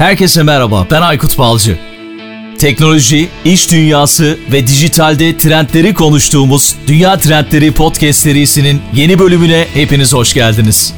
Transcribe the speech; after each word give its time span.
Herkese 0.00 0.42
merhaba, 0.42 0.86
ben 0.90 1.02
Aykut 1.02 1.38
Balcı. 1.38 1.78
Teknoloji, 2.58 3.28
iş 3.44 3.70
dünyası 3.70 4.38
ve 4.52 4.66
dijitalde 4.66 5.38
trendleri 5.38 5.94
konuştuğumuz 5.94 6.76
Dünya 6.86 7.18
Trendleri 7.18 7.72
Podcast 7.72 8.20
serisinin 8.20 8.82
yeni 8.94 9.18
bölümüne 9.18 9.66
hepiniz 9.74 10.12
hoş 10.12 10.34
geldiniz. 10.34 10.94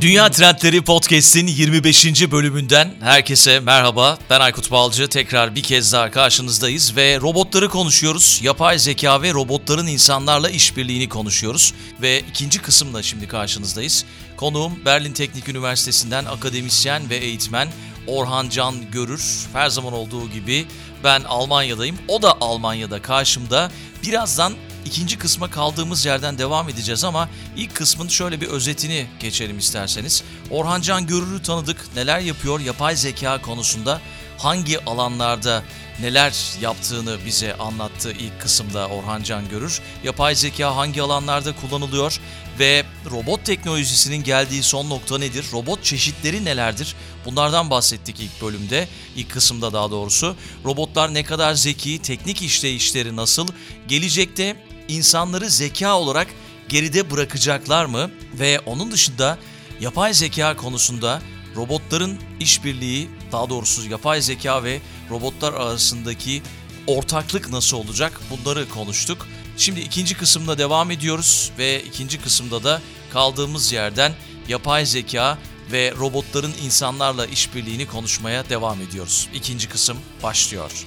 Dünya 0.00 0.30
Trendleri 0.30 0.82
Podcast'in 0.82 1.46
25. 1.46 2.30
bölümünden 2.30 2.94
herkese 3.00 3.60
merhaba. 3.60 4.18
Ben 4.30 4.40
Aykut 4.40 4.70
Balcı. 4.70 5.08
Tekrar 5.08 5.54
bir 5.54 5.62
kez 5.62 5.92
daha 5.92 6.10
karşınızdayız 6.10 6.96
ve 6.96 7.20
robotları 7.20 7.68
konuşuyoruz. 7.68 8.40
Yapay 8.42 8.78
zeka 8.78 9.22
ve 9.22 9.32
robotların 9.32 9.86
insanlarla 9.86 10.50
işbirliğini 10.50 11.08
konuşuyoruz. 11.08 11.74
Ve 12.02 12.20
ikinci 12.30 12.58
kısımla 12.58 13.02
şimdi 13.02 13.28
karşınızdayız. 13.28 14.04
Konuğum 14.36 14.72
Berlin 14.84 15.12
Teknik 15.12 15.48
Üniversitesi'nden 15.48 16.24
akademisyen 16.24 17.10
ve 17.10 17.16
eğitmen 17.16 17.68
Orhan 18.06 18.48
Can 18.48 18.90
Görür. 18.90 19.46
Her 19.52 19.68
zaman 19.68 19.92
olduğu 19.92 20.30
gibi 20.30 20.66
ben 21.04 21.22
Almanya'dayım. 21.22 21.98
O 22.08 22.22
da 22.22 22.40
Almanya'da 22.40 23.02
karşımda. 23.02 23.70
Birazdan 24.02 24.54
ikinci 24.84 25.18
kısma 25.18 25.50
kaldığımız 25.50 26.06
yerden 26.06 26.38
devam 26.38 26.68
edeceğiz 26.68 27.04
ama 27.04 27.28
ilk 27.56 27.74
kısmın 27.74 28.08
şöyle 28.08 28.40
bir 28.40 28.46
özetini 28.46 29.06
geçelim 29.20 29.58
isterseniz. 29.58 30.24
Orhan 30.50 30.80
Can 30.80 31.06
Görür'ü 31.06 31.42
tanıdık. 31.42 31.96
Neler 31.96 32.20
yapıyor 32.20 32.60
yapay 32.60 32.96
zeka 32.96 33.42
konusunda? 33.42 34.00
Hangi 34.38 34.84
alanlarda 34.84 35.62
neler 36.00 36.34
yaptığını 36.60 37.18
bize 37.26 37.54
anlattı 37.54 38.12
ilk 38.12 38.40
kısımda 38.40 38.88
Orhan 38.88 39.22
Can 39.22 39.48
Görür. 39.48 39.80
Yapay 40.04 40.34
zeka 40.34 40.76
hangi 40.76 41.02
alanlarda 41.02 41.56
kullanılıyor 41.56 42.20
ve 42.58 42.84
robot 43.10 43.44
teknolojisinin 43.44 44.22
geldiği 44.24 44.62
son 44.62 44.90
nokta 44.90 45.18
nedir? 45.18 45.46
Robot 45.52 45.84
çeşitleri 45.84 46.44
nelerdir? 46.44 46.94
Bunlardan 47.24 47.70
bahsettik 47.70 48.20
ilk 48.20 48.42
bölümde, 48.42 48.88
ilk 49.16 49.30
kısımda 49.30 49.72
daha 49.72 49.90
doğrusu. 49.90 50.36
Robotlar 50.64 51.14
ne 51.14 51.24
kadar 51.24 51.54
zeki, 51.54 51.98
teknik 52.02 52.42
işleyişleri 52.42 53.16
nasıl? 53.16 53.48
Gelecekte 53.88 54.56
insanları 54.88 55.50
zeka 55.50 55.98
olarak 55.98 56.28
geride 56.68 57.10
bırakacaklar 57.10 57.84
mı? 57.84 58.10
Ve 58.34 58.60
onun 58.60 58.92
dışında 58.92 59.38
yapay 59.80 60.14
zeka 60.14 60.56
konusunda 60.56 61.22
robotların 61.56 62.18
işbirliği, 62.40 63.08
daha 63.32 63.50
doğrusu 63.50 63.88
yapay 63.88 64.22
zeka 64.22 64.64
ve 64.64 64.80
robotlar 65.10 65.52
arasındaki 65.52 66.42
ortaklık 66.86 67.50
nasıl 67.50 67.76
olacak? 67.76 68.20
Bunları 68.30 68.68
konuştuk. 68.68 69.26
Şimdi 69.56 69.80
ikinci 69.80 70.16
kısımda 70.16 70.58
devam 70.58 70.90
ediyoruz 70.90 71.50
ve 71.58 71.82
ikinci 71.82 72.20
kısımda 72.20 72.64
da 72.64 72.82
kaldığımız 73.12 73.72
yerden 73.72 74.12
yapay 74.48 74.86
zeka 74.86 75.38
ve 75.72 75.94
robotların 75.98 76.54
insanlarla 76.64 77.26
işbirliğini 77.26 77.86
konuşmaya 77.86 78.48
devam 78.48 78.82
ediyoruz. 78.82 79.28
İkinci 79.34 79.68
kısım 79.68 79.96
başlıyor. 80.22 80.86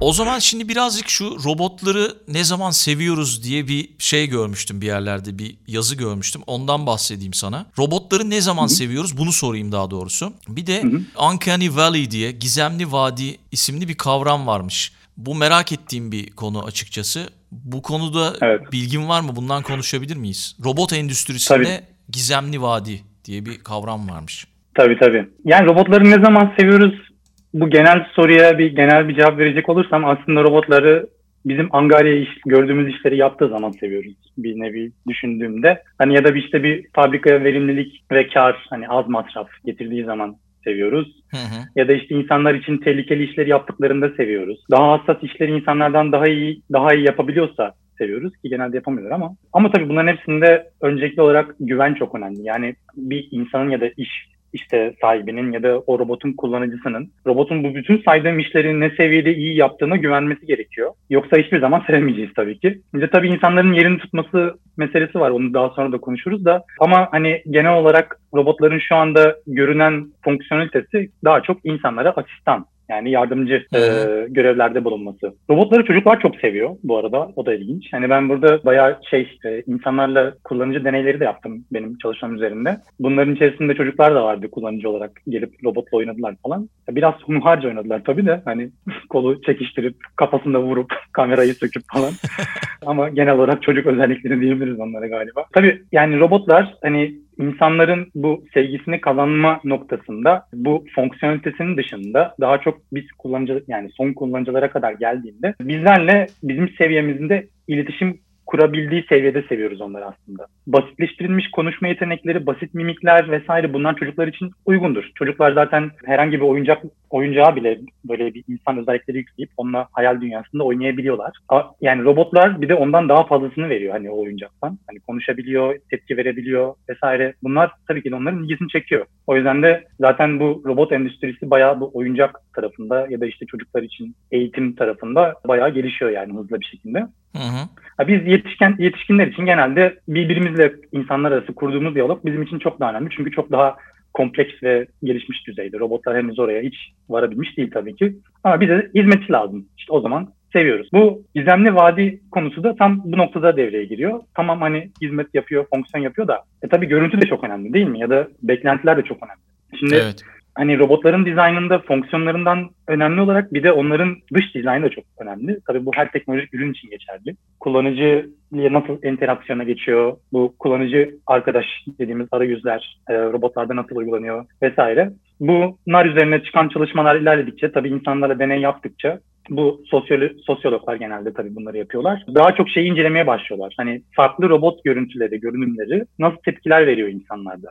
O 0.00 0.12
zaman 0.12 0.38
şimdi 0.38 0.68
birazcık 0.68 1.08
şu 1.08 1.24
robotları 1.44 2.14
ne 2.28 2.44
zaman 2.44 2.70
seviyoruz 2.70 3.44
diye 3.44 3.68
bir 3.68 3.88
şey 3.98 4.26
görmüştüm 4.26 4.80
bir 4.80 4.86
yerlerde 4.86 5.38
bir 5.38 5.56
yazı 5.66 5.96
görmüştüm. 5.96 6.42
Ondan 6.46 6.86
bahsedeyim 6.86 7.34
sana. 7.34 7.66
Robotları 7.78 8.30
ne 8.30 8.40
zaman 8.40 8.62
Hı-hı. 8.62 8.68
seviyoruz 8.68 9.18
bunu 9.18 9.32
sorayım 9.32 9.72
daha 9.72 9.90
doğrusu. 9.90 10.32
Bir 10.48 10.66
de 10.66 10.82
Hı-hı. 10.82 11.26
Uncanny 11.32 11.76
Valley 11.76 12.10
diye 12.10 12.32
Gizemli 12.32 12.92
Vadi 12.92 13.36
isimli 13.52 13.88
bir 13.88 13.94
kavram 13.94 14.46
varmış. 14.46 14.92
Bu 15.16 15.34
merak 15.34 15.72
ettiğim 15.72 16.12
bir 16.12 16.30
konu 16.30 16.64
açıkçası. 16.64 17.28
Bu 17.52 17.82
konuda 17.82 18.32
evet. 18.42 18.72
bilgin 18.72 19.08
var 19.08 19.20
mı? 19.20 19.36
Bundan 19.36 19.62
konuşabilir 19.62 20.16
miyiz? 20.16 20.56
Robot 20.64 20.92
endüstrisinde 20.92 21.64
tabii. 21.64 21.80
Gizemli 22.08 22.62
Vadi 22.62 23.00
diye 23.24 23.46
bir 23.46 23.58
kavram 23.58 24.08
varmış. 24.08 24.46
Tabii 24.74 24.98
tabii. 24.98 25.28
Yani 25.44 25.66
robotları 25.66 26.04
ne 26.04 26.24
zaman 26.24 26.52
seviyoruz 26.58 27.09
bu 27.54 27.70
genel 27.70 28.06
soruya 28.12 28.58
bir 28.58 28.76
genel 28.76 29.08
bir 29.08 29.16
cevap 29.16 29.38
verecek 29.38 29.68
olursam 29.68 30.04
aslında 30.04 30.42
robotları 30.42 31.06
bizim 31.46 31.68
Angarya 31.70 32.14
iş, 32.14 32.28
gördüğümüz 32.46 32.94
işleri 32.94 33.16
yaptığı 33.16 33.48
zaman 33.48 33.70
seviyoruz 33.70 34.14
bir 34.38 34.60
nevi 34.60 34.92
düşündüğümde. 35.08 35.82
Hani 35.98 36.14
ya 36.14 36.24
da 36.24 36.34
bir 36.34 36.44
işte 36.44 36.62
bir 36.62 36.86
fabrikaya 36.94 37.44
verimlilik 37.44 38.04
ve 38.12 38.28
kar 38.28 38.66
hani 38.70 38.88
az 38.88 39.08
masraf 39.08 39.48
getirdiği 39.64 40.04
zaman 40.04 40.36
seviyoruz. 40.64 41.22
Hı 41.30 41.36
hı. 41.36 41.64
Ya 41.76 41.88
da 41.88 41.92
işte 41.92 42.14
insanlar 42.14 42.54
için 42.54 42.78
tehlikeli 42.78 43.24
işleri 43.24 43.50
yaptıklarında 43.50 44.08
seviyoruz. 44.08 44.64
Daha 44.70 44.92
hassas 44.92 45.22
işleri 45.22 45.52
insanlardan 45.52 46.12
daha 46.12 46.26
iyi 46.26 46.62
daha 46.72 46.94
iyi 46.94 47.06
yapabiliyorsa 47.06 47.72
seviyoruz 47.98 48.32
ki 48.32 48.48
genelde 48.48 48.76
yapamıyorlar 48.76 49.14
ama. 49.14 49.36
Ama 49.52 49.70
tabii 49.70 49.88
bunların 49.88 50.12
hepsinde 50.12 50.70
öncelikli 50.80 51.22
olarak 51.22 51.54
güven 51.60 51.94
çok 51.94 52.14
önemli. 52.14 52.42
Yani 52.42 52.74
bir 52.96 53.28
insanın 53.30 53.70
ya 53.70 53.80
da 53.80 53.86
iş 53.96 54.28
işte 54.52 54.94
sahibinin 55.00 55.52
ya 55.52 55.62
da 55.62 55.78
o 55.78 55.98
robotun 55.98 56.32
kullanıcısının 56.32 57.10
robotun 57.26 57.64
bu 57.64 57.74
bütün 57.74 58.02
saydığım 58.02 58.38
işleri 58.38 58.80
ne 58.80 58.90
seviyede 58.90 59.34
iyi 59.34 59.56
yaptığına 59.56 59.96
güvenmesi 59.96 60.46
gerekiyor. 60.46 60.92
Yoksa 61.10 61.36
hiçbir 61.36 61.60
zaman 61.60 61.82
sevemeyeceğiz 61.86 62.30
tabii 62.36 62.58
ki. 62.58 62.80
Bir 62.94 63.08
tabii 63.08 63.28
insanların 63.28 63.72
yerini 63.72 63.98
tutması 63.98 64.54
meselesi 64.76 65.20
var. 65.20 65.30
Onu 65.30 65.54
daha 65.54 65.68
sonra 65.68 65.92
da 65.92 65.98
konuşuruz 65.98 66.44
da. 66.44 66.64
Ama 66.80 67.08
hani 67.10 67.42
genel 67.50 67.74
olarak 67.74 68.20
robotların 68.34 68.78
şu 68.78 68.96
anda 68.96 69.36
görünen 69.46 70.06
fonksiyonelitesi 70.24 71.10
daha 71.24 71.40
çok 71.40 71.58
insanlara 71.64 72.10
asistan 72.10 72.66
yani 72.90 73.10
yardımcı 73.10 73.54
e, 73.74 73.80
görevlerde 74.28 74.84
bulunması. 74.84 75.34
Robotları 75.50 75.84
çocuklar 75.84 76.20
çok 76.20 76.36
seviyor 76.36 76.70
bu 76.82 76.98
arada. 76.98 77.32
O 77.36 77.46
da 77.46 77.54
ilginç. 77.54 77.92
Yani 77.92 78.10
ben 78.10 78.28
burada 78.28 78.64
bayağı 78.64 78.98
şey 79.10 79.38
e, 79.44 79.62
insanlarla 79.66 80.34
kullanıcı 80.44 80.84
deneyleri 80.84 81.20
de 81.20 81.24
yaptım 81.24 81.64
benim 81.72 81.98
çalışmam 81.98 82.34
üzerinde. 82.34 82.76
Bunların 83.00 83.34
içerisinde 83.34 83.74
çocuklar 83.74 84.14
da 84.14 84.24
vardı 84.24 84.50
kullanıcı 84.50 84.90
olarak 84.90 85.22
gelip 85.28 85.64
robotla 85.64 85.98
oynadılar 85.98 86.34
falan. 86.42 86.68
Biraz 86.90 87.14
hunharca 87.22 87.68
oynadılar 87.68 88.02
tabii 88.04 88.26
de 88.26 88.40
hani 88.44 88.70
kolu 89.08 89.42
çekiştirip 89.42 89.96
kafasında 90.16 90.62
vurup 90.62 90.94
kamerayı 91.12 91.54
söküp 91.54 91.82
falan. 91.92 92.12
Ama 92.86 93.08
genel 93.08 93.34
olarak 93.34 93.62
çocuk 93.62 93.86
özellikleri 93.86 94.40
diyebiliriz 94.40 94.80
onlara 94.80 95.06
galiba. 95.06 95.44
Tabii 95.52 95.82
yani 95.92 96.20
robotlar 96.20 96.74
hani 96.82 97.14
insanların 97.40 98.10
bu 98.14 98.44
sevgisini 98.54 99.00
kazanma 99.00 99.60
noktasında 99.64 100.46
bu 100.52 100.84
fonksiyonelitesinin 100.94 101.76
dışında 101.76 102.34
daha 102.40 102.58
çok 102.58 102.78
biz 102.92 103.12
kullanıcı 103.18 103.64
yani 103.68 103.90
son 103.90 104.12
kullanıcılara 104.12 104.70
kadar 104.70 104.92
geldiğinde 104.92 105.54
bizlerle 105.60 106.26
bizim 106.42 106.68
seviyemizde 106.68 107.46
iletişim 107.68 108.20
kurabildiği 108.50 109.04
seviyede 109.08 109.42
seviyoruz 109.42 109.80
onları 109.80 110.06
aslında. 110.06 110.46
Basitleştirilmiş 110.66 111.50
konuşma 111.50 111.88
yetenekleri, 111.88 112.46
basit 112.46 112.74
mimikler 112.74 113.30
vesaire 113.30 113.72
bunlar 113.72 113.96
çocuklar 113.96 114.28
için 114.28 114.50
uygundur. 114.66 115.10
Çocuklar 115.14 115.52
zaten 115.52 115.90
herhangi 116.04 116.36
bir 116.36 116.44
oyuncak 116.44 116.82
oyuncağı 117.10 117.56
bile 117.56 117.78
böyle 118.04 118.34
bir 118.34 118.44
insan 118.48 118.78
özellikleri 118.78 119.18
yükleyip 119.18 119.50
onunla 119.56 119.88
hayal 119.92 120.20
dünyasında 120.20 120.64
oynayabiliyorlar. 120.64 121.32
Yani 121.80 122.04
robotlar 122.04 122.62
bir 122.62 122.68
de 122.68 122.74
ondan 122.74 123.08
daha 123.08 123.26
fazlasını 123.26 123.68
veriyor 123.68 123.92
hani 123.92 124.10
o 124.10 124.20
oyuncaktan. 124.20 124.78
Hani 124.86 125.00
konuşabiliyor, 125.00 125.78
tepki 125.90 126.16
verebiliyor 126.16 126.74
vesaire. 126.88 127.34
Bunlar 127.42 127.70
tabii 127.88 128.02
ki 128.02 128.10
de 128.10 128.14
onların 128.14 128.44
ilgisini 128.44 128.68
çekiyor. 128.68 129.06
O 129.26 129.36
yüzden 129.36 129.62
de 129.62 129.84
zaten 130.00 130.40
bu 130.40 130.62
robot 130.66 130.92
endüstrisi 130.92 131.50
bayağı 131.50 131.80
bu 131.80 131.90
oyuncak 131.94 132.40
tarafında 132.54 133.06
ya 133.10 133.20
da 133.20 133.26
işte 133.26 133.46
çocuklar 133.46 133.82
için 133.82 134.14
eğitim 134.30 134.74
tarafında 134.74 135.34
bayağı 135.48 135.70
gelişiyor 135.70 136.10
yani 136.10 136.32
hızlı 136.32 136.60
bir 136.60 136.66
şekilde. 136.66 137.06
Hı 137.36 137.42
hı. 137.42 137.68
Biz 138.08 138.26
yetişken 138.26 138.76
yetişkinler 138.78 139.26
için 139.26 139.44
genelde 139.44 139.98
birbirimizle 140.08 140.72
insanlar 140.92 141.32
arası 141.32 141.54
kurduğumuz 141.54 141.94
diyalog 141.94 142.24
bizim 142.24 142.42
için 142.42 142.58
çok 142.58 142.80
daha 142.80 142.90
önemli. 142.90 143.10
Çünkü 143.16 143.30
çok 143.30 143.52
daha 143.52 143.76
kompleks 144.14 144.62
ve 144.62 144.86
gelişmiş 145.04 145.46
düzeyde. 145.46 145.78
Robotlar 145.78 146.16
henüz 146.16 146.38
oraya 146.38 146.62
hiç 146.62 146.74
varabilmiş 147.08 147.56
değil 147.56 147.70
tabii 147.74 147.96
ki. 147.96 148.16
Ama 148.44 148.60
bize 148.60 148.90
hizmetçi 148.94 149.32
lazım. 149.32 149.66
İşte 149.78 149.92
o 149.92 150.00
zaman 150.00 150.28
seviyoruz. 150.52 150.88
Bu 150.92 151.22
gizemli 151.34 151.74
vadi 151.74 152.20
konusu 152.30 152.64
da 152.64 152.76
tam 152.76 153.02
bu 153.04 153.18
noktada 153.18 153.56
devreye 153.56 153.84
giriyor. 153.84 154.20
Tamam 154.34 154.60
hani 154.60 154.90
hizmet 155.02 155.34
yapıyor, 155.34 155.66
fonksiyon 155.74 156.04
yapıyor 156.04 156.28
da 156.28 156.44
e 156.62 156.68
tabii 156.68 156.86
görüntü 156.86 157.20
de 157.20 157.26
çok 157.26 157.44
önemli 157.44 157.72
değil 157.72 157.86
mi? 157.86 158.00
Ya 158.00 158.10
da 158.10 158.28
beklentiler 158.42 158.96
de 158.96 159.02
çok 159.02 159.18
önemli. 159.22 159.40
Şimdi 159.78 159.94
evet 159.94 160.24
hani 160.60 160.78
robotların 160.78 161.26
dizaynında 161.26 161.78
fonksiyonlarından 161.78 162.70
önemli 162.88 163.20
olarak 163.20 163.54
bir 163.54 163.62
de 163.62 163.72
onların 163.72 164.16
dış 164.34 164.54
dizaynı 164.54 164.84
da 164.84 164.90
çok 164.90 165.04
önemli. 165.18 165.58
Tabii 165.66 165.86
bu 165.86 165.90
her 165.94 166.12
teknolojik 166.12 166.54
ürün 166.54 166.72
için 166.72 166.90
geçerli. 166.90 167.36
Kullanıcı 167.60 168.30
nasıl 168.52 169.02
interaksiyona 169.02 169.64
geçiyor, 169.64 170.16
bu 170.32 170.54
kullanıcı 170.58 171.14
arkadaş 171.26 171.66
dediğimiz 171.98 172.28
arayüzler 172.32 172.98
e, 173.08 173.14
robotlarda 173.14 173.76
nasıl 173.76 173.96
uygulanıyor 173.96 174.46
vesaire. 174.62 175.10
Bunlar 175.40 176.06
üzerine 176.06 176.42
çıkan 176.42 176.68
çalışmalar 176.68 177.16
ilerledikçe 177.16 177.72
tabii 177.72 177.88
insanlarla 177.88 178.38
deney 178.38 178.60
yaptıkça 178.60 179.20
bu 179.50 179.82
sosyolo 179.86 180.28
sosyologlar 180.46 180.96
genelde 180.96 181.32
tabii 181.32 181.56
bunları 181.56 181.78
yapıyorlar. 181.78 182.24
Daha 182.34 182.54
çok 182.54 182.68
şeyi 182.68 182.90
incelemeye 182.90 183.26
başlıyorlar. 183.26 183.74
Hani 183.76 184.02
farklı 184.16 184.48
robot 184.48 184.84
görüntüleri, 184.84 185.40
görünümleri 185.40 186.04
nasıl 186.18 186.36
tepkiler 186.36 186.86
veriyor 186.86 187.08
insanlarda. 187.08 187.68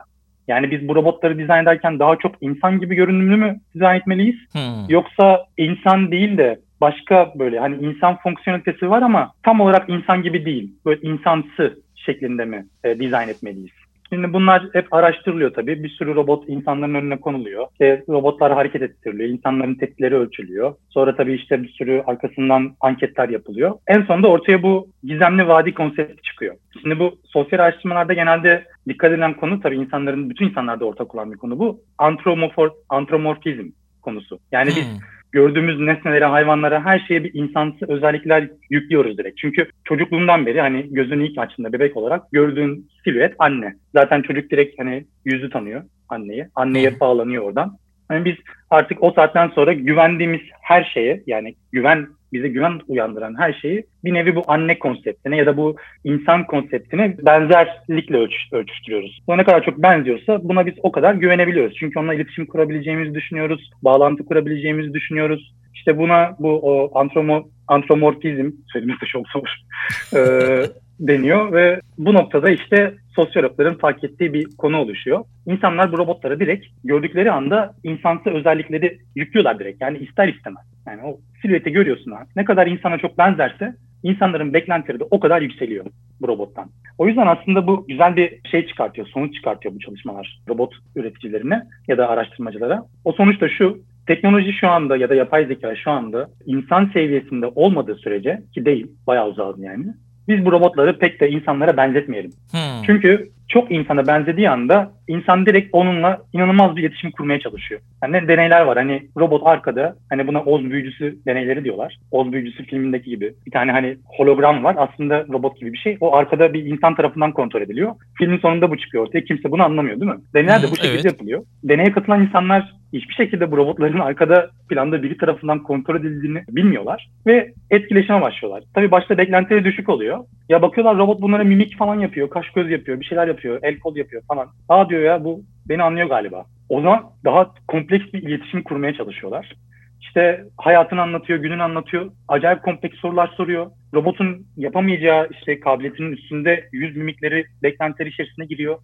Yani 0.48 0.70
biz 0.70 0.88
bu 0.88 0.94
robotları 0.94 1.38
dizayn 1.38 1.62
ederken 1.62 1.98
daha 1.98 2.16
çok 2.16 2.34
insan 2.40 2.80
gibi 2.80 2.94
görünümlü 2.94 3.36
mü 3.36 3.60
dizayn 3.74 3.98
etmeliyiz? 4.00 4.36
Hmm. 4.52 4.88
Yoksa 4.88 5.44
insan 5.56 6.10
değil 6.10 6.38
de 6.38 6.60
başka 6.80 7.32
böyle 7.38 7.58
hani 7.58 7.76
insan 7.76 8.16
fonksiyonelitesi 8.16 8.90
var 8.90 9.02
ama 9.02 9.32
tam 9.42 9.60
olarak 9.60 9.90
insan 9.90 10.22
gibi 10.22 10.44
değil. 10.44 10.74
Böyle 10.86 11.00
insansı 11.00 11.78
şeklinde 11.94 12.44
mi 12.44 12.66
e, 12.84 12.98
dizayn 12.98 13.28
etmeliyiz? 13.28 13.79
Şimdi 14.12 14.32
bunlar 14.32 14.68
hep 14.72 14.94
araştırılıyor 14.94 15.54
tabii. 15.54 15.82
Bir 15.82 15.88
sürü 15.88 16.14
robot 16.14 16.48
insanların 16.48 16.94
önüne 16.94 17.20
konuluyor. 17.20 17.66
İşte 17.72 18.04
robotlar 18.08 18.52
hareket 18.52 18.82
ettiriliyor. 18.82 19.28
insanların 19.28 19.74
tepkileri 19.74 20.14
ölçülüyor. 20.14 20.74
Sonra 20.88 21.16
tabii 21.16 21.34
işte 21.34 21.62
bir 21.62 21.68
sürü 21.68 22.02
arkasından 22.06 22.72
anketler 22.80 23.28
yapılıyor. 23.28 23.74
En 23.86 24.02
sonunda 24.02 24.28
ortaya 24.28 24.62
bu 24.62 24.88
gizemli 25.04 25.48
vadi 25.48 25.74
konsepti 25.74 26.22
çıkıyor. 26.22 26.54
Şimdi 26.82 26.98
bu 26.98 27.18
sosyal 27.24 27.60
araştırmalarda 27.60 28.12
genelde 28.14 28.64
dikkat 28.88 29.12
edilen 29.12 29.34
konu 29.34 29.60
tabii 29.60 29.76
insanların, 29.76 30.30
bütün 30.30 30.48
insanlarda 30.48 30.84
ortak 30.84 31.14
olan 31.14 31.32
bir 31.32 31.38
konu 31.38 31.58
bu. 31.58 31.80
Antromorfor, 31.98 32.70
antromorfizm 32.88 33.68
konusu. 34.02 34.38
Yani 34.52 34.68
biz 34.68 34.84
hmm 34.84 35.19
gördüğümüz 35.32 35.80
nesnelere, 35.80 36.24
hayvanlara, 36.24 36.84
her 36.84 36.98
şeye 36.98 37.24
bir 37.24 37.34
insansı 37.34 37.86
özellikler 37.88 38.48
yüklüyoruz 38.70 39.18
direkt. 39.18 39.38
Çünkü 39.38 39.66
çocukluğundan 39.84 40.46
beri 40.46 40.60
hani 40.60 40.86
gözünü 40.90 41.26
ilk 41.26 41.38
açtığında 41.38 41.72
bebek 41.72 41.96
olarak 41.96 42.22
gördüğün 42.32 42.88
silüet 43.04 43.34
anne. 43.38 43.74
Zaten 43.92 44.22
çocuk 44.22 44.50
direkt 44.50 44.78
hani 44.78 45.04
yüzü 45.24 45.50
tanıyor 45.50 45.82
anneyi. 46.08 46.46
Anneye 46.54 47.00
bağlanıyor 47.00 47.44
oradan. 47.44 47.76
Yani 48.10 48.24
biz 48.24 48.34
artık 48.70 49.02
o 49.02 49.12
saatten 49.12 49.48
sonra 49.48 49.72
güvendiğimiz 49.72 50.40
her 50.62 50.84
şeye 50.84 51.22
yani 51.26 51.54
güven 51.72 52.06
bize 52.32 52.48
güven 52.48 52.80
uyandıran 52.88 53.38
her 53.38 53.52
şeyi 53.52 53.84
bir 54.04 54.14
nevi 54.14 54.36
bu 54.36 54.42
anne 54.46 54.78
konseptine 54.78 55.36
ya 55.36 55.46
da 55.46 55.56
bu 55.56 55.76
insan 56.04 56.46
konseptine 56.46 57.16
benzerlikle 57.26 58.16
ölç 58.16 58.34
ölçüştürüyoruz. 58.52 59.20
Bu 59.26 59.38
ne 59.38 59.44
kadar 59.44 59.64
çok 59.64 59.78
benziyorsa 59.78 60.48
buna 60.48 60.66
biz 60.66 60.74
o 60.82 60.92
kadar 60.92 61.14
güvenebiliyoruz. 61.14 61.76
Çünkü 61.76 61.98
onunla 61.98 62.14
iletişim 62.14 62.46
kurabileceğimizi 62.46 63.14
düşünüyoruz, 63.14 63.70
bağlantı 63.82 64.24
kurabileceğimizi 64.24 64.94
düşünüyoruz. 64.94 65.54
İşte 65.74 65.98
buna 65.98 66.36
bu 66.38 66.48
o 66.48 66.98
antromo, 66.98 67.48
antromorfizm, 67.68 68.50
söylemesi 68.72 69.06
çok 69.06 69.26
zor, 69.28 69.48
ee, 70.16 70.66
deniyor 71.00 71.52
ve 71.52 71.80
bu 71.98 72.14
noktada 72.14 72.50
işte 72.50 72.94
sosyologların 73.14 73.78
fark 73.78 74.04
ettiği 74.04 74.32
bir 74.32 74.44
konu 74.58 74.76
oluşuyor. 74.76 75.24
İnsanlar 75.46 75.92
bu 75.92 75.98
robotlara 75.98 76.40
direkt 76.40 76.66
gördükleri 76.84 77.32
anda 77.32 77.74
insansı 77.84 78.30
özellikleri 78.30 78.98
yüklüyorlar 79.16 79.58
direkt. 79.58 79.82
Yani 79.82 79.98
ister 79.98 80.28
istemez. 80.28 80.64
Yani 80.86 81.02
o 81.02 81.20
silüeti 81.42 81.72
görüyorsun 81.72 82.10
ha. 82.10 82.22
Ne 82.36 82.44
kadar 82.44 82.66
insana 82.66 82.98
çok 82.98 83.18
benzerse 83.18 83.74
insanların 84.02 84.54
beklentileri 84.54 85.00
de 85.00 85.04
o 85.10 85.20
kadar 85.20 85.42
yükseliyor 85.42 85.84
bu 86.20 86.28
robottan. 86.28 86.70
O 86.98 87.06
yüzden 87.06 87.26
aslında 87.26 87.66
bu 87.66 87.86
güzel 87.86 88.16
bir 88.16 88.40
şey 88.50 88.66
çıkartıyor, 88.66 89.06
sonuç 89.06 89.34
çıkartıyor 89.34 89.74
bu 89.74 89.78
çalışmalar 89.78 90.40
robot 90.48 90.74
üreticilerine 90.96 91.62
ya 91.88 91.98
da 91.98 92.08
araştırmacılara. 92.08 92.82
O 93.04 93.12
sonuç 93.12 93.40
da 93.40 93.48
şu, 93.48 93.78
teknoloji 94.06 94.52
şu 94.52 94.68
anda 94.68 94.96
ya 94.96 95.08
da 95.08 95.14
yapay 95.14 95.46
zeka 95.46 95.76
şu 95.76 95.90
anda 95.90 96.28
insan 96.46 96.90
seviyesinde 96.92 97.46
olmadığı 97.46 97.94
sürece 97.94 98.42
ki 98.54 98.64
değil, 98.64 98.86
bayağı 99.06 99.28
uzağız 99.28 99.62
yani 99.62 99.86
biz 100.30 100.44
bu 100.44 100.52
robotları 100.52 100.98
pek 100.98 101.20
de 101.20 101.30
insanlara 101.30 101.76
benzetmeyelim. 101.76 102.32
Hmm. 102.50 102.82
Çünkü 102.86 103.30
çok 103.50 103.72
insana 103.72 104.06
benzediği 104.06 104.50
anda 104.50 104.92
insan 105.08 105.46
direkt 105.46 105.68
onunla 105.72 106.18
inanılmaz 106.32 106.76
bir 106.76 106.82
iletişim 106.82 107.10
kurmaya 107.10 107.40
çalışıyor. 107.40 107.80
Yani 108.02 108.28
deneyler 108.28 108.60
var 108.60 108.78
hani 108.78 109.02
robot 109.18 109.42
arkada 109.44 109.96
hani 110.10 110.26
buna 110.26 110.42
Oz 110.42 110.64
büyücüsü 110.64 111.18
deneyleri 111.26 111.64
diyorlar. 111.64 111.96
Oz 112.10 112.32
büyücüsü 112.32 112.64
filmindeki 112.64 113.10
gibi 113.10 113.34
bir 113.46 113.50
tane 113.50 113.72
hani 113.72 113.96
hologram 114.04 114.64
var 114.64 114.76
aslında 114.78 115.26
robot 115.32 115.60
gibi 115.60 115.72
bir 115.72 115.78
şey. 115.78 115.96
O 116.00 116.14
arkada 116.16 116.52
bir 116.52 116.64
insan 116.64 116.94
tarafından 116.94 117.32
kontrol 117.32 117.62
ediliyor. 117.62 117.94
Filmin 118.18 118.38
sonunda 118.38 118.70
bu 118.70 118.78
çıkıyor 118.78 119.06
ortaya. 119.06 119.24
Kimse 119.24 119.50
bunu 119.50 119.62
anlamıyor 119.62 120.00
değil 120.00 120.12
mi? 120.12 120.18
Deneyler 120.34 120.62
de 120.62 120.66
bu 120.70 120.76
şekilde 120.76 120.94
evet. 120.94 121.04
yapılıyor. 121.04 121.42
Deneye 121.64 121.92
katılan 121.92 122.22
insanlar 122.22 122.80
hiçbir 122.92 123.14
şekilde 123.14 123.50
bu 123.50 123.56
robotların 123.56 123.98
arkada 123.98 124.50
planda 124.68 125.02
biri 125.02 125.16
tarafından 125.16 125.62
kontrol 125.62 125.96
edildiğini 125.96 126.42
bilmiyorlar 126.48 127.08
ve 127.26 127.52
etkileşime 127.70 128.20
başlıyorlar. 128.20 128.62
Tabii 128.74 128.90
başta 128.90 129.18
beklentileri 129.18 129.64
düşük 129.64 129.88
oluyor. 129.88 130.18
Ya 130.48 130.62
bakıyorlar 130.62 130.98
robot 130.98 131.22
bunlara 131.22 131.44
mimik 131.44 131.78
falan 131.78 132.00
yapıyor, 132.00 132.30
kaş 132.30 132.50
göz 132.50 132.70
yapıyor, 132.70 133.00
bir 133.00 133.04
şeyler 133.04 133.26
yapıyor, 133.26 133.39
el 133.62 133.78
kol 133.78 133.96
yapıyor 133.96 134.22
falan. 134.28 134.48
Aa 134.68 134.88
diyor 134.88 135.02
ya 135.02 135.24
bu 135.24 135.42
beni 135.68 135.82
anlıyor 135.82 136.08
galiba. 136.08 136.44
O 136.68 136.80
zaman 136.80 137.10
daha 137.24 137.54
kompleks 137.68 138.12
bir 138.12 138.22
iletişim 138.22 138.62
kurmaya 138.62 138.94
çalışıyorlar. 138.94 139.52
İşte 140.00 140.44
hayatını 140.56 141.02
anlatıyor, 141.02 141.38
gününü 141.38 141.62
anlatıyor. 141.62 142.10
Acayip 142.28 142.62
kompleks 142.62 142.96
sorular 142.98 143.28
soruyor. 143.36 143.70
Robotun 143.94 144.46
yapamayacağı 144.56 145.28
işte 145.30 145.60
kabiliyetinin 145.60 146.12
üstünde 146.12 146.68
yüz 146.72 146.96
mimikleri 146.96 147.44
beklentileri 147.62 148.08
içerisine 148.08 148.44
giriyor. 148.44 148.78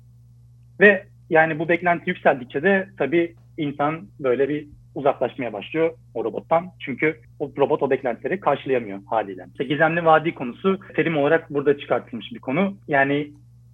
Ve 0.80 1.04
yani 1.30 1.58
bu 1.58 1.68
beklenti 1.68 2.10
yükseldikçe 2.10 2.62
de 2.62 2.88
tabii 2.98 3.34
insan 3.58 4.08
böyle 4.20 4.48
bir 4.48 4.66
uzaklaşmaya 4.94 5.52
başlıyor 5.52 5.90
o 6.14 6.24
robottan. 6.24 6.66
Çünkü 6.80 7.20
o 7.38 7.50
robot 7.58 7.82
o 7.82 7.90
beklentileri 7.90 8.40
karşılayamıyor 8.40 8.98
haliyle. 9.10 9.46
İşte 9.52 9.64
gizemli 9.64 10.04
vadi 10.04 10.34
konusu 10.34 10.78
terim 10.96 11.16
olarak 11.16 11.50
burada 11.50 11.78
çıkartılmış 11.78 12.32
bir 12.32 12.40
konu. 12.40 12.76
Yani 12.88 13.30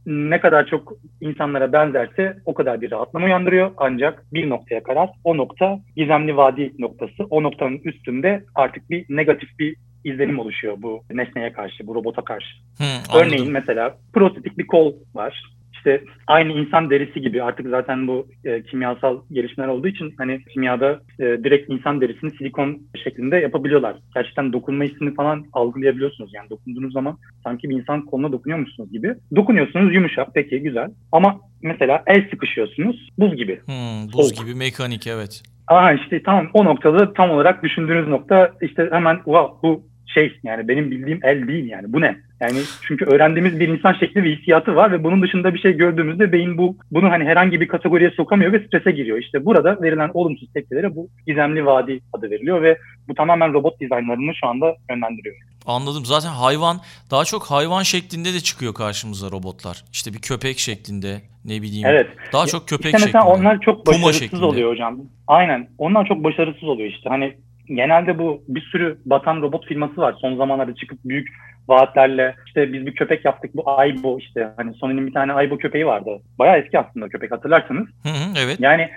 ne 0.06 0.40
kadar 0.40 0.66
çok 0.66 0.92
insanlara 1.20 1.72
benzerse 1.72 2.36
o 2.44 2.54
kadar 2.54 2.80
bir 2.80 2.90
rahatlama 2.90 3.26
uyandırıyor. 3.26 3.70
Ancak 3.76 4.24
bir 4.32 4.48
noktaya 4.50 4.82
kadar 4.82 5.10
o 5.24 5.36
nokta 5.36 5.78
gizemli 5.96 6.36
vadi 6.36 6.72
noktası. 6.78 7.24
O 7.30 7.42
noktanın 7.42 7.80
üstünde 7.84 8.44
artık 8.54 8.90
bir 8.90 9.04
negatif 9.08 9.58
bir 9.58 9.76
izlenim 10.04 10.38
oluşuyor 10.38 10.74
bu 10.78 11.02
nesneye 11.12 11.52
karşı, 11.52 11.86
bu 11.86 11.94
robota 11.94 12.24
karşı. 12.24 12.48
Hmm, 12.76 13.20
Örneğin 13.20 13.52
mesela 13.52 13.96
prostetik 14.12 14.58
bir 14.58 14.66
kol 14.66 14.92
var 15.14 15.42
işte 15.82 16.04
aynı 16.26 16.52
insan 16.52 16.90
derisi 16.90 17.20
gibi 17.20 17.42
artık 17.42 17.68
zaten 17.68 18.08
bu 18.08 18.26
e, 18.44 18.62
kimyasal 18.62 19.20
gelişmeler 19.32 19.68
olduğu 19.68 19.88
için 19.88 20.14
hani 20.18 20.44
kimyada 20.44 21.00
e, 21.18 21.24
direkt 21.24 21.70
insan 21.70 22.00
derisini 22.00 22.30
silikon 22.30 22.82
şeklinde 23.04 23.36
yapabiliyorlar. 23.36 23.96
Gerçekten 24.14 24.52
dokunma 24.52 24.84
hissini 24.84 25.14
falan 25.14 25.44
algılayabiliyorsunuz. 25.52 26.30
Yani 26.34 26.50
dokunduğunuz 26.50 26.92
zaman 26.92 27.18
sanki 27.44 27.70
bir 27.70 27.74
insan 27.74 28.06
koluna 28.06 28.32
dokunuyormuşsunuz 28.32 28.92
gibi. 28.92 29.14
Dokunuyorsunuz 29.36 29.94
yumuşak 29.94 30.28
peki 30.34 30.60
güzel. 30.60 30.90
Ama 31.12 31.40
mesela 31.62 32.02
el 32.06 32.30
sıkışıyorsunuz 32.30 33.08
buz 33.18 33.36
gibi. 33.36 33.60
Hmm, 33.66 34.12
buz 34.12 34.28
Soğuk. 34.28 34.46
gibi 34.46 34.58
mekanik 34.58 35.06
evet. 35.06 35.42
Aa 35.68 35.92
işte 35.92 36.22
tamam 36.22 36.50
o 36.54 36.64
noktada 36.64 37.12
tam 37.12 37.30
olarak 37.30 37.62
düşündüğünüz 37.62 38.08
nokta 38.08 38.52
işte 38.60 38.88
hemen 38.92 39.16
wow, 39.16 39.48
bu 39.62 39.91
şey 40.06 40.38
yani 40.42 40.68
benim 40.68 40.90
bildiğim 40.90 41.20
el 41.22 41.48
değil 41.48 41.70
yani 41.70 41.92
bu 41.92 42.00
ne? 42.00 42.16
Yani 42.40 42.58
çünkü 42.82 43.04
öğrendiğimiz 43.04 43.60
bir 43.60 43.68
insan 43.68 43.92
şekli 43.92 44.24
ve 44.24 44.30
hissiyatı 44.30 44.76
var 44.76 44.92
ve 44.92 45.04
bunun 45.04 45.22
dışında 45.22 45.54
bir 45.54 45.58
şey 45.58 45.72
gördüğümüzde 45.72 46.32
beyin 46.32 46.58
bu 46.58 46.76
bunu 46.90 47.10
hani 47.10 47.24
herhangi 47.24 47.60
bir 47.60 47.68
kategoriye 47.68 48.10
sokamıyor 48.10 48.52
ve 48.52 48.66
strese 48.66 48.90
giriyor. 48.90 49.18
İşte 49.18 49.44
burada 49.44 49.82
verilen 49.82 50.10
olumsuz 50.14 50.52
tepkilere 50.52 50.96
bu 50.96 51.08
gizemli 51.26 51.66
vadi 51.66 52.00
adı 52.12 52.30
veriliyor 52.30 52.62
ve 52.62 52.78
bu 53.08 53.14
tamamen 53.14 53.52
robot 53.52 53.80
dizaynlarını 53.80 54.34
şu 54.34 54.46
anda 54.46 54.76
yönlendiriyor. 54.90 55.36
Anladım. 55.66 56.04
Zaten 56.04 56.28
hayvan 56.28 56.80
daha 57.10 57.24
çok 57.24 57.42
hayvan 57.42 57.82
şeklinde 57.82 58.34
de 58.34 58.40
çıkıyor 58.40 58.74
karşımıza 58.74 59.30
robotlar. 59.30 59.84
İşte 59.92 60.12
bir 60.12 60.18
köpek 60.18 60.58
şeklinde 60.58 61.22
ne 61.44 61.62
bileyim. 61.62 61.86
Evet. 61.86 62.06
Daha 62.32 62.46
çok 62.46 62.68
köpek 62.68 62.94
işte 62.94 63.06
mesela 63.06 63.22
şeklinde. 63.22 63.38
onlar 63.38 63.60
çok 63.60 63.86
başarısız 63.86 64.42
oluyor 64.42 64.70
hocam. 64.70 64.98
Aynen. 65.26 65.68
Onlar 65.78 66.06
çok 66.06 66.24
başarısız 66.24 66.64
oluyor 66.64 66.90
işte. 66.90 67.08
Hani 67.08 67.36
genelde 67.66 68.18
bu 68.18 68.42
bir 68.48 68.60
sürü 68.60 68.98
batan 69.04 69.42
robot 69.42 69.66
firması 69.66 69.96
var. 69.96 70.14
Son 70.20 70.36
zamanlarda 70.36 70.74
çıkıp 70.74 70.98
büyük 71.04 71.28
vaatlerle 71.68 72.34
işte 72.46 72.72
biz 72.72 72.86
bir 72.86 72.94
köpek 72.94 73.24
yaptık 73.24 73.50
bu 73.54 73.70
Aybo 73.70 74.18
işte 74.18 74.52
hani 74.56 74.74
Sony'nin 74.74 75.06
bir 75.06 75.12
tane 75.12 75.32
Aybo 75.32 75.58
köpeği 75.58 75.86
vardı. 75.86 76.10
Bayağı 76.38 76.58
eski 76.58 76.78
aslında 76.78 77.08
köpek 77.08 77.32
hatırlarsanız. 77.32 77.86
Hı 78.02 78.08
hı, 78.08 78.44
evet. 78.44 78.56
Yani 78.60 78.88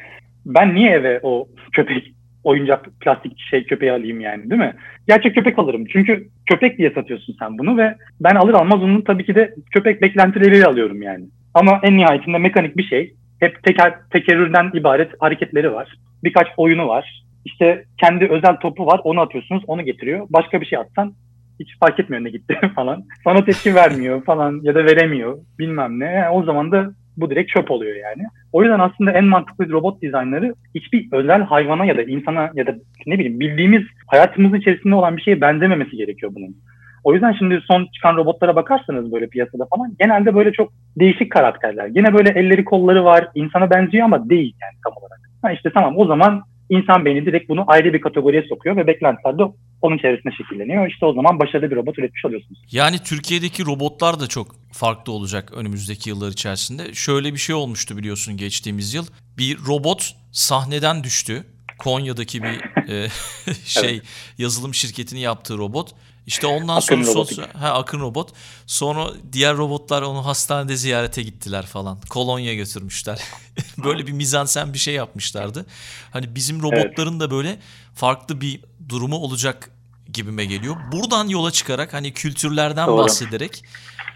ben 0.46 0.76
niye 0.76 0.92
eve 0.92 1.20
o 1.24 1.48
köpek 1.72 2.12
oyuncak 2.44 2.86
plastik 3.00 3.40
şey 3.40 3.64
köpeği 3.64 3.92
alayım 3.92 4.20
yani 4.20 4.50
değil 4.50 4.62
mi? 4.62 4.74
Gerçek 5.08 5.36
köpek 5.36 5.60
alırım. 5.60 5.86
Çünkü 5.86 6.28
köpek 6.46 6.78
diye 6.78 6.92
satıyorsun 6.92 7.36
sen 7.40 7.58
bunu 7.58 7.78
ve 7.78 7.96
ben 8.20 8.36
alır 8.36 8.54
almaz 8.54 8.84
onun 8.84 9.02
tabii 9.02 9.26
ki 9.26 9.36
de 9.36 9.56
köpek 9.72 10.02
beklentileriyle 10.02 10.66
alıyorum 10.66 11.02
yani. 11.02 11.26
Ama 11.54 11.80
en 11.84 11.98
nihayetinde 11.98 12.38
mekanik 12.38 12.78
bir 12.78 12.84
şey. 12.84 13.14
Hep 13.40 13.64
teker, 13.64 13.94
tekerrürden 14.10 14.72
ibaret 14.74 15.12
hareketleri 15.20 15.74
var. 15.74 15.96
Birkaç 16.24 16.48
oyunu 16.58 16.88
var. 16.88 17.25
İşte 17.46 17.86
kendi 17.98 18.26
özel 18.26 18.56
topu 18.56 18.86
var 18.86 19.02
onu 19.04 19.22
atıyorsunuz 19.22 19.64
onu 19.68 19.82
getiriyor. 19.82 20.28
Başka 20.30 20.62
bir 20.62 20.66
şey 20.66 20.80
atsan 20.80 21.14
hiç 21.60 21.80
fark 21.80 22.00
etmiyor 22.00 22.24
ne 22.24 22.30
gitti 22.30 22.60
falan. 22.76 23.04
Sana 23.24 23.46
tepki 23.46 23.76
vermiyor 23.76 24.24
falan 24.24 24.60
ya 24.64 24.76
da 24.76 24.86
veremiyor 24.86 25.38
bilmem 25.60 26.00
ne. 26.00 26.06
Yani 26.06 26.30
o 26.30 26.44
zaman 26.44 26.72
da 26.72 26.92
bu 27.18 27.30
direkt 27.30 27.52
çöp 27.52 27.72
oluyor 27.72 27.96
yani. 27.96 28.28
O 28.54 28.64
yüzden 28.64 28.80
aslında 28.80 29.12
en 29.12 29.26
mantıklı 29.26 29.70
robot 29.70 30.02
dizaynları 30.02 30.56
hiçbir 30.76 31.08
özel 31.12 31.42
hayvana 31.42 31.86
ya 31.86 31.98
da 31.98 32.04
insana 32.04 32.52
ya 32.54 32.68
da 32.68 32.76
ne 33.06 33.20
bileyim 33.20 33.40
bildiğimiz 33.40 33.84
hayatımızın 34.08 34.58
içerisinde 34.58 34.96
olan 34.96 35.18
bir 35.18 35.22
şeye 35.22 35.42
benzememesi 35.42 35.98
gerekiyor 35.98 36.32
bunun. 36.36 36.56
O 37.04 37.14
yüzden 37.14 37.32
şimdi 37.32 37.62
son 37.68 37.88
çıkan 37.96 38.16
robotlara 38.16 38.56
bakarsanız 38.56 39.12
böyle 39.12 39.28
piyasada 39.28 39.66
falan 39.76 39.96
genelde 40.00 40.36
böyle 40.36 40.52
çok 40.52 40.74
değişik 41.00 41.32
karakterler. 41.32 41.88
Yine 41.96 42.14
böyle 42.14 42.30
elleri 42.30 42.66
kolları 42.66 43.06
var, 43.06 43.28
insana 43.36 43.70
benziyor 43.70 44.06
ama 44.06 44.30
değil 44.30 44.56
yani 44.62 44.74
tam 44.84 44.94
olarak. 44.98 45.20
Ha 45.42 45.52
işte 45.52 45.72
tamam 45.74 45.98
o 45.98 46.06
zaman 46.06 46.44
insan 46.70 47.06
beyni 47.06 47.26
direkt 47.26 47.50
bunu 47.50 47.64
ayrı 47.68 47.94
bir 47.94 48.02
kategoriye 48.02 48.44
sokuyor 48.50 48.78
ve 48.78 48.88
beklentiler 48.88 49.38
de 49.38 49.44
onun 49.82 49.98
çevresinde 49.98 50.34
şekilleniyor. 50.36 50.88
İşte 50.88 51.06
o 51.06 51.14
zaman 51.14 51.40
başarılı 51.40 51.72
bir 51.72 51.76
robot 51.76 52.00
üretmiş 52.00 52.26
oluyorsunuz. 52.26 52.62
Yani 52.72 52.98
Türkiye'deki 53.04 53.66
robotlar 53.66 54.20
da 54.20 54.28
çok 54.28 54.48
farklı 54.72 55.14
olacak 55.14 55.52
önümüzdeki 55.56 56.10
yıllar 56.10 56.30
içerisinde. 56.30 56.94
Şöyle 56.94 57.34
bir 57.34 57.38
şey 57.38 57.56
olmuştu 57.56 57.98
biliyorsun 57.98 58.38
geçtiğimiz 58.38 58.94
yıl. 58.94 59.06
Bir 59.38 59.58
robot 59.68 60.16
sahneden 60.32 61.04
düştü. 61.04 61.44
Konya'daki 61.80 62.44
bir 62.44 62.88
e, 62.90 63.10
şey 63.66 63.94
evet. 63.94 64.04
yazılım 64.38 64.74
şirketinin 64.74 65.22
yaptığı 65.22 65.58
robot 65.58 65.92
İşte 66.28 66.48
ondan 66.48 66.76
Akın 66.76 66.82
sonra 66.82 67.02
robotik. 67.02 67.36
sosyal, 67.38 67.54
ha, 67.62 67.74
akın 67.74 68.00
robot. 68.00 68.30
Sonra 68.68 69.12
diğer 69.34 69.58
robotlar 69.58 70.02
onu 70.02 70.26
hastanede 70.26 70.78
ziyarete 70.78 71.24
gittiler 71.24 71.66
falan. 71.66 72.00
Kolonya 72.10 72.54
götürmüşler. 72.54 73.20
böyle 73.84 74.08
bir 74.08 74.12
mizansen 74.12 74.74
bir 74.74 74.78
şey 74.78 74.94
yapmışlardı. 74.94 75.66
Hani 76.12 76.36
bizim 76.36 76.62
robotların 76.62 77.20
da 77.20 77.32
böyle 77.32 77.60
farklı 77.96 78.42
bir 78.42 78.62
durumu 78.90 79.16
olacak 79.16 79.72
gibime 80.14 80.46
geliyor. 80.46 80.76
Buradan 80.92 81.28
yola 81.28 81.52
çıkarak 81.52 81.94
hani 81.94 82.14
kültürlerden 82.14 82.88
Doğru. 82.88 82.98
bahsederek 82.98 83.64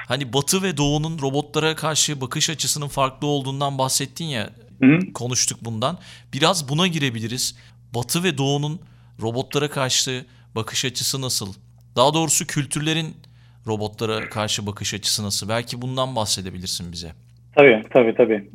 hani 0.07 0.33
Batı 0.33 0.63
ve 0.63 0.77
Doğu'nun 0.77 1.19
robotlara 1.21 1.75
karşı 1.75 2.21
bakış 2.21 2.49
açısının 2.49 2.87
farklı 2.87 3.27
olduğundan 3.27 3.77
bahsettin 3.77 4.25
ya 4.25 4.49
hı. 4.81 5.13
konuştuk 5.13 5.59
bundan. 5.61 5.99
Biraz 6.33 6.69
buna 6.69 6.87
girebiliriz. 6.87 7.55
Batı 7.93 8.23
ve 8.23 8.37
Doğu'nun 8.37 8.79
robotlara 9.21 9.69
karşı 9.69 10.25
bakış 10.55 10.85
açısı 10.85 11.21
nasıl? 11.21 11.53
Daha 11.99 12.13
doğrusu 12.13 12.47
kültürlerin 12.47 13.07
robotlara 13.67 14.29
karşı 14.29 14.67
bakış 14.67 14.93
açısı 14.93 15.23
nasıl? 15.23 15.49
Belki 15.49 15.81
bundan 15.81 16.15
bahsedebilirsin 16.15 16.91
bize. 16.91 17.07
Tabii 17.55 17.83
tabii 17.93 18.15
tabii. 18.15 18.49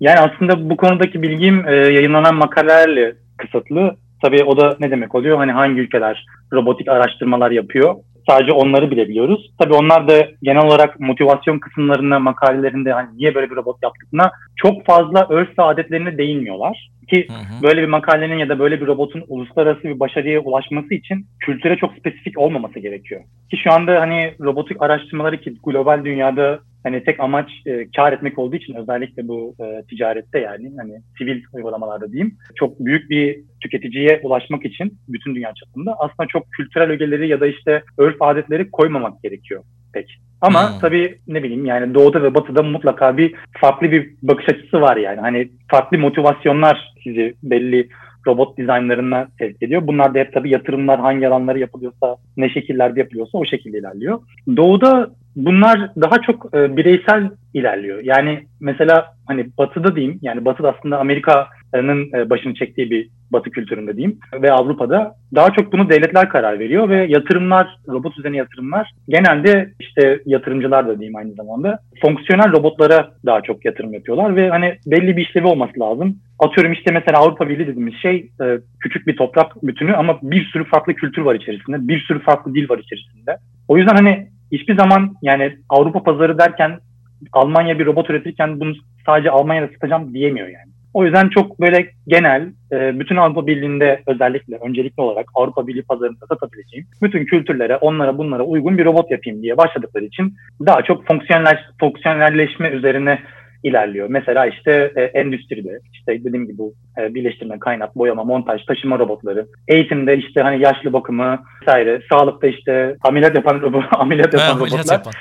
Yani 0.00 0.20
aslında 0.20 0.70
bu 0.70 0.76
konudaki 0.76 1.22
bilgim 1.22 1.68
yayınlanan 1.68 2.34
makalelerle 2.34 3.14
kısıtlı. 3.36 3.96
Tabii 4.22 4.44
o 4.44 4.56
da 4.56 4.76
ne 4.80 4.90
demek 4.90 5.14
oluyor? 5.14 5.38
Hani 5.38 5.52
hangi 5.52 5.80
ülkeler 5.80 6.26
robotik 6.52 6.88
araştırmalar 6.88 7.50
yapıyor? 7.50 7.94
Sadece 8.28 8.52
onları 8.52 8.90
bilebiliyoruz. 8.90 9.50
Tabii 9.58 9.74
onlar 9.74 10.08
da 10.08 10.26
genel 10.42 10.66
olarak 10.66 11.00
motivasyon 11.00 11.58
kısımlarında 11.58 12.18
makalelerinde 12.18 12.92
hani 12.92 13.08
niye 13.16 13.34
böyle 13.34 13.50
bir 13.50 13.56
robot 13.56 13.82
yaptıklarına 13.82 14.30
çok 14.56 14.86
fazla 14.86 15.26
örf 15.28 15.58
ve 15.58 15.62
adetlerine 15.62 16.18
değinmiyorlar. 16.18 16.90
Ki 17.12 17.26
Hı 17.28 17.32
hı. 17.32 17.62
böyle 17.62 17.82
bir 17.82 17.88
makalenin 17.88 18.38
ya 18.38 18.48
da 18.48 18.58
böyle 18.58 18.80
bir 18.80 18.86
robotun 18.86 19.24
uluslararası 19.28 19.84
bir 19.84 20.00
başarıya 20.00 20.40
ulaşması 20.40 20.94
için 20.94 21.26
kültüre 21.40 21.76
çok 21.76 21.92
spesifik 21.98 22.38
olmaması 22.38 22.78
gerekiyor. 22.78 23.20
Ki 23.50 23.56
şu 23.64 23.72
anda 23.72 24.00
hani 24.00 24.34
robotik 24.40 24.82
araştırmaları 24.82 25.40
ki 25.40 25.54
global 25.64 26.04
dünyada 26.04 26.58
hani 26.84 27.04
tek 27.04 27.20
amaç 27.20 27.50
e, 27.66 27.86
kar 27.96 28.12
etmek 28.12 28.38
olduğu 28.38 28.56
için 28.56 28.74
özellikle 28.74 29.28
bu 29.28 29.54
e, 29.60 29.82
ticarette 29.88 30.38
yani 30.38 30.72
hani 30.78 31.00
sivil 31.18 31.42
uygulamalarda 31.52 32.12
diyeyim 32.12 32.36
çok 32.54 32.80
büyük 32.80 33.10
bir 33.10 33.40
tüketiciye 33.60 34.20
ulaşmak 34.22 34.64
için 34.64 34.98
bütün 35.08 35.34
dünya 35.34 35.52
çapında 35.54 35.94
aslında 35.98 36.26
çok 36.28 36.52
kültürel 36.52 36.90
ögeleri 36.90 37.28
ya 37.28 37.40
da 37.40 37.46
işte 37.46 37.82
örf 37.98 38.16
adetleri 38.20 38.70
koymamak 38.70 39.22
gerekiyor 39.22 39.62
pek. 39.92 40.18
Ama 40.40 40.72
Hmm. 40.72 40.78
tabii 40.78 41.18
ne 41.26 41.42
bileyim 41.42 41.64
yani 41.64 41.94
doğuda 41.94 42.22
ve 42.22 42.34
batıda 42.34 42.62
mutlaka 42.62 43.16
bir 43.16 43.34
farklı 43.60 43.90
bir 43.90 44.10
bakış 44.22 44.48
açısı 44.48 44.80
var 44.80 44.96
yani. 44.96 45.20
Hani 45.20 45.48
farklı 45.68 45.98
motivasyonlar 45.98 46.94
sizi 47.04 47.34
belli 47.42 47.88
robot 48.26 48.58
dizaynlarına 48.58 49.28
sevk 49.38 49.62
ediyor. 49.62 49.86
Bunlar 49.86 50.14
da 50.14 50.18
hep 50.18 50.32
tabii 50.32 50.50
yatırımlar 50.50 51.00
hangi 51.00 51.28
alanları 51.28 51.58
yapılıyorsa, 51.58 52.16
ne 52.36 52.48
şekillerde 52.48 53.00
yapılıyorsa 53.00 53.38
o 53.38 53.44
şekilde 53.44 53.78
ilerliyor. 53.78 54.20
Doğuda 54.56 55.10
bunlar 55.36 55.90
daha 56.00 56.18
çok 56.18 56.54
e, 56.54 56.76
bireysel 56.76 57.30
ilerliyor. 57.54 58.00
Yani 58.02 58.42
mesela 58.60 59.06
hani 59.26 59.46
batıda 59.58 59.96
diyeyim 59.96 60.18
yani 60.22 60.44
batıda 60.44 60.74
aslında 60.78 60.98
Amerika'nın 60.98 61.46
e, 61.74 62.30
başını 62.30 62.54
çektiği 62.54 62.90
bir 62.90 63.08
batı 63.30 63.50
kültüründe 63.50 63.96
diyeyim 63.96 64.18
ve 64.42 64.52
Avrupa'da 64.52 65.14
daha 65.34 65.50
çok 65.50 65.72
bunu 65.72 65.90
devletler 65.90 66.28
karar 66.28 66.58
veriyor 66.58 66.88
ve 66.88 67.06
yatırımlar, 67.08 67.78
robot 67.88 68.18
üzerine 68.18 68.36
yatırımlar 68.36 68.90
genelde 69.08 69.70
işte 69.80 70.20
yatırımcılar 70.26 70.88
da 70.88 70.98
diyeyim 70.98 71.16
aynı 71.16 71.32
zamanda 71.32 71.78
fonksiyonel 72.02 72.52
robotlara 72.52 73.10
daha 73.26 73.40
çok 73.40 73.64
yatırım 73.64 73.94
yapıyorlar 73.94 74.36
ve 74.36 74.48
hani 74.48 74.78
belli 74.86 75.16
bir 75.16 75.22
işlevi 75.22 75.46
olması 75.46 75.80
lazım. 75.80 76.18
Atıyorum 76.38 76.72
işte 76.72 76.90
mesela 76.92 77.18
Avrupa 77.18 77.48
Birliği 77.48 77.66
dediğimiz 77.66 77.94
şey 77.94 78.30
e, 78.42 78.58
küçük 78.80 79.06
bir 79.06 79.16
toprak 79.16 79.62
bütünü 79.62 79.94
ama 79.94 80.18
bir 80.22 80.44
sürü 80.44 80.64
farklı 80.64 80.94
kültür 80.94 81.22
var 81.22 81.34
içerisinde, 81.34 81.88
bir 81.88 82.00
sürü 82.00 82.20
farklı 82.20 82.54
dil 82.54 82.68
var 82.68 82.78
içerisinde. 82.78 83.36
O 83.68 83.78
yüzden 83.78 83.94
hani 83.94 84.28
hiçbir 84.52 84.76
zaman 84.76 85.14
yani 85.22 85.56
Avrupa 85.68 86.02
pazarı 86.02 86.38
derken 86.38 86.78
Almanya 87.32 87.78
bir 87.78 87.86
robot 87.86 88.10
üretirken 88.10 88.60
bunu 88.60 88.74
sadece 89.06 89.30
Almanya'da 89.30 89.72
satacağım 89.72 90.14
diyemiyor 90.14 90.48
yani. 90.48 90.73
O 90.94 91.04
yüzden 91.04 91.28
çok 91.28 91.60
böyle 91.60 91.90
genel, 92.08 92.52
e, 92.72 93.00
bütün 93.00 93.16
Avrupa 93.16 93.46
Birliği'nde 93.46 94.02
özellikle 94.06 94.56
öncelikli 94.56 95.00
olarak 95.00 95.26
Avrupa 95.34 95.66
Birliği 95.66 95.82
pazarında 95.82 96.26
satabileceğim 96.26 96.86
bütün 97.02 97.24
kültürlere, 97.24 97.76
onlara 97.76 98.18
bunlara 98.18 98.42
uygun 98.42 98.78
bir 98.78 98.84
robot 98.84 99.10
yapayım 99.10 99.42
diye 99.42 99.56
başladıkları 99.56 100.04
için 100.04 100.34
daha 100.66 100.82
çok 100.82 101.06
fonksiyonel, 101.06 101.58
fonksiyonelleşme 101.80 102.68
üzerine 102.68 103.18
ilerliyor. 103.64 104.08
Mesela 104.10 104.46
işte 104.46 104.92
e, 104.96 105.02
endüstride, 105.02 105.78
işte 105.92 106.24
dediğim 106.24 106.46
gibi 106.46 106.58
bu 106.58 106.74
e, 106.98 107.14
birleştirme, 107.14 107.58
kaynak, 107.58 107.96
boyama, 107.96 108.24
montaj, 108.24 108.64
taşıma 108.64 108.98
robotları, 108.98 109.46
eğitimde 109.68 110.16
işte 110.16 110.40
hani 110.40 110.62
yaşlı 110.62 110.92
bakımı 110.92 111.38
vesaire, 111.62 112.02
sağlıkta 112.08 112.46
işte 112.46 112.96
ameliyat 113.02 113.34
yapan 113.34 113.60
robot, 113.60 113.84
ameliyat 113.98 114.34
yapan 114.34 114.46
ameliyat 114.46 114.72
robotlar. 114.72 114.94
yapan. 114.94 115.12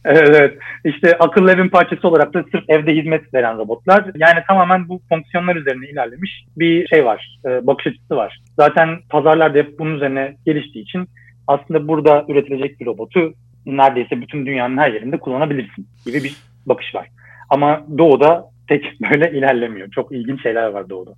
Evet. 0.04 0.58
İşte 0.84 1.18
akıllı 1.18 1.52
evin 1.52 1.68
parçası 1.68 2.08
olarak 2.08 2.34
da 2.34 2.44
sırf 2.52 2.64
evde 2.68 2.94
hizmet 2.94 3.34
veren 3.34 3.58
robotlar. 3.58 4.04
Yani 4.16 4.40
tamamen 4.48 4.88
bu 4.88 5.00
fonksiyonlar 5.08 5.56
üzerine 5.56 5.86
ilerlemiş 5.86 6.44
bir 6.56 6.86
şey 6.86 7.04
var. 7.04 7.38
e, 7.44 7.66
bakış 7.66 7.86
açısı 7.86 8.16
var. 8.16 8.40
Zaten 8.56 8.98
pazarlar 9.10 9.54
da 9.54 9.58
hep 9.58 9.78
bunun 9.78 9.96
üzerine 9.96 10.36
geliştiği 10.46 10.84
için 10.84 11.08
aslında 11.46 11.88
burada 11.88 12.24
üretilecek 12.28 12.80
bir 12.80 12.86
robotu 12.86 13.34
neredeyse 13.66 14.20
bütün 14.20 14.46
dünyanın 14.46 14.78
her 14.78 14.92
yerinde 14.92 15.16
kullanabilirsin 15.16 15.86
gibi 16.06 16.24
bir 16.24 16.36
bakış 16.66 16.94
var. 16.94 17.08
Ama 17.50 17.86
doğuda 17.98 18.44
tek 18.68 19.00
böyle 19.00 19.38
ilerlemiyor. 19.38 19.90
Çok 19.90 20.12
ilginç 20.12 20.42
şeyler 20.42 20.66
var 20.66 20.88
doğuda. 20.88 21.10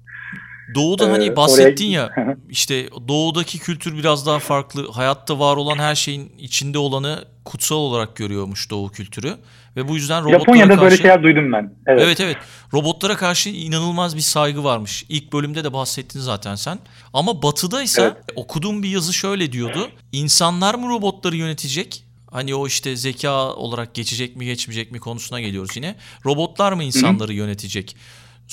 Doğuda 0.75 1.07
Ee, 1.07 1.11
hani 1.11 1.37
bahsettin 1.37 1.85
oraya- 1.89 1.93
ya 1.93 2.37
işte 2.51 2.89
doğudaki 3.09 3.59
kültür 3.59 3.99
biraz 3.99 4.27
daha 4.27 4.39
farklı. 4.39 4.93
Hayatta 4.93 5.39
var 5.39 5.57
olan 5.57 5.79
her 5.79 5.95
şeyin 5.95 6.33
içinde 6.39 6.79
olanı 6.79 7.25
kutsal 7.45 7.77
olarak 7.77 8.17
görüyormuş 8.17 8.71
doğu 8.71 8.89
kültürü. 8.91 9.37
Ve 9.77 9.89
bu 9.89 9.97
yüzden 9.97 10.21
robotlara 10.25 10.39
Japonya'da 10.41 10.69
karşı... 10.69 10.83
böyle 10.83 10.97
şeyler 10.97 11.23
duydum 11.23 11.53
ben. 11.53 11.75
Evet. 11.87 12.03
Evet 12.05 12.21
evet. 12.21 12.37
Robotlara 12.75 13.17
karşı 13.17 13.49
inanılmaz 13.49 14.17
bir 14.17 14.21
saygı 14.21 14.65
varmış. 14.65 15.05
İlk 15.09 15.33
bölümde 15.33 15.65
de 15.65 15.73
bahsettin 15.73 16.21
zaten 16.21 16.55
sen. 16.55 16.79
Ama 17.13 17.43
batıda 17.43 17.83
ise 17.83 18.03
Evet. 18.03 18.17
okuduğum 18.37 18.83
bir 18.83 18.89
yazı 18.89 19.13
şöyle 19.13 19.53
diyordu. 19.53 19.91
İnsanlar 20.13 20.75
mı 20.75 20.89
robotları 20.89 21.37
yönetecek? 21.37 22.05
Hani 22.31 22.55
o 22.55 22.67
işte 22.67 22.97
zeka 22.97 23.53
olarak 23.55 23.95
geçecek 23.95 24.37
mi 24.37 24.45
geçmeyecek 24.45 24.93
mi 24.93 25.01
konusuna 25.01 25.41
geliyoruz 25.41 25.77
yine. 25.77 25.97
Robotlar 26.27 26.73
mı 26.73 26.85
insanları 26.85 27.33
yönetecek 27.35 27.97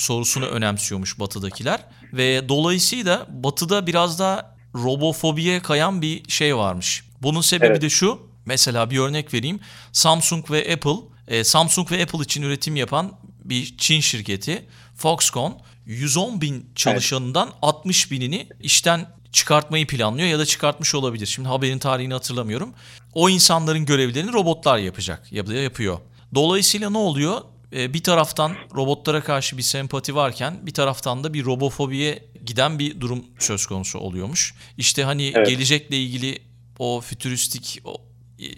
sorusunu 0.00 0.46
önemsiyormuş 0.46 1.18
batıdakiler. 1.18 1.80
Ve 2.12 2.48
dolayısıyla 2.48 3.26
batıda 3.30 3.86
biraz 3.86 4.18
daha 4.18 4.56
robofobiye 4.74 5.60
kayan 5.60 6.02
bir 6.02 6.30
şey 6.30 6.56
varmış. 6.56 7.04
Bunun 7.22 7.40
sebebi 7.40 7.66
Evet. 7.66 7.82
de 7.82 7.90
şu. 7.90 8.30
Mesela 8.44 8.90
bir 8.90 8.98
örnek 8.98 9.34
vereyim. 9.34 9.60
Samsung 9.92 10.50
ve 10.50 10.72
Apple, 10.74 10.96
e, 11.28 11.44
Samsung 11.44 11.92
ve 11.92 12.02
Apple 12.02 12.18
için 12.18 12.42
üretim 12.42 12.76
yapan 12.76 13.12
bir 13.44 13.76
Çin 13.78 14.00
şirketi 14.00 14.66
Foxconn 14.96 15.58
110 15.86 16.40
bin 16.40 16.70
çalışanından 16.74 17.50
60 17.62 18.10
binini 18.10 18.48
işten 18.60 19.06
çıkartmayı 19.32 19.86
planlıyor 19.86 20.28
ya 20.28 20.38
da 20.38 20.46
çıkartmış 20.46 20.94
olabilir. 20.94 21.26
Şimdi 21.26 21.48
haberin 21.48 21.78
tarihini 21.78 22.12
hatırlamıyorum. 22.12 22.74
O 23.14 23.28
insanların 23.28 23.86
görevlerini 23.86 24.32
robotlar 24.32 24.78
yapacak 24.78 25.32
ya 25.32 25.46
da 25.46 25.54
yapıyor. 25.54 25.98
Dolayısıyla 26.34 26.90
ne 26.90 26.98
oluyor? 26.98 27.40
Ee, 27.72 27.94
bir 27.94 28.02
taraftan 28.02 28.52
robotlara 28.76 29.20
karşı 29.24 29.56
bir 29.58 29.62
sempati 29.62 30.14
varken 30.14 30.66
bir 30.66 30.74
taraftan 30.74 31.24
da 31.24 31.34
bir 31.34 31.44
robofobiye 31.44 32.24
giden 32.46 32.78
bir 32.78 33.00
durum 33.00 33.24
söz 33.38 33.66
konusu 33.66 33.98
oluyormuş. 33.98 34.54
İşte 34.78 35.04
hani 35.04 35.32
Evet. 35.36 35.46
gelecekle 35.46 35.96
ilgili 35.96 36.38
o 36.78 37.00
fütüristik 37.00 37.80
o 37.84 37.96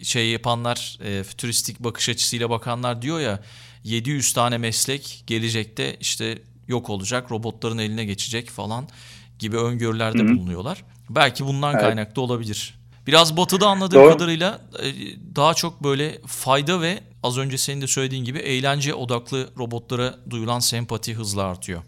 şey 0.02 0.28
yapanlar, 0.30 0.98
e, 1.04 1.22
fütüristik 1.24 1.80
bakış 1.80 2.08
açısıyla 2.08 2.50
bakanlar 2.50 3.02
diyor 3.02 3.20
ya 3.20 3.40
700 3.84 4.32
tane 4.32 4.58
meslek 4.58 5.24
gelecekte 5.26 5.96
işte 6.00 6.38
yok 6.68 6.90
olacak, 6.90 7.30
robotların 7.30 7.78
eline 7.78 8.04
geçecek 8.04 8.50
falan 8.50 8.88
gibi 9.38 9.56
öngörülerde 9.56 10.18
Hı 10.18 10.22
hı. 10.26 10.28
bulunuyorlar. 10.28 10.84
Belki 11.10 11.46
bundan 11.46 11.72
Evet. 11.72 11.82
kaynaklı 11.82 12.22
olabilir. 12.22 12.74
Biraz 13.06 13.36
batıda 13.36 13.68
anladığım 13.68 14.02
Doğru. 14.02 14.12
kadarıyla 14.12 14.60
e, 14.82 14.86
daha 15.36 15.54
çok 15.54 15.84
böyle 15.84 16.20
fayda 16.26 16.80
ve 16.80 17.00
az 17.22 17.38
önce 17.38 17.58
senin 17.58 17.80
de 17.80 17.86
söylediğin 17.86 18.24
gibi 18.24 18.38
eğlence 18.38 18.94
odaklı 18.94 19.46
robotlara 19.58 20.10
duyulan 20.30 20.58
sempati 20.58 21.14
hızla 21.14 21.50
artıyor. 21.50 21.80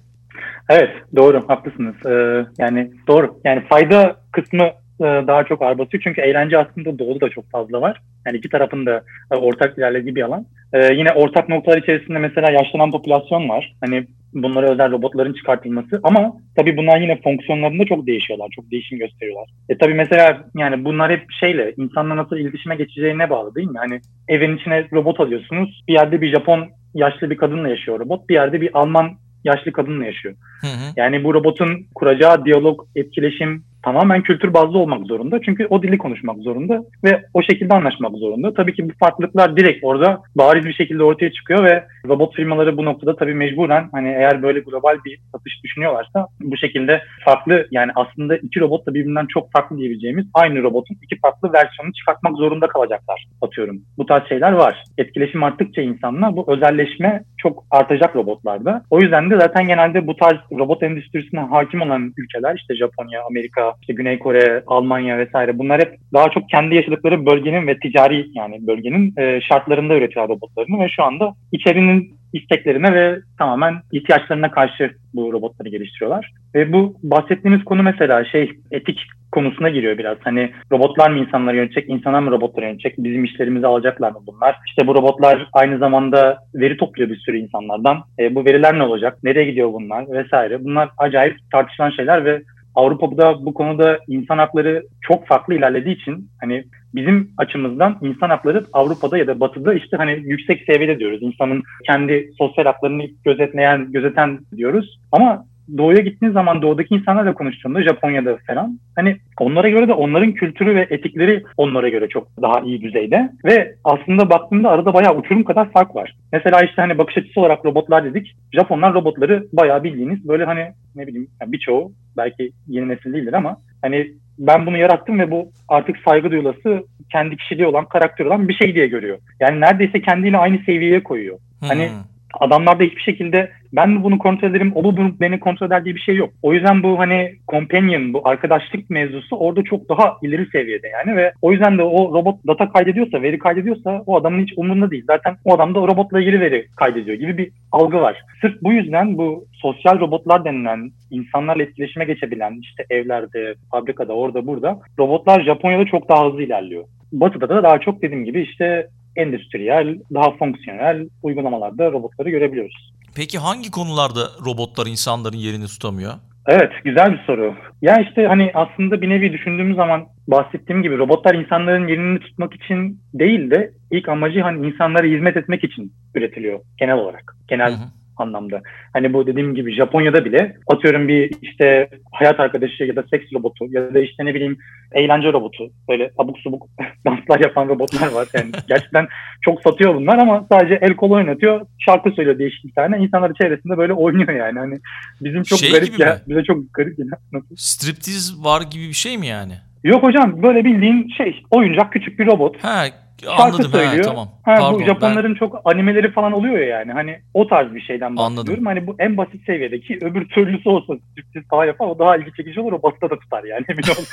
Evet 0.71 0.91
doğru 1.17 1.49
haklısınız. 1.49 1.95
Ee, 2.07 2.47
yani 2.59 2.91
doğru. 3.09 3.41
Yani 3.45 3.63
fayda 3.69 4.17
kısmı 4.33 4.65
e, 5.01 5.05
daha 5.05 5.45
çok 5.45 5.63
ağır 5.63 5.79
basıyor. 5.79 6.03
Çünkü 6.03 6.21
eğlence 6.21 6.59
aslında 6.59 6.99
doğuda 6.99 7.21
da 7.21 7.31
çok 7.31 7.51
fazla 7.51 7.81
var. 7.81 8.01
Yani 8.27 8.37
iki 8.37 8.49
tarafın 8.49 8.87
da 8.87 9.05
e, 9.33 9.37
ortak 9.37 9.79
ilerlediği 9.79 10.15
bir 10.15 10.23
alan. 10.23 10.47
Ee, 10.73 10.95
yine 10.95 11.13
ortak 11.13 11.49
noktalar 11.49 11.79
içerisinde 11.79 12.19
mesela 12.19 12.51
yaşlanan 12.51 12.91
popülasyon 12.91 13.49
var. 13.49 13.75
Hani 13.81 14.07
bunlara 14.35 14.73
özel 14.73 14.93
robotların 14.93 15.33
çıkartılması. 15.33 16.01
Ama 16.03 16.33
tabii 16.57 16.77
bunlar 16.77 17.01
yine 17.01 17.21
fonksiyonlarında 17.21 17.85
çok 17.85 18.07
değişiyorlar. 18.07 18.49
Çok 18.57 18.71
değişim 18.71 18.99
gösteriyorlar. 18.99 19.51
E 19.69 19.79
tabii 19.79 19.95
mesela 19.95 20.45
yani 20.57 20.85
bunlar 20.85 21.13
hep 21.13 21.33
şeyle 21.41 21.75
insanla 21.77 22.17
nasıl 22.17 22.37
iletişime 22.37 22.77
geçeceğine 22.77 23.31
bağlı 23.31 23.55
değil 23.55 23.69
mi? 23.69 23.79
Hani 23.79 24.01
evin 24.29 24.57
içine 24.57 24.87
robot 24.93 25.21
alıyorsunuz. 25.21 25.85
Bir 25.89 25.93
yerde 25.93 26.21
bir 26.21 26.35
Japon 26.35 26.69
yaşlı 26.95 27.31
bir 27.31 27.37
kadınla 27.37 27.69
yaşıyor 27.69 28.01
robot. 28.01 28.29
Bir 28.29 28.35
yerde 28.35 28.61
bir 28.61 28.71
Alman 28.79 29.11
yaşlı 29.45 29.73
kadınla 29.73 30.05
yaşıyor. 30.05 30.35
Hı 30.61 30.67
hı. 30.67 30.93
Yani 30.97 31.25
bu 31.25 31.35
robotun 31.35 31.87
kuracağı 31.95 32.45
diyalog, 32.45 32.87
etkileşim 32.97 33.65
tamamen 33.85 34.23
kültür 34.23 34.55
bazlı 34.55 34.79
olmak 34.79 35.07
zorunda. 35.07 35.41
Çünkü 35.41 35.67
o 35.71 35.83
dili 35.83 35.99
konuşmak 35.99 36.39
zorunda 36.39 36.85
ve 37.05 37.23
o 37.35 37.43
şekilde 37.43 37.75
anlaşmak 37.75 38.17
zorunda. 38.17 38.55
Tabii 38.55 38.75
ki 38.75 38.89
bu 38.89 38.93
farklılıklar 39.01 39.57
direkt 39.57 39.85
orada 39.85 40.23
bariz 40.37 40.65
bir 40.65 40.73
şekilde 40.73 41.03
ortaya 41.03 41.33
çıkıyor 41.33 41.65
ve 41.65 41.85
robot 42.09 42.35
firmaları 42.35 42.77
bu 42.77 42.85
noktada 42.85 43.17
tabii 43.17 43.35
mecburen 43.35 43.89
hani 43.93 44.09
eğer 44.09 44.43
böyle 44.43 44.61
global 44.61 44.99
bir 45.05 45.21
satış 45.33 45.65
düşünüyorlarsa 45.65 46.27
bu 46.41 46.57
şekilde 46.57 47.03
farklı 47.25 47.67
yani 47.71 47.93
aslında 47.95 48.37
iki 48.37 48.61
robot 48.61 48.87
da 48.87 48.95
birbirinden 48.95 49.27
çok 49.27 49.53
farklı 49.53 49.79
diyebileceğimiz 49.79 50.27
aynı 50.35 50.63
robotun 50.63 50.97
iki 51.03 51.21
farklı 51.21 51.53
versiyonunu 51.53 51.93
çıkartmak 51.93 52.37
zorunda 52.37 52.67
kalacaklar 52.67 53.27
atıyorum. 53.43 53.83
Bu 53.99 54.07
tarz 54.07 54.29
şeyler 54.29 54.53
var. 54.53 54.85
Etkileşim 54.99 55.43
arttıkça 55.43 55.83
insanla 55.83 56.37
bu 56.37 56.45
özelleşme 56.53 57.23
çok 57.39 57.65
artacak 57.71 58.17
robotlarda. 58.17 58.83
O 58.91 59.01
yüzden 59.01 59.31
de 59.31 59.37
zaten 59.39 59.67
genelde 59.67 60.07
bu 60.07 60.17
tarz 60.17 60.39
robot 60.59 60.83
endüstrisine 60.83 61.41
hakim 61.41 61.81
olan 61.81 62.13
ülkeler 62.17 62.57
işte 62.57 62.77
Japonya, 62.77 63.23
Amerika, 63.31 63.75
işte 63.81 63.93
Güney 63.93 64.19
Kore, 64.19 64.63
Almanya 64.67 65.19
vesaire 65.19 65.59
bunlar 65.59 65.81
hep 65.81 65.97
daha 66.13 66.29
çok 66.29 66.49
kendi 66.49 66.75
yaşadıkları 66.75 67.27
bölgenin 67.27 67.67
ve 67.67 67.79
ticari 67.79 68.27
yani 68.35 68.67
bölgenin 68.67 69.15
e, 69.19 69.41
şartlarında 69.41 69.95
üretiyorlar 69.95 70.37
robotlarını 70.37 70.85
ve 70.85 70.89
şu 70.89 71.05
anda 71.05 71.35
içerinin 71.53 71.94
isteklerine 72.33 72.95
ve 72.95 73.19
tamamen 73.39 73.75
ihtiyaçlarına 73.93 74.51
karşı 74.51 74.91
bu 75.15 75.33
robotları 75.33 75.69
geliştiriyorlar. 75.69 76.33
Ve 76.55 76.73
bu 76.73 76.97
bahsettiğimiz 77.03 77.65
konu 77.65 77.83
mesela 77.83 78.25
şey 78.25 78.51
etik 78.71 78.99
konusuna 79.33 79.69
giriyor 79.69 79.99
biraz. 79.99 80.19
Hani 80.25 80.51
robotlar 80.73 81.11
mı 81.11 81.19
insanları 81.19 81.57
yönetecek, 81.57 81.89
insanlar 81.89 82.21
mı 82.21 82.31
robotları 82.31 82.67
yönetecek, 82.67 82.95
bizim 82.99 83.25
işlerimizi 83.25 83.67
alacaklar 83.67 84.11
mı 84.11 84.19
bunlar? 84.27 84.57
İşte 84.67 84.87
bu 84.87 84.95
robotlar 84.95 85.49
aynı 85.53 85.79
zamanda 85.79 86.39
veri 86.55 86.77
topluyor 86.77 87.11
bir 87.11 87.17
sürü 87.17 87.39
insanlardan. 87.39 87.99
E, 88.19 88.35
bu 88.35 88.45
veriler 88.45 88.79
ne 88.79 88.83
olacak, 88.83 89.19
nereye 89.25 89.45
gidiyor 89.45 89.73
bunlar 89.73 90.11
vesaire. 90.11 90.65
Bunlar 90.65 90.89
acayip 90.99 91.37
tartışılan 91.53 91.91
şeyler 91.91 92.25
ve 92.25 92.43
Avrupa'da 92.75 93.47
bu 93.47 93.55
konuda 93.55 93.99
insan 94.09 94.39
hakları 94.39 94.83
çok 95.01 95.27
farklı 95.27 95.55
ilerlediği 95.55 95.97
için 95.97 96.29
hani 96.41 96.65
bizim 96.95 97.31
açımızdan 97.39 97.99
insan 98.03 98.31
hakları 98.31 98.65
Avrupa'da 98.73 99.19
ya 99.19 99.27
da 99.27 99.41
Batı'da 99.41 99.75
işte 99.75 99.97
hani 99.97 100.23
yüksek 100.25 100.63
seviyede 100.67 100.99
diyoruz. 100.99 101.23
İnsanın 101.23 101.63
kendi 101.87 102.31
sosyal 102.39 102.65
haklarını 102.65 103.05
gözetleyen, 103.25 103.93
gözeten 103.93 104.39
diyoruz. 104.57 104.99
Ama 105.13 105.45
doğuya 105.79 106.01
gittiğin 106.01 106.33
zaman 106.33 106.63
doğudaki 106.63 106.95
insanlarla 106.95 107.35
konuştuğunda 107.35 107.83
Japonya'da 107.83 108.39
falan 108.47 108.79
hani 108.97 109.17
onlara 109.41 109.69
göre 109.69 109.89
de 109.89 109.93
onların 109.93 110.33
kültürü 110.33 110.75
ve 110.75 110.87
etikleri 110.91 111.43
onlara 111.57 111.89
göre 111.89 112.09
çok 112.09 112.43
daha 112.43 112.61
iyi 112.61 112.83
düzeyde 112.83 113.31
ve 113.45 113.75
aslında 113.85 114.31
baktığımda 114.31 114.71
arada 114.71 114.95
bayağı 114.95 115.17
uçurum 115.17 115.45
kadar 115.45 115.73
fark 115.73 115.97
var. 115.97 116.17
Mesela 116.33 116.61
işte 116.61 116.83
hani 116.83 116.99
bakış 116.99 117.19
açısı 117.19 117.41
olarak 117.41 117.65
robotlar 117.65 118.05
dedik. 118.05 118.37
Japonlar 118.53 118.95
robotları 118.95 119.47
bayağı 119.53 119.85
bildiğiniz 119.85 120.29
böyle 120.29 120.45
hani 120.45 120.67
ne 120.97 121.07
bileyim 121.07 121.29
yani 121.41 121.53
birçoğu 121.53 121.93
belki 122.17 122.51
yeni 122.69 122.89
nesil 122.89 123.13
değildir 123.13 123.33
ama 123.33 123.57
hani 123.83 124.11
ben 124.39 124.67
bunu 124.67 124.79
yarattım 124.79 125.19
ve 125.19 125.31
bu 125.31 125.49
artık 125.69 125.97
saygı 126.09 126.31
duyulası 126.31 126.85
kendi 127.13 127.37
kişiliği 127.37 127.67
olan 127.67 127.89
karakter 127.89 128.25
olan 128.25 128.49
bir 128.49 128.55
şey 128.55 128.75
diye 128.75 128.87
görüyor. 128.87 129.19
Yani 129.41 129.61
neredeyse 129.61 130.03
kendiyle 130.03 130.39
aynı 130.39 130.59
seviyeye 130.59 131.03
koyuyor. 131.03 131.39
Hani 131.61 131.89
hmm. 131.89 132.14
Adamlarda 132.41 132.85
hiçbir 132.85 133.03
şekilde 133.03 133.51
ben 133.73 133.91
mi 133.91 134.03
bunu 134.03 134.19
kontrol 134.19 134.51
ederim, 134.51 134.73
o 134.75 134.85
bu 134.85 134.97
beni 135.21 135.41
kontrol 135.41 135.67
eder 135.67 135.85
diye 135.85 135.95
bir 135.95 136.01
şey 136.01 136.17
yok. 136.17 136.31
O 136.43 136.55
yüzden 136.55 136.83
bu 136.83 136.99
hani 136.99 137.35
companion, 137.49 138.13
bu 138.13 138.29
arkadaşlık 138.29 138.91
mevzusu 138.91 139.37
orada 139.37 139.63
çok 139.63 139.89
daha 139.89 140.17
ileri 140.23 140.47
seviyede 140.47 140.89
yani 140.89 141.17
ve 141.17 141.33
o 141.43 141.53
yüzden 141.53 141.79
de 141.79 141.83
o 141.83 142.15
robot 142.15 142.47
data 142.47 142.69
kaydediyorsa, 142.69 143.23
veri 143.23 143.39
kaydediyorsa 143.39 144.03
o 144.07 144.17
adamın 144.17 144.43
hiç 144.43 144.53
umurunda 144.57 144.91
değil. 144.91 145.05
Zaten 145.07 145.37
o 145.45 145.55
adam 145.55 145.75
da 145.75 145.81
o 145.81 145.89
robotla 145.89 146.21
ilgili 146.21 146.41
veri 146.41 146.67
kaydediyor 146.77 147.17
gibi 147.17 147.39
bir 147.39 147.51
algı 147.73 148.01
var. 148.01 148.23
Sırf 148.41 148.63
bu 148.63 148.73
yüzden 148.73 149.19
bu 149.19 149.45
sosyal 149.53 150.01
robotlar 150.01 150.45
denilen 150.45 150.91
insanlarla 151.11 151.63
etkileşime 151.63 152.05
geçebilen 152.05 152.59
işte 152.63 152.85
evlerde, 152.91 153.55
fabrikada, 153.71 154.13
orada 154.13 154.47
burada 154.47 154.79
robotlar 154.99 155.45
Japonya'da 155.45 155.85
çok 155.85 156.09
daha 156.09 156.27
hızlı 156.27 156.43
ilerliyor. 156.43 156.85
Batı'da 157.13 157.49
da 157.49 157.63
daha 157.63 157.79
çok 157.81 158.03
dediğim 158.03 158.25
gibi 158.25 158.43
işte 158.43 158.87
endüstriyel, 159.17 159.99
daha 160.15 160.37
fonksiyonel 160.37 161.09
uygulamalarda 161.23 161.93
robotları 161.93 162.31
görebiliyoruz. 162.31 162.93
Peki 163.17 163.39
hangi 163.39 163.71
konularda 163.71 164.21
robotlar 164.47 164.87
insanların 164.87 165.37
yerini 165.37 165.67
tutamıyor? 165.67 166.13
Evet, 166.47 166.73
güzel 166.85 167.13
bir 167.13 167.21
soru. 167.27 167.55
Ya 167.83 167.97
işte 168.01 168.27
hani 168.27 168.51
aslında 168.55 169.03
bir 169.03 169.09
nevi 169.09 169.33
düşündüğümüz 169.33 169.77
zaman 169.77 170.07
bahsettiğim 170.29 170.83
gibi 170.83 170.99
robotlar 170.99 171.35
insanların 171.35 171.89
yerini 171.89 172.21
tutmak 172.21 172.55
için 172.55 173.01
değil 173.15 173.51
de 173.51 173.73
ilk 173.91 174.09
amacı 174.09 174.41
hani 174.41 174.67
insanlara 174.67 175.07
hizmet 175.07 175.37
etmek 175.37 175.65
için 175.65 175.93
üretiliyor 176.15 176.61
genel 176.79 176.95
olarak. 176.95 177.37
Genel 177.49 177.73
hı 177.73 177.77
hı 177.77 178.04
anlamda. 178.17 178.63
Hani 178.93 179.13
bu 179.13 179.27
dediğim 179.27 179.55
gibi 179.55 179.75
Japonya'da 179.75 180.25
bile 180.25 180.57
atıyorum 180.67 181.09
bir 181.09 181.31
işte 181.43 181.89
hayat 182.13 182.41
arkadaşı 182.41 182.85
ya 182.85 182.97
da 182.97 183.05
seks 183.11 183.33
robotu 183.35 183.67
ya 183.69 183.95
da 183.95 184.01
işte 184.01 184.25
ne 184.25 184.35
bileyim 184.35 184.59
eğlence 184.93 185.33
robotu 185.33 185.71
böyle 185.89 186.11
abuk 186.19 186.39
subuk 186.39 186.67
danslar 187.07 187.41
yapan 187.41 187.69
robotlar 187.69 188.13
var. 188.13 188.29
Yani 188.35 188.51
gerçekten 188.69 189.09
çok 189.45 189.63
satıyor 189.63 189.95
bunlar 189.95 190.19
ama 190.19 190.47
sadece 190.53 190.79
el 190.83 190.97
kol 190.97 191.11
oynatıyor, 191.11 191.67
şarkı 191.79 192.11
söylüyor 192.11 192.39
değişik 192.39 192.65
bir 192.65 192.73
tane. 192.73 192.99
İnsanlar 192.99 193.33
çevresinde 193.35 193.79
böyle 193.79 193.93
oynuyor 193.93 194.33
yani. 194.33 194.59
Hani 194.59 194.79
bizim 195.21 195.43
çok 195.43 195.59
şey 195.59 195.73
garip 195.73 195.99
ya. 195.99 196.15
Mi? 196.15 196.21
Bize 196.29 196.43
çok 196.45 196.75
garip 196.75 196.99
ya. 196.99 197.07
Nasıl? 197.33 197.57
Striptiz 197.57 198.45
var 198.45 198.63
gibi 198.73 198.89
bir 198.89 198.93
şey 198.93 199.19
mi 199.19 199.27
yani? 199.27 199.53
Yok 199.85 200.03
hocam 200.03 200.43
böyle 200.43 200.65
bildiğin 200.65 201.09
şey 201.17 201.43
oyuncak 201.51 201.93
küçük 201.93 202.19
bir 202.19 202.27
robot. 202.27 202.65
Ha 202.65 202.85
şarkı 203.23 203.43
Anladım, 203.43 203.71
söylüyor. 203.71 204.05
He, 204.05 204.09
tamam. 204.09 204.29
Ha, 204.43 204.55
Pardon, 204.55 204.81
bu 204.81 204.85
Japonların 204.85 205.35
ben... 205.35 205.39
çok 205.39 205.61
animeleri 205.65 206.13
falan 206.13 206.33
oluyor 206.33 206.59
ya 206.59 206.67
yani. 206.67 206.93
Hani 206.93 207.19
o 207.35 207.47
tarz 207.47 207.75
bir 207.75 207.81
şeyden 207.81 208.17
bahsediyorum. 208.17 208.49
Anladım. 208.49 208.67
Hani 208.67 208.87
bu 208.87 208.97
en 208.99 209.17
basit 209.17 209.47
seviyedeki 209.47 209.99
öbür 210.03 210.29
türlüsü 210.29 210.69
olsa 210.69 210.95
sürpriz 211.17 211.51
daha 211.51 211.65
yapar 211.65 211.87
o 211.87 211.99
daha 211.99 212.17
ilgi 212.17 212.33
çekici 212.37 212.61
olur 212.61 212.73
o 212.73 212.83
basıda 212.83 213.11
da 213.11 213.19
tutar 213.19 213.45
yani 213.45 213.65
emin 213.69 213.83
ol. 213.83 214.05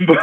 bu, 0.08 0.14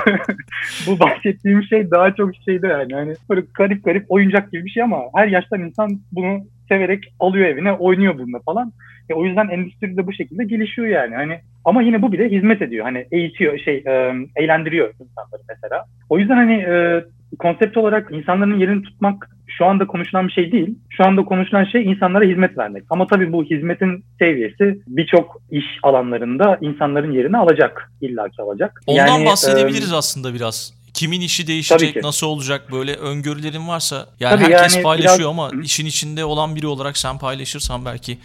bu 0.88 1.00
bahsettiğim 1.00 1.64
şey 1.64 1.92
daha 1.92 2.16
çok 2.16 2.32
şeyde 2.46 2.68
yani. 2.68 2.94
Hani 2.94 3.14
böyle 3.30 3.42
garip 3.54 3.84
garip 3.84 4.06
oyuncak 4.10 4.52
gibi 4.52 4.66
bir 4.66 4.70
şey 4.70 4.84
ama 4.84 4.98
her 5.16 5.28
yaştan 5.28 5.62
insan 5.62 5.90
bunu 6.12 6.42
severek 6.68 7.04
alıyor 7.20 7.46
evine 7.46 7.74
oynuyor 7.74 8.18
bununla 8.18 8.40
falan. 8.40 8.74
E, 9.10 9.14
o 9.14 9.26
yüzden 9.26 9.48
endüstri 9.48 9.98
de 9.98 10.08
bu 10.08 10.14
şekilde 10.14 10.44
gelişiyor 10.44 10.88
yani. 10.88 11.16
Hani 11.16 11.40
ama 11.66 11.82
yine 11.82 12.02
bu 12.02 12.12
bile 12.12 12.30
hizmet 12.30 12.62
ediyor. 12.62 12.86
Hani 12.86 13.06
eğitiyor, 13.12 13.58
şey 13.58 13.84
e, 13.88 14.14
eğlendiriyor 14.36 14.90
insanları 14.90 15.42
mesela. 15.50 15.86
O 16.10 16.20
yüzden 16.20 16.36
hani 16.36 16.54
e, 16.54 17.04
konsept 17.40 17.78
olarak 17.78 18.12
insanların 18.12 18.60
yerini 18.60 18.84
tutmak 18.84 19.30
şu 19.48 19.66
anda 19.66 19.88
konuşulan 19.88 20.28
bir 20.28 20.34
şey 20.34 20.52
değil. 20.52 20.76
Şu 20.90 21.06
anda 21.06 21.26
konuşulan 21.26 21.64
şey 21.64 21.86
insanlara 21.86 22.26
hizmet 22.26 22.58
vermek. 22.58 22.84
Ama 22.90 23.08
tabii 23.08 23.32
bu 23.32 23.44
hizmetin 23.44 24.04
seviyesi 24.20 24.80
birçok 24.88 25.42
iş 25.52 25.66
alanlarında 25.84 26.58
insanların 26.62 27.12
yerini 27.12 27.38
alacak. 27.38 27.92
illaki 28.02 28.42
alacak. 28.42 28.82
Ondan 28.88 29.08
yani, 29.08 29.26
bahsedebiliriz 29.26 29.94
e, 29.94 29.96
aslında 29.96 30.34
biraz. 30.34 30.78
Kimin 30.94 31.22
işi 31.22 31.48
değişecek, 31.48 32.04
nasıl 32.04 32.28
olacak 32.28 32.72
böyle 32.72 32.96
öngörülerin 32.96 33.68
varsa. 33.68 34.08
Yani 34.20 34.40
tabii 34.40 34.54
herkes 34.54 34.76
yani 34.76 34.84
paylaşıyor 34.84 35.36
biraz... 35.36 35.52
ama 35.52 35.64
işin 35.64 35.86
içinde 35.86 36.26
olan 36.26 36.56
biri 36.56 36.68
olarak 36.68 36.98
sen 36.98 37.18
paylaşırsan 37.18 37.86
belki 37.86 38.18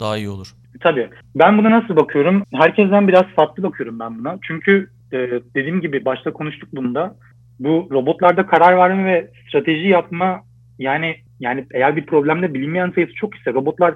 daha 0.00 0.16
iyi 0.16 0.28
olur. 0.28 0.54
Tabii. 0.80 1.10
Ben 1.34 1.58
buna 1.58 1.70
nasıl 1.70 1.96
bakıyorum? 1.96 2.42
Herkesten 2.54 3.08
biraz 3.08 3.24
farklı 3.36 3.62
bakıyorum 3.62 3.98
ben 3.98 4.18
buna. 4.18 4.38
Çünkü 4.42 4.90
e, 5.12 5.16
dediğim 5.54 5.80
gibi 5.80 6.04
başta 6.04 6.32
konuştuk 6.32 6.68
bunda 6.72 7.14
bu 7.58 7.88
robotlarda 7.90 8.46
karar 8.46 8.76
verme 8.76 9.04
ve 9.04 9.28
strateji 9.48 9.88
yapma 9.88 10.40
yani 10.78 11.16
yani 11.40 11.64
eğer 11.74 11.96
bir 11.96 12.06
problemde 12.06 12.54
bilinmeyen 12.54 12.90
sayısı 12.90 13.14
çok 13.14 13.34
ise 13.34 13.52
robotlar 13.54 13.94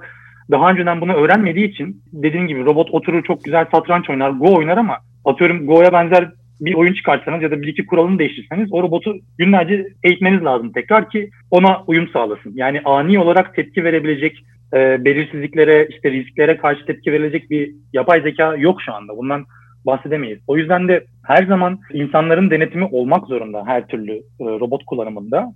daha 0.50 0.70
önceden 0.70 1.00
bunu 1.00 1.12
öğrenmediği 1.12 1.70
için 1.70 2.02
dediğim 2.12 2.48
gibi 2.48 2.64
robot 2.64 2.90
oturur 2.90 3.24
çok 3.24 3.44
güzel 3.44 3.66
satranç 3.72 4.10
oynar, 4.10 4.30
Go 4.30 4.56
oynar 4.56 4.76
ama 4.76 4.98
atıyorum 5.24 5.66
Go'ya 5.66 5.92
benzer 5.92 6.30
bir 6.60 6.74
oyun 6.74 6.94
çıkarsanız 6.94 7.42
ya 7.42 7.50
da 7.50 7.62
bir 7.62 7.68
iki 7.68 7.86
kuralını 7.86 8.18
değiştirseniz 8.18 8.68
o 8.72 8.82
robotu 8.82 9.14
günlerce 9.38 9.86
eğitmeniz 10.02 10.44
lazım 10.44 10.72
tekrar 10.72 11.10
ki 11.10 11.30
ona 11.50 11.82
uyum 11.86 12.08
sağlasın. 12.08 12.52
Yani 12.54 12.80
ani 12.84 13.18
olarak 13.18 13.54
tepki 13.54 13.84
verebilecek 13.84 14.44
e, 14.74 15.04
belirsizliklere, 15.04 15.86
işte 15.90 16.10
risklere 16.10 16.56
karşı 16.56 16.86
tepki 16.86 17.12
verilecek 17.12 17.50
bir 17.50 17.74
yapay 17.92 18.20
zeka 18.20 18.56
yok 18.56 18.82
şu 18.82 18.94
anda. 18.94 19.16
Bundan 19.16 19.44
bahsedemeyiz. 19.86 20.38
O 20.46 20.56
yüzden 20.56 20.88
de 20.88 21.04
her 21.26 21.46
zaman 21.46 21.78
insanların 21.92 22.50
denetimi 22.50 22.84
olmak 22.84 23.26
zorunda 23.26 23.66
her 23.66 23.86
türlü 23.86 24.12
e, 24.12 24.22
robot 24.40 24.84
kullanımında. 24.84 25.52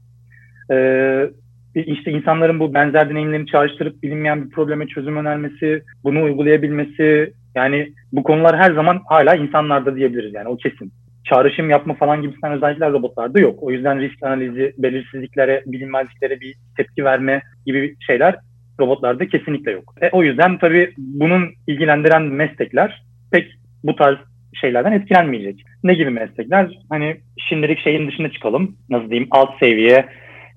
E, 0.70 1.30
işte 1.74 2.10
insanların 2.10 2.60
bu 2.60 2.74
benzer 2.74 3.10
deneyimlerini 3.10 3.46
çağrıştırıp 3.46 4.02
bilinmeyen 4.02 4.44
bir 4.44 4.50
probleme 4.50 4.86
çözüm 4.86 5.16
önermesi, 5.16 5.82
bunu 6.04 6.22
uygulayabilmesi 6.22 7.32
yani 7.54 7.92
bu 8.12 8.22
konular 8.22 8.56
her 8.56 8.74
zaman 8.74 9.00
hala 9.08 9.34
insanlarda 9.34 9.96
diyebiliriz 9.96 10.34
yani 10.34 10.48
o 10.48 10.56
kesin. 10.56 10.92
Çağrışım 11.24 11.70
yapma 11.70 11.94
falan 11.94 12.22
gibisinden 12.22 12.52
özellikler 12.52 12.92
robotlarda 12.92 13.40
yok. 13.40 13.62
O 13.62 13.70
yüzden 13.70 14.00
risk 14.00 14.22
analizi, 14.22 14.74
belirsizliklere, 14.78 15.62
bilinmezliklere 15.66 16.40
bir 16.40 16.54
tepki 16.76 17.04
verme 17.04 17.42
gibi 17.66 17.96
şeyler 18.06 18.36
robotlarda 18.80 19.28
kesinlikle 19.28 19.70
yok. 19.70 19.94
E, 20.00 20.10
o 20.12 20.22
yüzden 20.22 20.58
tabii 20.58 20.92
bunun 20.98 21.50
ilgilendiren 21.66 22.22
meslekler 22.22 23.02
pek 23.32 23.52
bu 23.84 23.96
tarz 23.96 24.18
şeylerden 24.60 24.92
etkilenmeyecek. 24.92 25.62
Ne 25.84 25.94
gibi 25.94 26.10
meslekler? 26.10 26.78
Hani 26.88 27.16
şimdilik 27.48 27.78
şeyin 27.78 28.08
dışına 28.08 28.30
çıkalım. 28.30 28.76
Nasıl 28.90 29.10
diyeyim? 29.10 29.28
Alt 29.30 29.58
seviye 29.60 30.08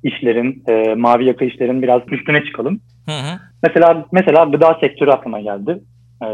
işlerin, 0.03 0.63
e, 0.69 0.95
mavi 0.95 1.25
yaka 1.25 1.45
işlerin 1.45 1.81
biraz 1.81 2.01
üstüne 2.11 2.43
çıkalım. 2.43 2.81
Hı 3.05 3.11
hı. 3.11 3.39
Mesela 3.63 4.05
mesela 4.11 4.43
gıda 4.43 4.77
sektörü 4.81 5.11
aklıma 5.11 5.39
geldi. 5.39 5.79
E, 6.23 6.27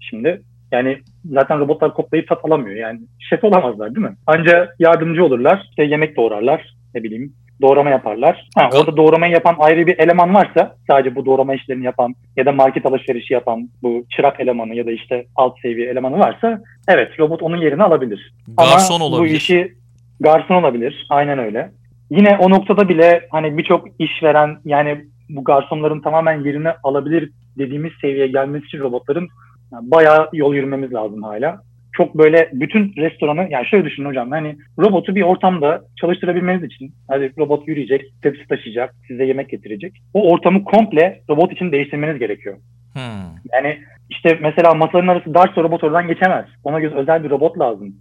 şimdi 0.00 0.42
yani 0.72 0.98
zaten 1.24 1.58
robotlar 1.58 1.94
koklayıp 1.94 2.28
tat 2.28 2.44
alamıyor. 2.44 2.76
Yani 2.76 3.00
şef 3.30 3.44
olamazlar 3.44 3.94
değil 3.94 4.06
mi? 4.06 4.16
Anca 4.26 4.68
yardımcı 4.78 5.24
olurlar. 5.24 5.66
İşte 5.70 5.84
yemek 5.84 6.16
doğrarlar. 6.16 6.74
Ne 6.94 7.02
bileyim 7.02 7.32
doğrama 7.62 7.90
yaparlar. 7.90 8.48
Ha, 8.56 8.68
orada 8.74 8.96
doğramayı 8.96 9.32
yapan 9.32 9.56
ayrı 9.58 9.86
bir 9.86 9.98
eleman 9.98 10.34
varsa 10.34 10.76
sadece 10.86 11.14
bu 11.14 11.26
doğrama 11.26 11.54
işlerini 11.54 11.84
yapan 11.84 12.14
ya 12.36 12.46
da 12.46 12.52
market 12.52 12.86
alışverişi 12.86 13.34
yapan 13.34 13.68
bu 13.82 14.04
çırak 14.16 14.40
elemanı 14.40 14.74
ya 14.74 14.86
da 14.86 14.90
işte 14.90 15.26
alt 15.36 15.60
seviye 15.60 15.90
elemanı 15.90 16.18
varsa 16.18 16.60
evet 16.88 17.20
robot 17.20 17.42
onun 17.42 17.56
yerini 17.56 17.82
alabilir. 17.82 18.34
Garson 18.58 18.94
Ama 18.94 19.04
olabilir. 19.04 19.32
bu 19.32 19.36
işi 19.36 19.74
garson 20.20 20.54
olabilir. 20.54 21.06
Aynen 21.10 21.38
öyle. 21.38 21.70
Yine 22.10 22.36
o 22.40 22.50
noktada 22.50 22.88
bile 22.88 23.26
hani 23.30 23.58
birçok 23.58 23.88
işveren 23.98 24.56
yani 24.64 25.04
bu 25.28 25.44
garsonların 25.44 26.00
tamamen 26.00 26.44
yerini 26.44 26.68
alabilir 26.82 27.30
dediğimiz 27.58 27.92
seviyeye 28.00 28.26
gelmesi 28.26 28.66
için 28.66 28.78
robotların 28.78 29.28
yani 29.72 29.90
bayağı 29.90 30.28
yol 30.32 30.54
yürümemiz 30.54 30.94
lazım 30.94 31.22
hala. 31.22 31.60
Çok 31.96 32.18
böyle 32.18 32.50
bütün 32.52 32.94
restoranı 32.96 33.48
yani 33.50 33.66
şöyle 33.66 33.84
düşünün 33.84 34.08
hocam 34.08 34.30
hani 34.30 34.56
robotu 34.78 35.14
bir 35.14 35.22
ortamda 35.22 35.82
çalıştırabilmeniz 36.00 36.62
için 36.64 36.94
hadi 37.08 37.32
robot 37.38 37.68
yürüyecek, 37.68 38.02
tepsi 38.22 38.48
taşıyacak, 38.48 38.94
size 39.08 39.24
yemek 39.24 39.48
getirecek. 39.48 39.92
O 40.14 40.32
ortamı 40.32 40.64
komple 40.64 41.20
robot 41.30 41.52
için 41.52 41.72
değiştirmeniz 41.72 42.18
gerekiyor. 42.18 42.56
Hmm. 42.92 43.52
Yani 43.52 43.78
işte 44.10 44.38
mesela 44.42 44.74
masaların 44.74 45.08
arası 45.08 45.34
darsa 45.34 45.62
robot 45.62 45.84
oradan 45.84 46.08
geçemez. 46.08 46.46
Ona 46.64 46.80
göre 46.80 46.94
özel 46.94 47.24
bir 47.24 47.30
robot 47.30 47.58
lazım. 47.58 47.94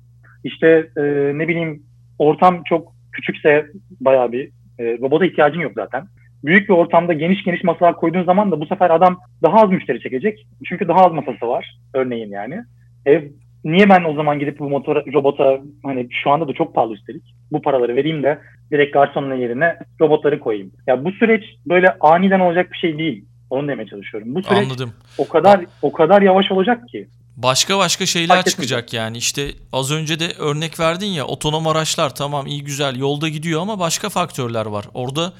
İşte 0.43 0.67
e, 0.97 1.01
ne 1.37 1.47
bileyim 1.47 1.83
ortam 2.19 2.63
çok 2.69 2.91
küçükse 3.11 3.65
bayağı 3.99 4.31
bir 4.31 4.49
e, 4.79 4.97
robota 5.01 5.25
ihtiyacın 5.25 5.59
yok 5.59 5.71
zaten. 5.75 6.05
Büyük 6.43 6.69
bir 6.69 6.73
ortamda 6.73 7.13
geniş 7.13 7.43
geniş 7.43 7.63
masalar 7.63 7.95
koyduğun 7.95 8.23
zaman 8.23 8.51
da 8.51 8.61
bu 8.61 8.65
sefer 8.65 8.89
adam 8.89 9.19
daha 9.43 9.57
az 9.57 9.69
müşteri 9.69 9.99
çekecek. 9.99 10.47
Çünkü 10.65 10.87
daha 10.87 11.05
az 11.05 11.11
masası 11.11 11.47
var 11.47 11.77
örneğin 11.93 12.31
yani. 12.31 12.61
E, 13.07 13.23
niye 13.65 13.89
ben 13.89 14.03
o 14.03 14.13
zaman 14.13 14.39
gidip 14.39 14.59
bu 14.59 14.69
motora, 14.69 15.03
robota 15.13 15.59
hani 15.83 16.07
şu 16.23 16.31
anda 16.31 16.47
da 16.47 16.53
çok 16.53 16.75
pahalı 16.75 16.93
üstelik 16.93 17.23
bu 17.51 17.61
paraları 17.61 17.95
vereyim 17.95 18.23
de 18.23 18.39
direkt 18.71 18.93
garsonun 18.93 19.35
yerine 19.35 19.77
robotları 20.01 20.39
koyayım. 20.39 20.71
Ya 20.87 21.05
bu 21.05 21.11
süreç 21.11 21.43
böyle 21.65 21.97
aniden 21.99 22.39
olacak 22.39 22.71
bir 22.71 22.77
şey 22.77 22.97
değil. 22.97 23.25
Onu 23.49 23.67
demeye 23.67 23.87
çalışıyorum. 23.87 24.35
Bu 24.35 24.43
süreç 24.43 24.65
Anladım. 24.65 24.93
o 25.17 25.27
kadar 25.27 25.65
o 25.81 25.91
kadar 25.91 26.21
yavaş 26.21 26.51
olacak 26.51 26.89
ki. 26.89 27.07
Başka 27.37 27.77
başka 27.77 28.05
şeyler 28.05 28.35
Fark 28.35 28.47
çıkacak 28.47 28.93
yani 28.93 29.17
işte 29.17 29.41
az 29.73 29.91
önce 29.91 30.19
de 30.19 30.25
örnek 30.39 30.79
verdin 30.79 31.07
ya 31.07 31.25
otonom 31.25 31.67
araçlar 31.67 32.15
tamam 32.15 32.47
iyi 32.47 32.63
güzel 32.63 32.99
yolda 32.99 33.29
gidiyor 33.29 33.61
ama 33.61 33.79
başka 33.79 34.09
faktörler 34.09 34.65
var. 34.65 34.85
Orada 34.93 35.33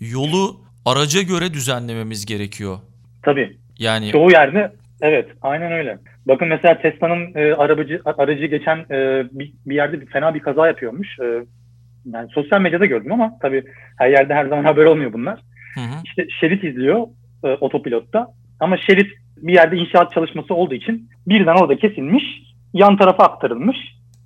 yolu 0.00 0.60
araca 0.86 1.22
göre 1.22 1.54
düzenlememiz 1.54 2.26
gerekiyor. 2.26 2.78
Tabii. 3.22 3.56
Yani 3.78 4.10
Çoğu 4.12 4.30
yerde 4.30 4.72
evet 5.00 5.28
aynen 5.42 5.72
öyle. 5.72 5.98
Bakın 6.26 6.48
mesela 6.48 6.78
Tesla'nın 6.78 7.34
e, 7.34 7.54
arabacı 7.54 8.00
aracı 8.04 8.46
geçen 8.46 8.76
e, 8.76 9.24
bir, 9.32 9.52
bir 9.66 9.74
yerde 9.74 10.00
bir, 10.00 10.06
fena 10.06 10.34
bir 10.34 10.40
kaza 10.40 10.66
yapıyormuş. 10.66 11.18
E, 11.20 11.44
yani 12.14 12.30
sosyal 12.30 12.60
medyada 12.60 12.86
gördüm 12.86 13.12
ama 13.12 13.38
tabii 13.42 13.64
her 13.98 14.10
yerde 14.10 14.34
her 14.34 14.46
zaman 14.46 14.64
haber 14.70 14.84
olmuyor 14.84 15.12
bunlar. 15.12 15.40
hı 15.74 15.80
hı. 15.80 15.94
İşte 16.04 16.26
şerit 16.40 16.64
izliyor 16.64 17.06
e, 17.44 17.48
otopilotta 17.48 18.26
ama 18.60 18.76
şerit 18.76 19.10
bir 19.36 19.54
yerde 19.54 19.76
inşaat 19.76 20.12
çalışması 20.12 20.54
olduğu 20.54 20.74
için 20.74 21.08
birden 21.26 21.54
orada 21.54 21.76
kesilmiş, 21.76 22.24
yan 22.74 22.96
tarafa 22.96 23.24
aktarılmış. 23.24 23.76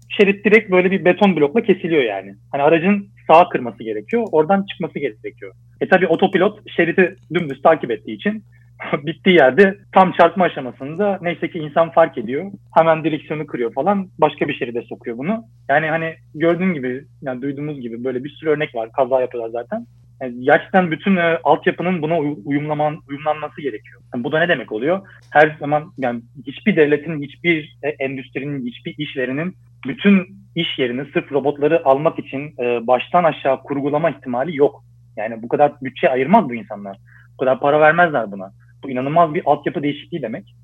Şerit 0.09 0.45
direkt 0.45 0.71
böyle 0.71 0.91
bir 0.91 1.05
beton 1.05 1.37
blokla 1.37 1.63
kesiliyor 1.63 2.03
yani. 2.03 2.35
Hani 2.53 2.63
aracın 2.63 3.09
sağa 3.27 3.49
kırması 3.49 3.83
gerekiyor, 3.83 4.27
oradan 4.33 4.67
çıkması 4.71 4.99
gerekiyor. 4.99 5.55
E 5.81 5.89
tabii 5.89 6.07
otopilot 6.07 6.71
şeridi 6.77 7.17
dümdüz 7.35 7.63
takip 7.63 7.91
ettiği 7.91 8.15
için 8.15 8.45
bittiği 9.07 9.37
yerde 9.37 9.79
tam 9.92 10.12
çarpma 10.12 10.44
aşamasında 10.44 11.18
neyse 11.23 11.51
ki 11.51 11.59
insan 11.59 11.90
fark 11.90 12.18
ediyor. 12.18 12.53
Hemen 12.75 13.05
direksiyonu 13.05 13.47
kırıyor 13.47 13.73
falan. 13.73 14.09
Başka 14.18 14.49
bir 14.49 14.55
şeride 14.55 14.83
sokuyor 14.83 15.18
bunu. 15.18 15.44
Yani 15.68 15.87
hani 15.87 16.14
gördüğüm 16.35 16.75
gibi 16.75 17.05
yani 17.23 17.42
duyduğumuz 17.42 17.81
gibi 17.81 18.05
böyle 18.05 18.25
bir 18.25 18.31
sürü 18.31 18.51
örnek 18.51 18.75
var. 18.75 18.92
Kaza 18.92 19.20
yapıyorlar 19.20 19.51
zaten. 19.51 19.87
Yani 20.23 20.44
gerçekten 20.44 20.90
bütün 20.90 21.16
e, 21.16 21.38
altyapının 21.44 22.03
buna 22.03 22.18
uy- 22.18 22.37
uyumlaman, 22.44 22.99
uyumlanması 23.09 23.61
gerekiyor. 23.61 24.01
Yani 24.14 24.25
bu 24.25 24.33
da 24.33 24.38
ne 24.38 24.49
demek 24.49 24.73
oluyor? 24.73 25.01
Her 25.33 25.57
zaman 25.61 25.92
yani 25.99 26.23
hiçbir 26.47 26.77
devletin, 26.77 27.23
hiçbir 27.23 27.77
e, 27.83 27.88
endüstrinin, 27.88 28.66
hiçbir 28.66 28.94
işverinin 28.99 29.55
bütün 29.87 30.27
iş 30.55 30.79
yerini 30.79 31.05
sırf 31.12 31.33
robotları 31.33 31.87
almak 31.87 32.18
için 32.18 32.55
e, 32.62 32.87
baştan 32.87 33.25
aşağı 33.25 33.62
kurgulama 33.62 34.11
ihtimali 34.11 34.57
yok. 34.57 34.85
Yani 35.16 35.42
bu 35.42 35.49
kadar 35.49 35.73
bütçe 35.83 36.11
ayırmaz 36.11 36.49
bu 36.49 36.55
insanlar. 36.55 36.99
Bu 37.33 37.37
kadar 37.37 37.61
para 37.61 37.81
vermezler 37.81 38.33
buna. 38.33 38.53
Bu 38.85 38.90
inanılmaz 38.90 39.35
bir 39.35 39.42
altyapı 39.44 39.83
değişikliği 39.83 40.23
demek. 40.23 40.55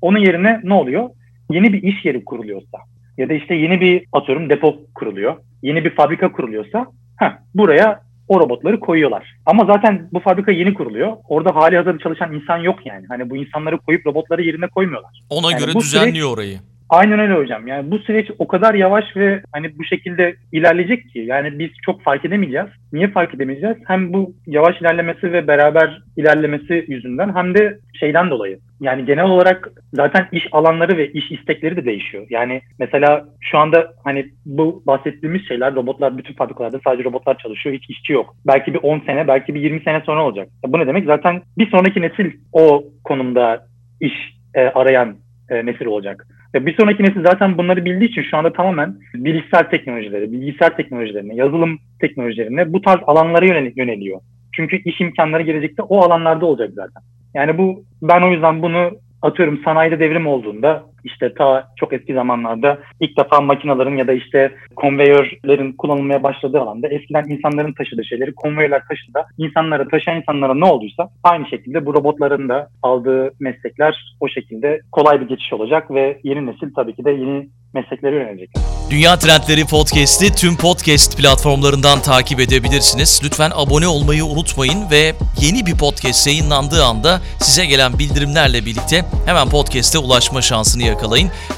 Onun 0.00 0.18
yerine 0.18 0.60
ne 0.64 0.74
oluyor? 0.74 1.10
Yeni 1.50 1.72
bir 1.72 1.82
iş 1.82 2.04
yeri 2.04 2.24
kuruluyorsa 2.24 2.78
ya 3.18 3.28
da 3.28 3.34
işte 3.34 3.54
yeni 3.54 3.80
bir 3.80 4.04
atıyorum 4.12 4.50
depo 4.50 4.76
kuruluyor. 4.94 5.36
Yeni 5.62 5.84
bir 5.84 5.90
fabrika 5.90 6.32
kuruluyorsa 6.32 6.86
heh, 7.20 7.32
buraya 7.54 8.00
o 8.28 8.40
robotları 8.40 8.80
koyuyorlar. 8.80 9.36
Ama 9.46 9.64
zaten 9.64 10.08
bu 10.12 10.20
fabrika 10.20 10.52
yeni 10.52 10.74
kuruluyor. 10.74 11.16
Orada 11.28 11.54
hali 11.54 11.76
hazırda 11.76 11.98
çalışan 11.98 12.34
insan 12.34 12.58
yok 12.58 12.86
yani. 12.86 13.06
Hani 13.08 13.30
bu 13.30 13.36
insanları 13.36 13.78
koyup 13.78 14.06
robotları 14.06 14.42
yerine 14.42 14.68
koymuyorlar. 14.68 15.22
ona 15.30 15.52
Yani 15.52 15.60
göre 15.60 15.74
düzenliyor 15.74 16.34
orayı. 16.34 16.58
Aynen 16.90 17.20
öyle 17.20 17.34
hocam. 17.34 17.66
Yani 17.66 17.90
bu 17.90 17.98
süreç 17.98 18.30
o 18.38 18.48
kadar 18.48 18.74
yavaş 18.74 19.04
ve 19.16 19.42
hani 19.52 19.78
bu 19.78 19.84
şekilde 19.84 20.34
ilerleyecek 20.52 21.08
ki 21.08 21.18
yani 21.18 21.58
biz 21.58 21.70
çok 21.86 22.02
fark 22.02 22.24
edemeyeceğiz. 22.24 22.66
Niye 22.92 23.08
fark 23.08 23.34
edemeyeceğiz? 23.34 23.76
Hem 23.86 24.12
bu 24.12 24.34
yavaş 24.46 24.80
ilerlemesi 24.80 25.32
ve 25.32 25.46
beraber 25.46 26.02
ilerlemesi 26.16 26.84
yüzünden 26.88 27.34
hem 27.34 27.54
de 27.54 27.78
şeyden 28.00 28.30
dolayı. 28.30 28.58
Yani 28.80 29.04
genel 29.04 29.24
olarak 29.24 29.68
zaten 29.92 30.28
iş 30.32 30.42
alanları 30.52 30.96
ve 30.96 31.12
iş 31.12 31.30
istekleri 31.30 31.76
de 31.76 31.84
değişiyor. 31.84 32.26
Yani 32.30 32.60
mesela 32.78 33.24
şu 33.40 33.58
anda 33.58 33.92
hani 34.04 34.26
bu 34.46 34.82
bahsettiğimiz 34.86 35.48
şeyler 35.48 35.74
robotlar 35.74 36.18
bütün 36.18 36.34
fabrikalarda 36.34 36.80
sadece 36.84 37.04
robotlar 37.04 37.38
çalışıyor. 37.38 37.76
Hiç 37.76 37.90
işçi 37.90 38.12
yok. 38.12 38.36
Belki 38.46 38.74
bir 38.74 38.80
10 38.82 39.00
sene 39.00 39.28
belki 39.28 39.54
bir 39.54 39.60
20 39.60 39.80
sene 39.80 40.00
sonra 40.06 40.24
olacak. 40.24 40.48
Bu 40.66 40.78
ne 40.78 40.86
demek? 40.86 41.04
Zaten 41.06 41.42
bir 41.58 41.70
sonraki 41.70 42.02
nesil 42.02 42.30
o 42.52 42.84
konumda 43.04 43.66
iş 44.00 44.12
e, 44.54 44.60
arayan 44.60 45.16
e, 45.50 45.66
nesil 45.66 45.86
olacak. 45.86 46.26
Ve 46.54 46.66
bir 46.66 46.76
sonraki 46.76 47.02
nesil 47.02 47.22
zaten 47.22 47.58
bunları 47.58 47.84
bildiği 47.84 48.08
için 48.08 48.22
şu 48.22 48.36
anda 48.36 48.52
tamamen 48.52 48.96
bilgisayar 49.14 49.70
teknolojileri, 49.70 50.32
bilgisayar 50.32 50.76
teknolojilerine, 50.76 51.34
yazılım 51.34 51.78
teknolojilerine 52.00 52.72
bu 52.72 52.80
tarz 52.80 53.00
alanlara 53.06 53.46
yönel- 53.46 53.72
yöneliyor. 53.76 54.20
Çünkü 54.52 54.76
iş 54.76 55.00
imkanları 55.00 55.42
gelecekte 55.42 55.82
o 55.82 56.02
alanlarda 56.02 56.46
olacak 56.46 56.70
zaten. 56.74 57.02
Yani 57.34 57.58
bu 57.58 57.84
ben 58.02 58.22
o 58.22 58.30
yüzden 58.30 58.62
bunu 58.62 58.90
atıyorum 59.22 59.60
sanayide 59.64 60.00
devrim 60.00 60.26
olduğunda 60.26 60.84
işte 61.06 61.34
ta 61.34 61.68
çok 61.76 61.92
eski 61.92 62.14
zamanlarda 62.14 62.78
ilk 63.00 63.18
defa 63.18 63.40
makinelerin 63.40 63.96
ya 63.96 64.06
da 64.06 64.12
işte 64.12 64.54
konveyörlerin 64.76 65.72
kullanılmaya 65.72 66.22
başladığı 66.22 66.60
alanda 66.60 66.88
eskiden 66.88 67.24
insanların 67.28 67.72
taşıdığı 67.72 68.04
şeyleri 68.04 68.32
konveyörler 68.32 68.82
taşıda 68.88 69.26
insanlara 69.38 69.88
taşıyan 69.88 70.18
insanlara 70.18 70.54
ne 70.54 70.64
olduysa 70.64 71.08
aynı 71.22 71.48
şekilde 71.48 71.86
bu 71.86 71.94
robotların 71.94 72.48
da 72.48 72.68
aldığı 72.82 73.32
meslekler 73.40 74.14
o 74.20 74.28
şekilde 74.28 74.80
kolay 74.92 75.20
bir 75.20 75.28
geçiş 75.28 75.52
olacak 75.52 75.90
ve 75.90 76.20
yeni 76.24 76.46
nesil 76.46 76.74
tabii 76.74 76.94
ki 76.96 77.04
de 77.04 77.10
yeni 77.10 77.48
mesleklere 77.74 78.14
yönelecek. 78.14 78.50
Dünya 78.90 79.18
Trendleri 79.18 79.64
Podcast'i 79.64 80.34
tüm 80.34 80.56
podcast 80.56 81.18
platformlarından 81.18 82.02
takip 82.02 82.40
edebilirsiniz. 82.40 83.20
Lütfen 83.24 83.50
abone 83.54 83.88
olmayı 83.88 84.24
unutmayın 84.24 84.90
ve 84.90 85.12
yeni 85.40 85.66
bir 85.66 85.78
podcast 85.78 86.26
yayınlandığı 86.26 86.84
anda 86.84 87.20
size 87.38 87.66
gelen 87.66 87.98
bildirimlerle 87.98 88.64
birlikte 88.66 89.04
hemen 89.26 89.48
podcast'e 89.48 89.98
ulaşma 89.98 90.42
şansını 90.42 90.82
yakalayın. 90.82 90.95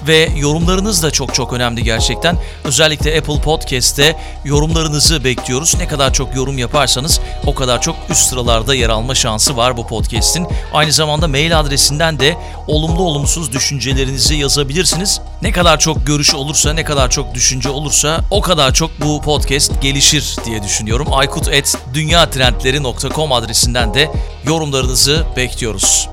Ve 0.07 0.29
yorumlarınız 0.37 1.03
da 1.03 1.11
çok 1.11 1.35
çok 1.35 1.53
önemli 1.53 1.85
gerçekten. 1.85 2.37
Özellikle 2.65 3.19
Apple 3.19 3.41
Podcast'te 3.41 4.17
yorumlarınızı 4.45 5.25
bekliyoruz. 5.25 5.75
Ne 5.79 5.89
kadar 5.89 6.13
çok 6.13 6.37
yorum 6.37 6.59
yaparsanız 6.59 7.21
o 7.47 7.55
kadar 7.55 7.83
çok 7.83 7.97
üst 8.11 8.29
sıralarda 8.29 8.75
yer 8.75 8.89
alma 8.89 9.15
şansı 9.15 9.57
var 9.57 9.77
bu 9.77 9.87
podcast'in. 9.87 10.47
Aynı 10.73 10.93
zamanda 10.93 11.29
mail 11.29 11.61
adresinden 11.61 12.21
de 12.21 12.37
olumlu 12.67 13.03
olumsuz 13.03 13.53
düşüncelerinizi 13.53 14.35
yazabilirsiniz. 14.35 15.21
Ne 15.43 15.53
kadar 15.53 15.79
çok 15.79 16.07
görüş 16.07 16.35
olursa, 16.35 16.73
ne 16.73 16.85
kadar 16.85 17.11
çok 17.11 17.35
düşünce 17.35 17.69
olursa 17.69 18.21
o 18.31 18.41
kadar 18.41 18.75
çok 18.75 18.91
bu 19.01 19.21
podcast 19.21 19.83
gelişir 19.83 20.37
diye 20.45 20.63
düşünüyorum. 20.63 21.09
aykut.dünyatrendleri.com 21.13 23.33
adresinden 23.33 23.95
de 23.95 24.11
yorumlarınızı 24.45 25.25
bekliyoruz. 25.37 26.09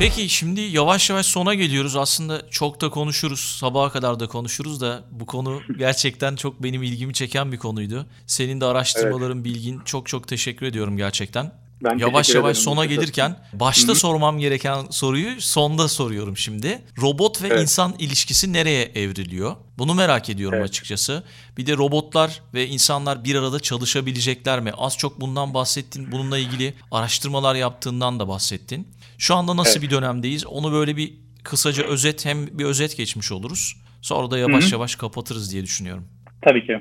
Peki 0.00 0.28
şimdi 0.28 0.60
yavaş 0.60 1.10
yavaş 1.10 1.26
sona 1.26 1.54
geliyoruz. 1.54 1.96
Aslında 1.96 2.50
çok 2.50 2.80
da 2.80 2.90
konuşuruz. 2.90 3.40
Sabaha 3.40 3.90
kadar 3.92 4.20
da 4.20 4.26
konuşuruz 4.26 4.80
da 4.80 5.04
bu 5.10 5.26
konu 5.26 5.60
gerçekten 5.78 6.36
çok 6.36 6.62
benim 6.62 6.82
ilgimi 6.82 7.14
çeken 7.14 7.52
bir 7.52 7.58
konuydu. 7.58 8.06
Senin 8.26 8.60
de 8.60 8.64
araştırmaların, 8.64 9.44
bilgin 9.44 9.80
çok 9.84 10.06
çok 10.06 10.28
teşekkür 10.28 10.66
ediyorum 10.66 10.96
gerçekten. 10.96 11.52
Ben 11.84 11.98
Yavaş 11.98 12.34
yavaş 12.34 12.56
ederim. 12.56 12.64
sona 12.64 12.84
gelirken 12.84 13.36
başta 13.52 13.88
Hı 13.88 13.92
hı. 13.92 13.96
sormam 13.98 14.38
gereken 14.38 14.86
soruyu 14.90 15.40
sonda 15.40 15.88
soruyorum 15.88 16.36
şimdi. 16.36 16.82
Robot 17.00 17.42
ve 17.42 17.46
Evet. 17.46 17.62
insan 17.62 17.94
ilişkisi 17.98 18.52
nereye 18.52 18.82
evriliyor? 18.84 19.56
Bunu 19.78 19.94
merak 19.94 20.30
ediyorum 20.30 20.58
Evet. 20.58 20.68
açıkçası. 20.68 21.24
Bir 21.58 21.66
de 21.66 21.76
robotlar 21.76 22.42
ve 22.54 22.66
insanlar 22.68 23.24
bir 23.24 23.34
arada 23.34 23.60
çalışabilecekler 23.60 24.60
mi? 24.60 24.72
Az 24.76 24.96
çok 24.98 25.20
bundan 25.20 25.54
bahsettin. 25.54 26.12
Bununla 26.12 26.38
ilgili 26.38 26.74
araştırmalar 26.90 27.54
yaptığından 27.54 28.20
da 28.20 28.28
bahsettin. 28.28 28.88
Şu 29.18 29.34
anda 29.34 29.56
nasıl 29.56 29.72
Evet. 29.72 29.82
bir 29.82 29.90
dönemdeyiz? 29.90 30.46
Onu 30.46 30.72
böyle 30.72 30.96
bir 30.96 31.14
kısaca 31.42 31.84
özet 31.84 32.24
hem 32.24 32.58
bir 32.58 32.64
özet 32.64 32.96
geçmiş 32.96 33.32
oluruz. 33.32 33.76
Sonra 34.02 34.30
da 34.30 34.38
yavaş 34.38 34.64
Hı 34.64 34.68
hı. 34.68 34.72
yavaş 34.72 34.96
kapatırız 34.96 35.52
diye 35.52 35.62
düşünüyorum. 35.62 36.04
Tabii 36.42 36.66
ki. 36.66 36.72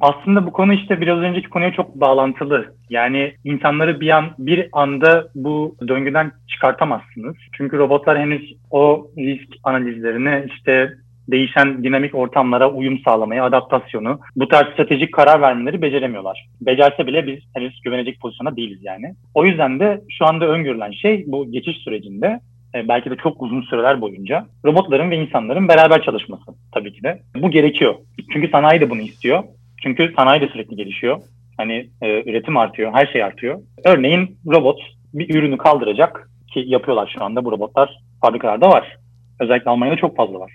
Aslında 0.00 0.46
bu 0.46 0.52
konu 0.52 0.72
işte 0.72 1.00
biraz 1.00 1.18
önceki 1.18 1.48
konuya 1.48 1.72
çok 1.72 1.94
bağlantılı. 1.94 2.74
Yani 2.90 3.34
insanları 3.44 4.00
bir 4.00 4.10
an 4.10 4.24
bir 4.38 4.68
anda 4.72 5.28
bu 5.34 5.76
döngüden 5.88 6.32
çıkartamazsınız. 6.48 7.36
Çünkü 7.52 7.78
robotlar 7.78 8.18
henüz 8.18 8.54
o 8.70 9.06
risk 9.18 9.48
analizlerini 9.64 10.44
işte 10.56 10.94
değişen 11.30 11.84
dinamik 11.84 12.14
ortamlara 12.14 12.70
uyum 12.70 12.98
sağlamayı, 12.98 13.42
adaptasyonu, 13.42 14.20
bu 14.36 14.48
tarz 14.48 14.72
stratejik 14.72 15.14
karar 15.14 15.40
vermeleri 15.40 15.82
beceremiyorlar. 15.82 16.46
Becerse 16.60 17.06
bile 17.06 17.26
biz 17.26 17.38
henüz 17.54 17.80
güvenecek 17.80 18.20
pozisyona 18.20 18.56
değiliz 18.56 18.78
yani. 18.82 19.14
O 19.34 19.44
yüzden 19.44 19.80
de 19.80 20.00
şu 20.18 20.26
anda 20.26 20.46
öngörülen 20.46 20.90
şey 20.90 21.24
bu 21.26 21.52
geçiş 21.52 21.76
sürecinde 21.76 22.40
e, 22.74 22.88
belki 22.88 23.10
de 23.10 23.16
çok 23.16 23.42
uzun 23.42 23.62
süreler 23.62 24.00
boyunca 24.00 24.46
robotların 24.64 25.10
ve 25.10 25.16
insanların 25.16 25.68
beraber 25.68 26.02
çalışması 26.02 26.44
tabii 26.74 26.92
ki 26.92 27.02
de. 27.02 27.22
Bu 27.36 27.50
gerekiyor. 27.50 27.94
Çünkü 28.32 28.48
sanayi 28.48 28.80
de 28.80 28.90
bunu 28.90 29.00
istiyor. 29.00 29.44
Çünkü 29.82 30.12
sanayi 30.16 30.40
de 30.40 30.48
sürekli 30.48 30.76
gelişiyor. 30.76 31.20
Hani 31.56 31.88
e, 32.02 32.30
üretim 32.30 32.56
artıyor, 32.56 32.92
her 32.92 33.06
şey 33.06 33.22
artıyor. 33.22 33.60
Örneğin 33.84 34.38
robot 34.46 34.80
bir 35.14 35.34
ürünü 35.34 35.58
kaldıracak 35.58 36.30
ki 36.54 36.64
yapıyorlar 36.66 37.14
şu 37.18 37.24
anda 37.24 37.44
bu 37.44 37.52
robotlar 37.52 37.98
fabrikalarda 38.20 38.70
var. 38.70 38.96
Özellikle 39.40 39.70
Almanya'da 39.70 39.96
çok 39.96 40.16
fazla 40.16 40.40
var. 40.40 40.52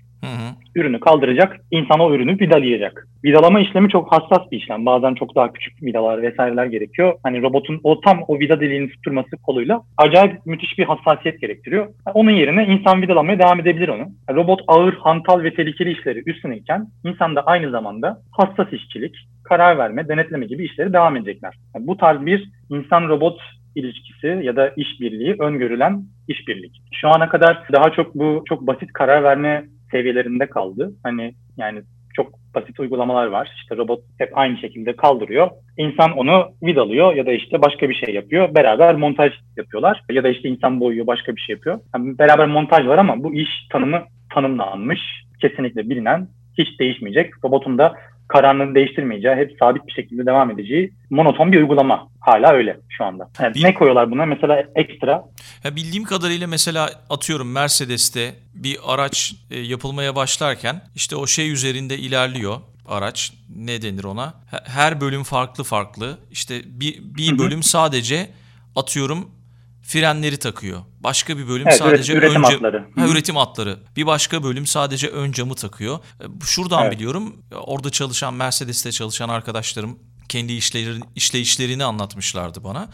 Ürünü 0.76 1.00
kaldıracak, 1.00 1.58
insan 1.72 2.00
o 2.00 2.14
ürünü 2.14 2.40
vidalayacak. 2.40 3.08
Vidalama 3.24 3.60
işlemi 3.60 3.90
çok 3.90 4.12
hassas 4.12 4.52
bir 4.52 4.58
işlem. 4.58 4.86
Bazen 4.86 5.14
çok 5.14 5.36
daha 5.36 5.54
küçük 5.54 5.84
vidalar 5.84 6.22
vesaireler 6.22 6.66
gerekiyor. 6.66 7.14
Hani 7.24 7.42
robotun 7.42 7.80
o 7.84 8.02
tam 8.02 8.20
o 8.28 8.40
vida 8.40 8.60
deliğini 8.60 8.90
tutturması 8.90 9.38
koluyla 9.44 9.82
acayip 9.98 10.46
müthiş 10.46 10.78
bir 10.78 10.86
hassasiyet 10.86 11.42
gerektiriyor. 11.42 11.88
Onun 12.14 12.32
yerine 12.32 12.66
insan 12.66 13.02
vidalamaya 13.02 13.40
devam 13.40 13.60
edebilir 13.60 13.88
onu. 13.88 14.08
Robot 14.34 14.62
ağır, 14.68 14.94
hantal 14.94 15.44
ve 15.44 15.54
tehlikeli 15.54 15.92
işleri 15.92 16.24
üstlenirken 16.26 16.88
insan 17.04 17.36
da 17.36 17.42
aynı 17.42 17.72
zamanda 17.72 18.18
hassas 18.32 18.74
işçilik, 18.74 19.16
karar 19.44 19.78
verme, 19.78 20.08
denetleme 20.08 20.46
gibi 20.46 20.66
işleri 20.66 20.94
devam 20.94 21.18
edecekler. 21.18 21.54
Yani 21.76 21.88
bu 21.88 21.98
tarz 21.98 22.26
bir 22.26 22.50
insan-robot 22.70 23.40
ilişkisi 23.76 24.28
ya 24.28 24.56
da 24.56 24.70
işbirliği 24.76 25.36
öngörülen 25.40 26.04
işbirlik. 26.28 26.82
Şu 26.94 27.10
ana 27.10 27.30
kadar 27.30 27.64
daha 27.74 27.90
çok 27.90 28.16
bu 28.16 28.44
çok 28.50 28.68
basit 28.68 28.94
karar 28.94 29.24
verme 29.24 29.66
seviyelerinde 29.91 30.50
kaldı. 30.50 30.91
Hani 31.04 31.34
yani 31.58 31.82
çok 32.15 32.34
basit 32.56 32.80
uygulamalar 32.80 33.26
var. 33.26 33.50
İşte 33.56 33.78
robot 33.78 34.00
hep 34.17 34.38
aynı 34.38 34.58
şekilde 34.58 34.95
kaldırıyor. 34.95 35.50
İnsan 35.78 36.12
onu 36.12 36.48
vidalıyor 36.63 37.15
ya 37.15 37.26
da 37.26 37.32
işte 37.32 37.62
başka 37.62 37.89
bir 37.89 37.95
şey 38.06 38.15
yapıyor. 38.15 38.56
Beraber 38.56 38.95
montaj 38.95 39.34
yapıyorlar. 39.58 40.04
Ya 40.10 40.24
da 40.24 40.30
işte 40.30 40.50
insan 40.50 40.80
boyuyor 40.80 41.08
başka 41.08 41.36
bir 41.36 41.41
şey 41.41 41.56
yapıyor. 41.56 41.80
Yani 41.95 42.19
beraber 42.19 42.48
montaj 42.48 42.88
var 42.88 42.98
ama 42.98 43.24
bu 43.24 43.34
iş 43.34 43.50
tanımı 43.71 44.04
tanımlanmış. 44.34 45.00
Kesinlikle 45.41 45.89
bilinen, 45.89 46.28
hiç 46.58 46.80
değişmeyecek. 46.80 47.34
Robotun 47.45 47.78
da 47.78 47.95
kararını 48.28 48.76
değiştirmeyeceği, 48.76 49.36
hep 49.36 49.56
sabit 49.60 49.88
bir 49.88 49.92
şekilde 49.92 50.26
devam 50.26 50.52
edeceği 50.52 50.92
monoton 51.10 51.52
bir 51.52 51.58
uygulama. 51.62 52.08
Hala 52.20 52.52
öyle 52.54 52.78
şu 52.90 53.04
anda. 53.06 53.30
Yani 53.42 53.64
ne 53.64 53.74
koyuyorlar 53.74 54.12
buna? 54.12 54.26
Mesela 54.26 54.64
ekstra 54.76 55.24
Ya 55.64 55.76
bildiğim 55.76 56.04
kadarıyla 56.04 56.48
mesela 56.48 56.90
atıyorum 57.10 57.52
Mercedes'te 57.52 58.36
bir 58.54 58.78
araç 58.88 59.34
e, 59.52 59.60
yapılmaya 59.60 60.16
başlarken 60.16 60.82
işte 60.96 61.16
o 61.16 61.28
şey 61.28 61.52
üzerinde 61.52 61.98
ilerliyor 61.98 62.56
araç. 62.88 63.34
Ne 63.56 63.82
denir 63.82 64.04
ona? 64.04 64.34
He- 64.52 64.64
Her 64.72 65.02
bölüm 65.02 65.24
farklı 65.24 65.64
farklı. 65.64 66.18
İşte 66.32 66.62
bir, 66.66 66.96
bir 67.02 67.38
bölüm 67.40 67.64
sadece 67.64 68.28
atıyorum 68.76 69.30
frenleri 69.86 70.38
takıyor. 70.38 70.82
Başka 71.00 71.38
bir 71.38 71.48
bölüm 71.48 71.67
Evet, 71.67 71.78
sadece 71.80 72.13
üret- 72.13 72.17
üretim 72.17 72.39
ön 72.39 72.43
hatları. 72.43 72.88
Ha, 72.95 73.08
üretim 73.08 73.36
hatları. 73.36 73.80
Bir 73.95 74.06
başka 74.06 74.43
bölüm 74.43 74.67
sadece 74.67 75.08
ön 75.08 75.32
camı 75.32 75.56
takıyor. 75.56 76.00
E, 76.21 76.26
Şuradan 76.45 76.84
Evet. 76.84 76.93
biliyorum. 76.93 77.36
Orada 77.52 77.89
çalışan 77.89 78.34
Mercedes'te 78.34 78.91
çalışan 78.91 79.30
arkadaşlarım 79.30 80.00
kendi 80.30 80.54
işlerini, 80.54 81.04
işleyişlerini 81.15 81.84
anlatmışlardı 81.84 82.63
bana. 82.63 82.89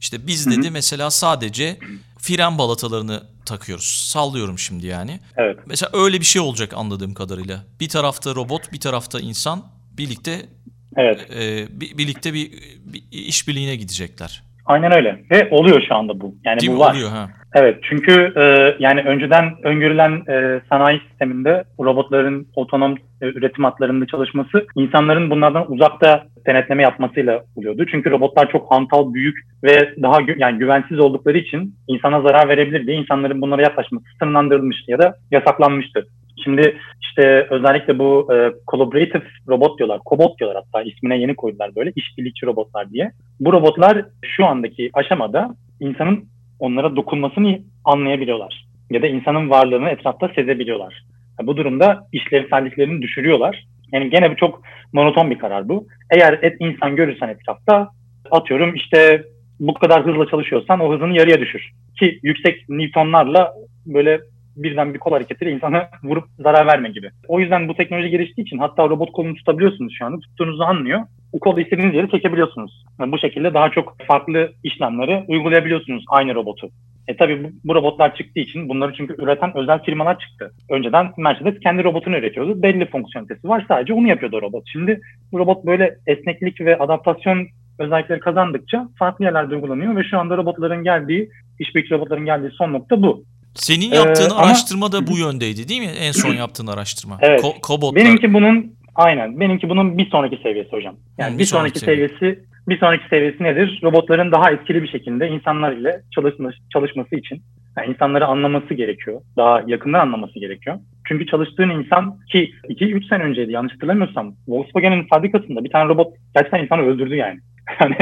İşte 0.00 0.26
biz 0.26 0.46
dedi 0.46 0.70
mesela 0.70 1.10
sadece 1.10 1.78
fren 2.18 2.58
balatalarını 2.58 3.22
takıyoruz. 3.46 4.06
Sallıyorum 4.12 4.58
şimdi 4.58 4.86
yani. 4.86 5.20
evet. 5.36 5.58
Mesela 5.66 5.90
öyle 5.94 6.20
bir 6.20 6.26
şey 6.26 6.42
olacak 6.42 6.74
anladığım 6.74 7.14
kadarıyla. 7.14 7.64
Bir 7.80 7.88
tarafta 7.88 8.34
robot, 8.34 8.72
bir 8.72 8.80
tarafta 8.80 9.20
insan 9.20 9.66
birlikte 9.92 10.48
Evet. 10.96 11.30
e, 11.30 11.68
bi- 11.80 11.98
birlikte 11.98 12.34
bir, 12.34 12.52
bir 12.84 13.02
işbirliğine 13.10 13.76
gidecekler. 13.76 14.42
Aynen 14.66 14.96
öyle. 14.96 15.20
Ve 15.30 15.48
oluyor 15.50 15.82
şu 15.88 15.94
anda 15.94 16.20
bu. 16.20 16.34
Yani 16.44 16.60
Değil 16.60 16.72
bu 16.72 16.76
mi? 16.76 16.80
var. 16.80 16.94
Oluyor 16.94 17.10
ha. 17.10 17.28
Evet 17.54 17.78
çünkü 17.82 18.32
e, 18.36 18.74
yani 18.78 19.00
önceden 19.00 19.54
öngörülen 19.62 20.22
e, 20.28 20.60
sanayi 20.68 21.00
sisteminde 21.08 21.64
robotların 21.80 22.48
otonom 22.56 22.92
e, 23.22 23.26
üretim 23.26 23.64
hatlarında 23.64 24.06
çalışması 24.06 24.66
insanların 24.76 25.30
bunlardan 25.30 25.72
uzakta 25.72 26.24
denetleme 26.46 26.82
yapmasıyla 26.82 27.42
oluyordu. 27.56 27.84
Çünkü 27.90 28.10
robotlar 28.10 28.50
çok 28.52 28.70
hantal, 28.72 29.14
büyük 29.14 29.36
ve 29.64 29.94
daha 30.02 30.16
gü- 30.16 30.38
yani 30.38 30.58
güvensiz 30.58 30.98
oldukları 30.98 31.38
için 31.38 31.74
insana 31.88 32.20
zarar 32.20 32.48
verebilir 32.48 32.86
diye 32.86 32.96
insanların 32.96 33.40
bunlara 33.42 33.62
yaklaşması 33.62 34.04
sınırlandırılmıştı 34.18 34.90
ya 34.90 34.98
da 34.98 35.16
yasaklanmıştı. 35.30 36.06
Şimdi 36.44 36.76
işte 37.02 37.46
özellikle 37.50 37.98
bu 37.98 38.34
e, 38.34 38.52
collaborative 38.70 39.22
robot 39.48 39.78
diyorlar, 39.78 40.00
cobot 40.06 40.38
diyorlar 40.38 40.62
hatta 40.64 40.82
ismine 40.82 41.18
yeni 41.18 41.34
koydular 41.34 41.76
böyle 41.76 41.92
işbirlikçi 41.96 42.46
robotlar 42.46 42.90
diye. 42.90 43.12
Bu 43.40 43.52
robotlar 43.52 44.04
şu 44.24 44.46
andaki 44.46 44.90
aşamada 44.94 45.54
insanın 45.80 46.24
onlara 46.58 46.96
dokunmasını 46.96 47.58
anlayabiliyorlar. 47.84 48.66
Ya 48.90 49.02
da 49.02 49.06
insanın 49.06 49.50
varlığını 49.50 49.88
etrafta 49.88 50.28
sezebiliyorlar. 50.28 51.04
Ya 51.40 51.46
Bu 51.46 51.56
durumda 51.56 52.06
işlevselliklerini 52.12 53.02
düşürüyorlar. 53.02 53.64
Yani 53.92 54.10
gene 54.10 54.30
bir 54.30 54.36
çok 54.36 54.62
monoton 54.92 55.30
bir 55.30 55.38
karar 55.38 55.68
bu. 55.68 55.86
Eğer 56.10 56.38
et 56.42 56.56
insan 56.60 56.96
görürsen 56.96 57.28
etrafta 57.28 57.88
atıyorum 58.30 58.74
işte 58.74 59.24
bu 59.60 59.74
kadar 59.74 60.06
hızla 60.06 60.26
çalışıyorsan 60.26 60.80
o 60.80 60.94
hızını 60.94 61.16
yarıya 61.16 61.40
düşür. 61.40 61.70
Ki 61.98 62.18
yüksek 62.22 62.68
newtonlarla 62.68 63.54
böyle 63.86 64.20
birden 64.56 64.94
bir 64.94 64.98
kol 64.98 65.12
hareketiyle 65.12 65.52
insana 65.52 65.88
vurup 66.02 66.24
zarar 66.38 66.66
verme 66.66 66.88
gibi. 66.88 67.10
O 67.28 67.40
yüzden 67.40 67.68
bu 67.68 67.74
teknoloji 67.74 68.10
geliştiği 68.10 68.46
için 68.46 68.58
hatta 68.58 68.88
robot 68.88 69.12
kolunu 69.12 69.34
tutabiliyorsunuz 69.34 69.94
şu 69.98 70.04
anda. 70.06 70.20
Tuttuğunuzu 70.20 70.62
anlıyor. 70.62 71.00
O 71.32 71.38
kolu 71.38 71.60
istediğiniz 71.60 71.94
yere 71.94 72.08
çekebiliyorsunuz. 72.08 72.84
Yani 73.00 73.12
bu 73.12 73.18
şekilde 73.18 73.54
daha 73.54 73.70
çok 73.70 73.96
farklı 74.06 74.52
işlemleri 74.64 75.24
uygulayabiliyorsunuz 75.28 76.04
aynı 76.08 76.34
robotu. 76.34 76.68
E 77.08 77.16
tabii 77.16 77.44
bu, 77.44 77.48
bu 77.64 77.74
robotlar 77.74 78.16
çıktığı 78.16 78.40
için 78.40 78.68
bunları 78.68 78.92
çünkü 78.96 79.22
üreten 79.22 79.56
özel 79.56 79.82
firmalar 79.82 80.18
çıktı. 80.18 80.52
Önceden 80.70 81.12
Mercedes 81.18 81.60
kendi 81.60 81.84
robotunu 81.84 82.16
üretiyordu. 82.16 82.62
Belli 82.62 82.86
fonksiyonitesi 82.86 83.48
var. 83.48 83.64
Sadece 83.68 83.92
onu 83.92 84.08
yapıyordu 84.08 84.42
robot. 84.42 84.64
Şimdi 84.72 85.00
bu 85.32 85.38
robot 85.38 85.66
böyle 85.66 85.96
esneklik 86.06 86.60
ve 86.60 86.78
adaptasyon 86.78 87.46
özellikleri 87.78 88.20
kazandıkça 88.20 88.88
farklı 88.98 89.24
yerlerde 89.24 89.54
uygulanıyor 89.54 89.96
ve 89.96 90.04
şu 90.04 90.18
anda 90.18 90.36
robotların 90.36 90.84
geldiği, 90.84 91.28
işbirlikçi 91.58 91.94
robotların 91.94 92.24
geldiği 92.24 92.50
son 92.50 92.72
nokta 92.72 93.02
bu. 93.02 93.24
Senin 93.54 93.92
Ee, 93.92 93.96
yaptığın 93.96 94.30
ama- 94.30 94.40
araştırma 94.40 94.92
da 94.92 95.06
bu 95.06 95.18
yöndeydi 95.18 95.68
değil 95.68 95.80
mi? 95.80 95.92
En 96.00 96.12
son 96.12 96.34
yaptığın 96.34 96.66
araştırma. 96.66 97.18
Evet. 97.20 97.40
Ko- 97.40 97.60
Kobotlar. 97.60 98.04
Benimki 98.04 98.34
bunun 98.34 98.72
aynen 98.94 99.40
benimki 99.40 99.68
bunun 99.68 99.98
bir 99.98 100.10
sonraki 100.10 100.36
seviyesi 100.42 100.70
hocam. 100.72 100.96
Yani 101.18 101.30
Hı, 101.30 101.34
bir, 101.34 101.38
bir 101.38 101.44
sonraki, 101.44 101.78
sonraki 101.80 101.96
seviye. 101.96 102.08
seviyesi 102.08 102.44
bir 102.68 102.78
sonraki 102.78 103.08
seviyesi 103.08 103.42
nedir? 103.42 103.80
Robotların 103.82 104.32
daha 104.32 104.50
etkili 104.50 104.82
bir 104.82 104.88
şekilde 104.88 105.28
insanlar 105.28 105.72
ile 105.72 106.00
çalışma, 106.14 106.50
çalışması 106.72 107.16
için 107.16 107.42
yani 107.78 107.88
insanları 107.90 108.26
anlaması 108.26 108.74
gerekiyor. 108.74 109.20
Daha 109.36 109.62
yakından 109.66 109.98
anlaması 110.00 110.38
gerekiyor. 110.38 110.76
Çünkü 111.08 111.26
çalıştığın 111.26 111.70
insan 111.70 112.18
ki 112.32 112.50
2-3 112.68 113.08
sene 113.08 113.22
önceydi 113.22 113.52
yanlış 113.52 113.72
hatırlamıyorsam 113.74 114.34
Volkswagen'in 114.48 115.06
fabrikasında 115.08 115.64
bir 115.64 115.70
tane 115.70 115.88
robot 115.88 116.14
gerçekten 116.34 116.62
insanı 116.64 116.82
öldürdü 116.82 117.14
yani. 117.14 117.38
Yani 117.80 117.96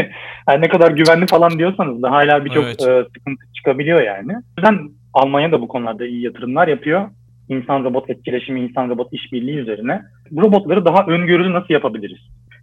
her 0.47 0.61
ne 0.61 0.69
kadar 0.69 0.91
güvenli 0.91 1.27
falan 1.27 1.59
diyorsanız 1.59 2.03
da 2.03 2.11
hala 2.11 2.45
birçok 2.45 2.65
Evet. 2.65 2.81
e, 2.83 3.05
sıkıntı 3.17 3.43
çıkabiliyor 3.57 4.03
yani. 4.03 4.33
O 4.33 4.61
yüzden 4.61 4.79
Almanya 5.15 5.53
da 5.53 5.61
bu 5.61 5.69
konularda 5.69 6.07
iyi 6.07 6.23
yatırımlar 6.23 6.69
yapıyor. 6.69 7.09
İnsan 7.49 7.85
robot 7.85 8.11
etkileşimi, 8.11 8.61
insan 8.61 8.89
robot 8.89 9.13
işbirliği 9.13 9.57
üzerine. 9.57 10.03
Bu 10.31 10.43
robotları 10.43 10.85
daha 10.85 11.07
öngörülü 11.07 11.53
nasıl 11.53 11.75
yapabiliriz? 11.75 12.19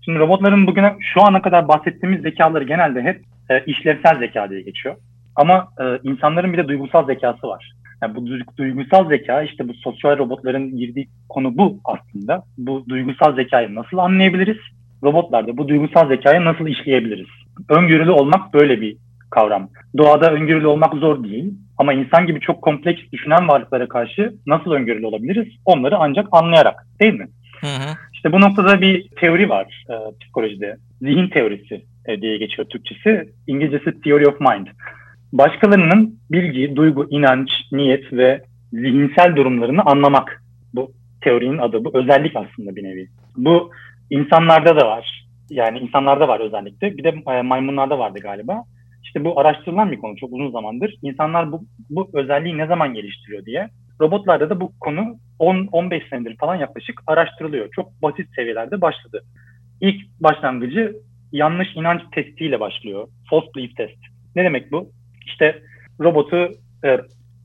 Şimdi 0.06 0.20
robotların 0.20 0.68
bugüne 0.68 0.96
şu 1.14 1.22
ana 1.22 1.42
kadar 1.42 1.68
bahsettiğimiz 1.68 2.22
zekaları 2.22 2.64
genelde 2.64 3.02
hep 3.02 3.22
e, 3.50 3.64
işlevsel 3.66 4.20
zeka 4.20 4.50
diye 4.50 4.62
geçiyor. 4.62 4.96
Ama 5.36 5.68
e, 5.82 6.00
insanların 6.04 6.54
bir 6.54 6.58
de 6.58 6.68
duygusal 6.68 7.06
zekası 7.06 7.48
var. 7.48 7.72
Yani 8.04 8.16
bu 8.16 8.20
du- 8.20 8.58
duygusal 8.58 9.10
zeka 9.10 9.42
işte 9.42 9.68
bu 9.68 9.74
sosyal 9.74 10.18
robotların 10.18 10.78
girdiği 10.78 11.08
konu 11.30 11.58
bu 11.58 11.80
aslında. 11.86 12.44
Bu 12.58 12.86
duygusal 12.90 13.36
zekayı 13.36 13.76
nasıl 13.76 13.98
anlayabiliriz? 13.98 14.58
Robotlarda 15.04 15.58
bu 15.58 15.68
duygusal 15.68 16.08
zekayı 16.08 16.46
nasıl 16.46 16.68
işleyebiliriz? 16.68 17.28
Öngörülü 17.70 18.12
olmak 18.12 18.54
böyle 18.54 18.82
bir 18.82 18.98
kavram. 19.30 19.70
Doğada 19.98 20.32
öngörülü 20.32 20.68
olmak 20.68 20.94
zor 20.94 21.24
değil 21.24 21.54
ama 21.78 21.94
insan 21.94 22.28
gibi 22.28 22.40
çok 22.40 22.62
kompleks 22.62 23.02
düşünen 23.12 23.48
varlıklara 23.48 23.88
karşı 23.88 24.34
nasıl 24.48 24.72
öngörülü 24.72 25.06
olabiliriz? 25.06 25.48
Onları 25.66 25.98
ancak 25.98 26.28
anlayarak 26.32 26.88
değil 27.02 27.14
mi? 27.14 27.28
Hı 27.62 27.68
hı. 27.68 27.98
İşte 28.14 28.32
bu 28.32 28.42
noktada 28.42 28.82
bir 28.82 29.08
teori 29.10 29.50
var 29.50 29.86
e, 29.90 29.94
psikolojide. 30.22 30.78
Zihin 31.02 31.28
teorisi 31.28 31.86
e, 32.06 32.22
diye 32.22 32.38
geçiyor 32.38 32.70
Türkçesi. 32.70 33.30
İngilizcesi 33.48 34.02
Theory 34.02 34.28
of 34.28 34.40
Mind. 34.42 34.68
Başkalarının 35.34 36.20
bilgi, 36.32 36.76
duygu, 36.76 37.08
inanç, 37.10 37.50
niyet 37.72 38.14
ve 38.14 38.42
zihinsel 38.74 39.36
durumlarını 39.36 39.82
anlamak. 39.82 40.44
Bu 40.74 40.92
teorinin 41.22 41.58
adı. 41.58 41.86
Bu 41.86 41.92
özellik 41.94 42.36
aslında 42.36 42.76
bir 42.76 42.84
nevi. 42.84 43.08
Bu 43.38 43.72
insanlarda 44.10 44.76
da 44.76 44.88
var. 44.88 45.26
Yani 45.50 45.80
insanlarda 45.80 46.28
var 46.28 46.40
özellikle. 46.40 46.98
Bir 46.98 47.04
de 47.04 47.14
e, 47.32 47.42
maymunlarda 47.42 48.00
vardı 48.00 48.20
galiba. 48.22 48.64
İşte 49.04 49.26
bu 49.26 49.40
araştırılan 49.40 49.92
bir 49.92 49.98
konu 49.98 50.18
çok 50.18 50.34
uzun 50.34 50.52
zamandır. 50.52 50.96
İnsanlar 51.02 51.52
bu, 51.52 51.64
bu 51.90 52.10
özelliği 52.14 52.58
ne 52.58 52.68
zaman 52.68 52.94
geliştiriyor 52.94 53.46
diye. 53.46 53.70
Robotlarda 54.02 54.50
da 54.50 54.62
bu 54.62 54.72
konu 54.80 55.18
10-15 55.40 56.10
senedir 56.10 56.38
falan 56.38 56.56
yaklaşık 56.56 57.02
araştırılıyor. 57.08 57.70
Çok 57.72 58.02
basit 58.02 58.36
seviyelerde 58.36 58.82
başladı. 58.82 59.24
İlk 59.82 60.06
başlangıcı 60.20 60.96
yanlış 61.32 61.76
inanç 61.76 62.02
testiyle 62.12 62.60
başlıyor. 62.60 63.08
False 63.30 63.48
belief 63.56 63.76
test. 63.76 63.98
Ne 64.36 64.44
demek 64.44 64.72
bu? 64.72 64.92
İşte 65.26 65.62
robotu 66.00 66.52
e, 66.84 67.00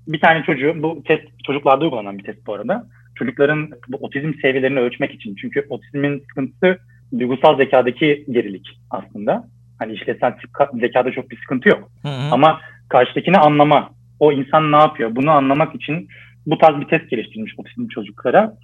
bir 0.09 0.21
tane 0.21 0.43
çocuğu, 0.43 0.83
bu 0.83 1.03
test 1.03 1.23
çocuklarda 1.47 1.85
uygulanan 1.85 2.19
bir 2.19 2.25
test 2.25 2.47
bu 2.47 2.55
arada. 2.55 2.87
Çocukların 3.14 3.71
bu 3.88 3.97
otizm 3.97 4.33
seviyelerini 4.43 4.79
ölçmek 4.79 5.14
için. 5.14 5.35
Çünkü 5.35 5.67
otizmin 5.69 6.19
sıkıntısı 6.19 6.79
duygusal 7.19 7.57
zekadaki 7.57 8.25
gerilik 8.31 8.67
aslında. 8.90 9.49
Hani 9.79 9.93
işlevsel 9.93 10.35
zekada 10.81 11.13
çok 11.13 11.31
bir 11.31 11.37
sıkıntı 11.37 11.69
yok. 11.69 11.91
Hı 12.03 12.09
hı. 12.09 12.33
Ama 12.33 12.61
karşıdakini 12.89 13.39
anlama, 13.39 13.91
o 14.21 14.33
insan 14.33 14.73
ne 14.73 14.77
yapıyor 14.77 15.17
bunu 15.17 15.31
anlamak 15.31 15.75
için 15.75 16.09
bu 16.47 16.59
tarz 16.59 16.81
bir 16.81 16.89
test 16.89 17.11
geliştirilmiş 17.11 17.55
otizmli 17.59 17.89
çocuklara. 17.89 18.55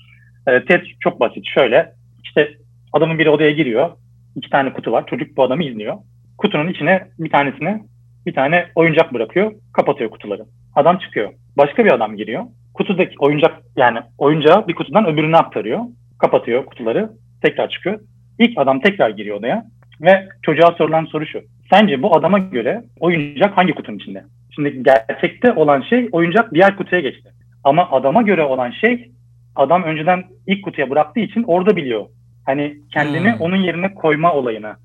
E, 0.47 0.65
test 0.65 0.85
çok 1.01 1.21
basit. 1.21 1.47
Şöyle 1.47 1.93
işte 2.25 2.55
adamın 2.93 3.19
biri 3.19 3.31
odaya 3.31 3.51
giriyor. 3.51 3.91
iki 4.37 4.51
tane 4.51 4.73
kutu 4.73 4.93
var. 4.93 5.07
Çocuk 5.07 5.37
bu 5.37 5.43
adamı 5.43 5.65
izliyor. 5.65 5.97
Kutunun 6.39 6.69
içine 6.69 7.09
bir 7.19 7.31
tanesine 7.31 7.83
bir 8.27 8.35
tane 8.35 8.67
oyuncak 8.75 9.15
bırakıyor. 9.15 9.53
Kapatıyor 9.73 10.11
kutuları. 10.11 10.45
Adam 10.75 10.99
çıkıyor. 10.99 11.33
Başka 11.57 11.85
bir 11.85 11.93
adam 11.93 12.17
giriyor. 12.17 12.45
Kutudaki 12.75 13.15
oyuncak 13.19 13.61
yani 13.77 13.99
oyuncağı 14.19 14.69
bir 14.69 14.75
kutudan 14.75 15.07
öbürüne 15.07 15.37
aktarıyor. 15.37 15.81
Kapatıyor 16.19 16.67
kutuları. 16.67 17.11
Tekrar 17.43 17.69
çıkıyor. 17.71 18.01
İlk 18.39 18.59
adam 18.59 18.81
tekrar 18.81 19.11
giriyor 19.11 19.37
odaya 19.37 19.65
ve 20.01 20.29
çocuğa 20.43 20.73
sorulan 20.79 21.05
soru 21.05 21.27
şu. 21.27 21.41
Sence 21.73 22.03
bu 22.03 22.17
adama 22.17 22.39
göre 22.39 22.83
oyuncak 23.01 23.57
hangi 23.57 23.73
kutunun 23.73 23.99
içinde? 23.99 24.25
Şimdi 24.55 24.83
gerçekte 24.83 25.53
olan 25.53 25.81
şey 25.81 26.09
oyuncak 26.13 26.55
diğer 26.55 26.77
kutuya 26.77 27.01
geçti. 27.01 27.31
Ama 27.65 27.91
adama 27.91 28.23
göre 28.23 28.43
olan 28.43 28.71
şey 28.71 29.11
adam 29.57 29.83
önceden 29.83 30.25
ilk 30.47 30.65
kutuya 30.65 30.91
bıraktığı 30.91 31.21
için 31.21 31.43
orada 31.43 31.77
biliyor. 31.77 32.07
Hani 32.47 32.77
kendini 32.93 33.33
hmm. 33.33 33.41
onun 33.41 33.57
yerine 33.57 33.95
koyma 33.95 34.35
olayına 34.35 34.77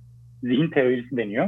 zihin 0.43 0.67
teorisi 0.67 1.17
deniyor. 1.17 1.47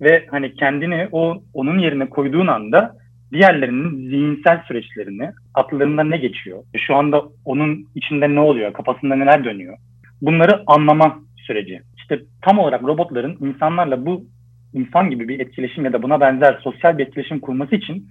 Ve 0.00 0.26
hani 0.30 0.54
kendini 0.54 1.08
o 1.12 1.42
onun 1.54 1.78
yerine 1.78 2.06
koyduğun 2.06 2.46
anda 2.46 2.96
diğerlerinin 3.32 4.10
zihinsel 4.10 4.62
süreçlerini, 4.68 5.30
akıllarında 5.54 6.04
ne 6.04 6.16
geçiyor, 6.16 6.62
şu 6.76 6.96
anda 6.96 7.22
onun 7.44 7.88
içinde 7.94 8.34
ne 8.34 8.40
oluyor, 8.40 8.72
kafasında 8.72 9.16
neler 9.16 9.44
dönüyor. 9.44 9.78
Bunları 10.22 10.62
anlama 10.66 11.18
süreci. 11.46 11.80
İşte 12.10 12.24
tam 12.42 12.58
olarak 12.58 12.82
robotların 12.82 13.36
insanlarla 13.40 14.06
bu 14.06 14.24
insan 14.74 15.10
gibi 15.10 15.28
bir 15.28 15.40
etkileşim 15.40 15.84
ya 15.84 15.92
da 15.92 16.02
buna 16.02 16.20
benzer 16.20 16.58
sosyal 16.62 16.98
bir 16.98 17.06
etkileşim 17.06 17.40
kurması 17.40 17.76
için 17.76 18.08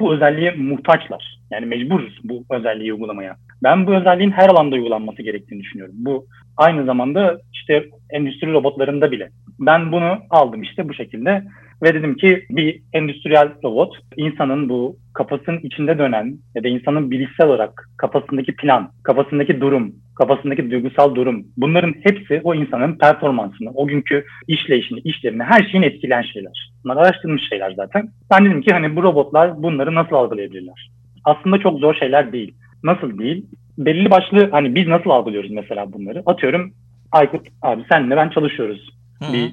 bu 0.00 0.14
özelliğe 0.14 0.50
muhtaçlar. 0.52 1.38
Yani 1.50 1.66
mecburuz 1.66 2.18
bu 2.24 2.44
özelliği 2.50 2.92
uygulamaya. 2.92 3.36
Ben 3.62 3.86
bu 3.86 3.94
özelliğin 3.94 4.30
her 4.30 4.48
alanda 4.48 4.74
uygulanması 4.74 5.22
gerektiğini 5.22 5.62
düşünüyorum. 5.62 5.94
Bu 5.98 6.26
aynı 6.56 6.84
zamanda 6.84 7.38
işte 7.52 7.84
endüstri 8.10 8.52
robotlarında 8.52 9.10
bile. 9.10 9.30
Ben 9.60 9.92
bunu 9.92 10.18
aldım 10.30 10.62
işte 10.62 10.88
bu 10.88 10.94
şekilde 10.94 11.44
ve 11.82 11.94
dedim 11.94 12.14
ki 12.16 12.46
bir 12.50 12.82
endüstriyel 12.92 13.48
robot 13.64 13.96
insanın 14.16 14.68
bu 14.68 14.96
kafasının 15.14 15.58
içinde 15.58 15.98
dönen 15.98 16.38
ya 16.54 16.64
da 16.64 16.68
insanın 16.68 17.10
bilişsel 17.10 17.46
olarak 17.46 17.88
kafasındaki 17.96 18.56
plan, 18.56 18.90
kafasındaki 19.02 19.60
durum, 19.60 19.94
kafasındaki 20.16 20.70
duygusal 20.70 21.14
durum 21.14 21.46
bunların 21.56 21.94
hepsi 22.02 22.40
o 22.44 22.54
insanın 22.54 22.98
performansını, 22.98 23.70
o 23.74 23.86
günkü 23.86 24.24
işleyişini, 24.48 25.00
işlerini, 25.00 25.42
her 25.42 25.68
şeyin 25.68 25.84
etkileyen 25.84 26.22
şeyler. 26.22 26.70
Bunlar 26.84 26.96
araştırılmış 26.96 27.48
şeyler 27.48 27.70
zaten. 27.70 28.08
Ben 28.30 28.44
dedim 28.44 28.62
ki 28.62 28.72
hani 28.72 28.96
bu 28.96 29.02
robotlar 29.02 29.62
bunları 29.62 29.94
nasıl 29.94 30.16
algılayabilirler? 30.16 30.90
Aslında 31.24 31.58
çok 31.58 31.78
zor 31.78 31.94
şeyler 31.94 32.32
değil. 32.32 32.54
Nasıl 32.84 33.18
değil? 33.18 33.46
Belli 33.78 34.10
başlı 34.10 34.50
hani 34.50 34.74
biz 34.74 34.86
nasıl 34.86 35.10
algılıyoruz 35.10 35.50
mesela 35.50 35.92
bunları? 35.92 36.22
Atıyorum 36.26 36.72
Aykut 37.12 37.48
abi 37.62 37.82
senle 37.88 38.16
ben 38.16 38.28
çalışıyoruz. 38.28 38.90
Hı. 39.22 39.32
Bir 39.32 39.52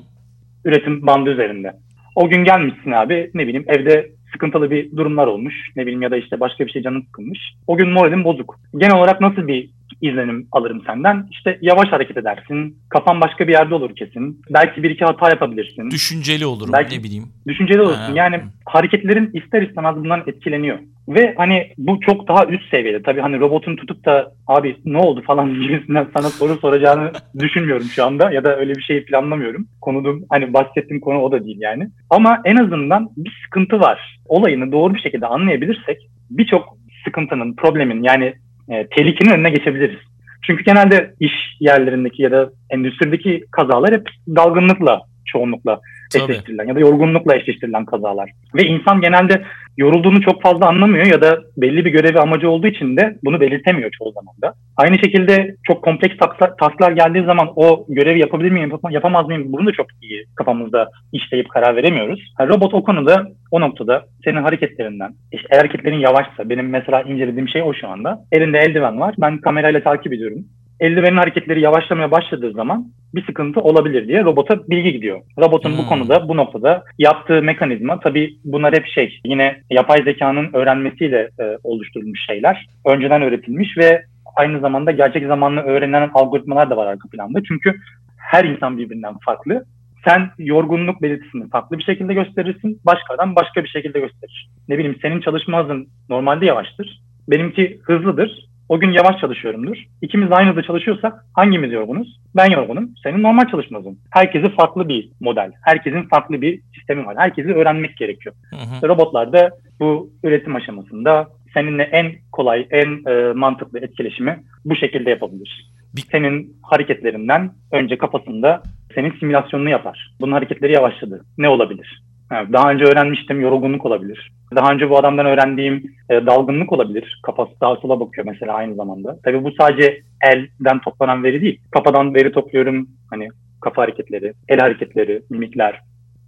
üretim 0.65 1.07
bandı 1.07 1.29
üzerinde. 1.29 1.73
O 2.15 2.30
gün 2.30 2.43
gelmişsin 2.43 2.91
abi 2.91 3.32
ne 3.34 3.47
bileyim 3.47 3.65
evde 3.67 4.12
sıkıntılı 4.32 4.71
bir 4.71 4.97
durumlar 4.97 5.28
olmuş. 5.28 5.54
Ne 5.75 5.82
bileyim 5.82 6.01
ya 6.01 6.12
da 6.12 6.17
işte 6.17 6.39
başka 6.39 6.65
bir 6.65 6.71
şey 6.71 6.82
canın 6.82 7.01
sıkılmış. 7.01 7.39
O 7.67 7.78
gün 7.78 7.89
moralim 7.89 8.23
bozuk. 8.23 8.60
Genel 8.78 8.97
olarak 8.97 9.21
nasıl 9.21 9.47
bir 9.47 9.69
izlenim 10.02 10.48
alırım 10.52 10.82
senden? 10.86 11.28
İşte 11.32 11.58
yavaş 11.62 11.91
hareket 11.91 12.17
edersin. 12.17 12.78
Kafan 12.89 13.21
başka 13.21 13.48
bir 13.48 13.52
yerde 13.52 13.76
olur 13.76 13.95
kesin. 13.95 14.41
Belki 14.54 14.84
bir 14.84 14.89
iki 14.89 15.06
hata 15.06 15.30
yapabilirsin. 15.30 15.91
Düşünceli 15.91 16.45
olurum 16.45 16.74
Belki, 16.74 17.00
ne 17.00 17.04
bileyim. 17.04 17.24
Düşünceli 17.48 17.82
olursun. 17.82 18.02
Ha. 18.02 18.12
Yani 18.15 18.41
hareketlerin 18.65 19.30
ister 19.34 19.62
istemez 19.62 19.95
bundan 19.95 20.24
etkileniyor. 20.28 20.80
Ve 21.08 21.34
hani 21.38 21.74
bu 21.78 22.00
çok 22.00 22.28
daha 22.28 22.45
üst 22.45 22.69
seviyede. 22.69 23.02
Tabii 23.02 23.21
hani 23.21 23.39
robotun 23.39 23.76
tutup 23.76 24.06
da 24.06 24.32
abi 24.48 24.78
ne 24.86 24.98
oldu 24.98 25.21
falan 25.28 25.54
gibisinden 25.62 26.08
sana 26.17 26.30
soru 26.30 26.56
soracağını 26.56 27.12
düşünmüyorum 27.39 27.86
şu 27.86 28.06
anda. 28.06 28.32
Ya 28.32 28.43
da 28.43 28.58
öyle 28.58 28.76
bir 28.76 28.82
şey 28.82 29.06
planlamıyorum. 29.06 29.67
Konudum 29.82 30.26
hani 30.30 30.54
bahsettiğim 30.54 31.02
konu 31.02 31.19
o 31.19 31.32
da 31.32 31.45
değil 31.45 31.58
yani. 31.60 31.89
Ama 32.10 32.41
en 32.45 32.56
azından 32.56 33.10
bir 33.17 33.41
sıkıntı 33.45 33.80
var. 33.80 34.19
Olayını 34.26 34.71
doğru 34.71 34.93
bir 34.93 35.00
şekilde 35.00 35.28
anlayabilirsek 35.28 35.98
birçok 36.30 36.78
sıkıntının, 37.06 37.56
problemin 37.56 38.04
yani 38.04 38.34
e, 38.69 38.88
tehlikenin 38.88 39.32
önüne 39.32 39.49
geçebiliriz. 39.49 39.99
Çünkü 40.41 40.63
genelde 40.63 41.13
iş 41.19 41.34
yerlerindeki 41.60 42.21
ya 42.23 42.32
da 42.32 42.49
endüstrideki 42.69 43.43
kazalar 43.51 43.93
hep 43.93 44.10
dalgınlıkla 44.36 45.01
çoğunlukla 45.25 45.82
eşleştirilen 46.15 46.67
ya 46.67 46.75
da 46.75 46.80
yorgunlukla 46.80 47.36
eşleştirilen 47.36 47.86
kazalar. 47.86 48.32
Ve 48.56 48.63
insan 48.63 49.01
genelde 49.01 49.43
yorulduğunu 49.77 50.21
çok 50.21 50.41
fazla 50.41 50.67
anlamıyor 50.67 51.05
ya 51.05 51.21
da 51.21 51.39
belli 51.57 51.85
bir 51.85 51.91
görevi 51.91 52.19
amacı 52.19 52.49
olduğu 52.49 52.67
için 52.67 52.97
de 52.97 53.17
bunu 53.25 53.41
belirtemiyor 53.41 53.91
çoğu 53.91 54.11
zaman 54.11 54.35
da. 54.41 54.53
Aynı 54.77 54.99
şekilde 54.99 55.55
çok 55.63 55.83
kompleks 55.83 56.15
tasklar 56.59 56.91
geldiği 56.91 57.25
zaman 57.25 57.49
o 57.55 57.85
görevi 57.89 58.19
yapabilir 58.19 58.51
miyim, 58.51 58.71
yapamaz 58.89 59.27
mıyım 59.27 59.53
bunu 59.53 59.67
da 59.67 59.71
çok 59.71 59.85
iyi 60.01 60.25
kafamızda 60.35 60.89
işleyip 61.13 61.49
karar 61.49 61.75
veremiyoruz. 61.75 62.33
Yani 62.39 62.49
robot 62.49 62.73
o 62.73 62.83
konuda, 62.83 63.27
o 63.51 63.61
noktada 63.61 64.05
senin 64.23 64.41
hareketlerinden, 64.41 65.11
işte 65.31 65.47
eğer 65.51 65.59
hareketlerin 65.59 65.99
yavaşsa, 65.99 66.49
benim 66.49 66.69
mesela 66.69 67.01
incelediğim 67.01 67.49
şey 67.49 67.61
o 67.61 67.73
şu 67.73 67.88
anda. 67.88 68.19
Elinde 68.31 68.59
eldiven 68.59 68.99
var, 68.99 69.15
ben 69.17 69.38
kamerayla 69.38 69.83
takip 69.83 70.13
ediyorum 70.13 70.45
eldivenin 70.79 71.17
hareketleri 71.17 71.61
yavaşlamaya 71.61 72.11
başladığı 72.11 72.51
zaman 72.51 72.88
bir 73.15 73.25
sıkıntı 73.25 73.59
olabilir 73.59 74.07
diye 74.07 74.23
robota 74.23 74.69
bilgi 74.69 74.91
gidiyor. 74.91 75.21
Robotun 75.39 75.69
hmm. 75.69 75.77
bu 75.77 75.88
konuda, 75.88 76.27
bu 76.27 76.38
noktada 76.38 76.83
yaptığı 76.97 77.41
mekanizma 77.41 77.99
tabii 77.99 78.38
bunlar 78.45 78.73
hep 78.73 78.88
şey 78.88 79.19
yine 79.25 79.61
yapay 79.69 80.03
zekanın 80.03 80.49
öğrenmesiyle 80.53 81.29
e, 81.39 81.57
oluşturulmuş 81.63 82.25
şeyler. 82.27 82.67
Önceden 82.85 83.21
öğretilmiş 83.21 83.77
ve 83.77 84.05
aynı 84.35 84.59
zamanda 84.59 84.91
gerçek 84.91 85.27
zamanlı 85.27 85.61
öğrenilen 85.61 86.09
algoritmalar 86.13 86.69
da 86.69 86.77
var 86.77 86.88
arka 86.88 87.09
planda. 87.09 87.43
Çünkü 87.47 87.75
her 88.17 88.45
insan 88.45 88.77
birbirinden 88.77 89.17
farklı. 89.25 89.65
Sen 90.07 90.29
yorgunluk 90.38 91.01
belirtisini 91.01 91.49
farklı 91.49 91.77
bir 91.77 91.83
şekilde 91.83 92.13
gösterirsin. 92.13 92.81
Başka 92.85 93.13
adam 93.13 93.35
başka 93.35 93.63
bir 93.63 93.69
şekilde 93.69 93.99
gösterir. 93.99 94.49
Ne 94.69 94.77
bileyim 94.77 94.97
senin 95.01 95.21
çalışma 95.21 95.63
hızın 95.63 95.88
normalde 96.09 96.45
yavaştır. 96.45 97.01
Benimki 97.27 97.79
hızlıdır. 97.83 98.44
O 98.69 98.80
gün 98.80 98.91
yavaş 98.91 99.21
çalışıyorumdur. 99.21 99.78
İkimiz 100.01 100.32
aynı 100.32 100.49
hızda 100.49 100.63
çalışıyorsak 100.63 101.25
hangimiz 101.34 101.71
yorgunuz? 101.71 102.19
Ben 102.36 102.51
yorgunum. 102.51 102.89
Senin 103.04 103.23
normal 103.23 103.47
çalışmazın. 103.51 103.99
Herkesi 104.12 104.56
farklı 104.56 104.89
bir 104.89 105.10
model. 105.19 105.51
Herkesin 105.62 106.04
farklı 106.04 106.41
bir 106.41 106.62
sistemi 106.75 107.06
var. 107.06 107.15
Herkesi 107.17 107.54
öğrenmek 107.54 107.97
gerekiyor. 107.97 108.36
Hı 108.49 108.56
hı. 108.56 108.89
Robotlarda 108.89 109.49
bu 109.80 110.10
üretim 110.23 110.56
aşamasında 110.56 111.28
seninle 111.54 111.84
en 111.84 112.12
kolay, 112.32 112.67
en 112.71 113.12
e, 113.12 113.34
mantıklı 113.34 113.80
etkileşimi 113.80 114.43
bu 114.65 114.75
şekilde 114.75 115.10
yapabilir. 115.10 115.71
Senin 116.12 116.58
hareketlerinden 116.63 117.51
önce 117.71 117.97
kafasında 117.97 118.63
senin 118.96 119.12
simülasyonunu 119.19 119.69
yapar. 119.69 120.15
Bunun 120.21 120.31
hareketleri 120.31 120.73
yavaşladı. 120.73 121.25
Ne 121.37 121.50
olabilir? 121.50 122.02
Evet, 122.32 122.54
daha 122.54 122.71
önce 122.71 122.86
öğrenmiştim 122.86 123.42
yorgunluk 123.42 123.86
olabilir. 123.86 124.32
Daha 124.56 124.71
önce 124.71 124.90
bu 124.90 124.98
adamdan 124.98 125.26
öğrendiğim 125.26 125.84
e, 126.10 126.26
dalgınlık 126.26 126.71
olabilir. 126.73 127.19
Kafası 127.23 127.52
sağa 127.60 127.76
sola 127.76 128.00
bakıyor 128.00 128.28
mesela 128.28 128.54
aynı 128.54 128.76
zamanda. 128.76 129.19
Tabii 129.23 129.44
bu 129.44 129.52
sadece 129.52 130.02
elden 130.21 130.80
toplanan 130.80 131.23
veri 131.23 131.42
değil. 131.42 131.62
Kafadan 131.71 132.15
veri 132.15 132.32
topluyorum. 132.32 132.90
Hani 133.10 133.30
kafa 133.62 133.82
hareketleri, 133.82 134.34
el 134.48 134.60
hareketleri, 134.60 135.21
mimikler. 135.30 135.80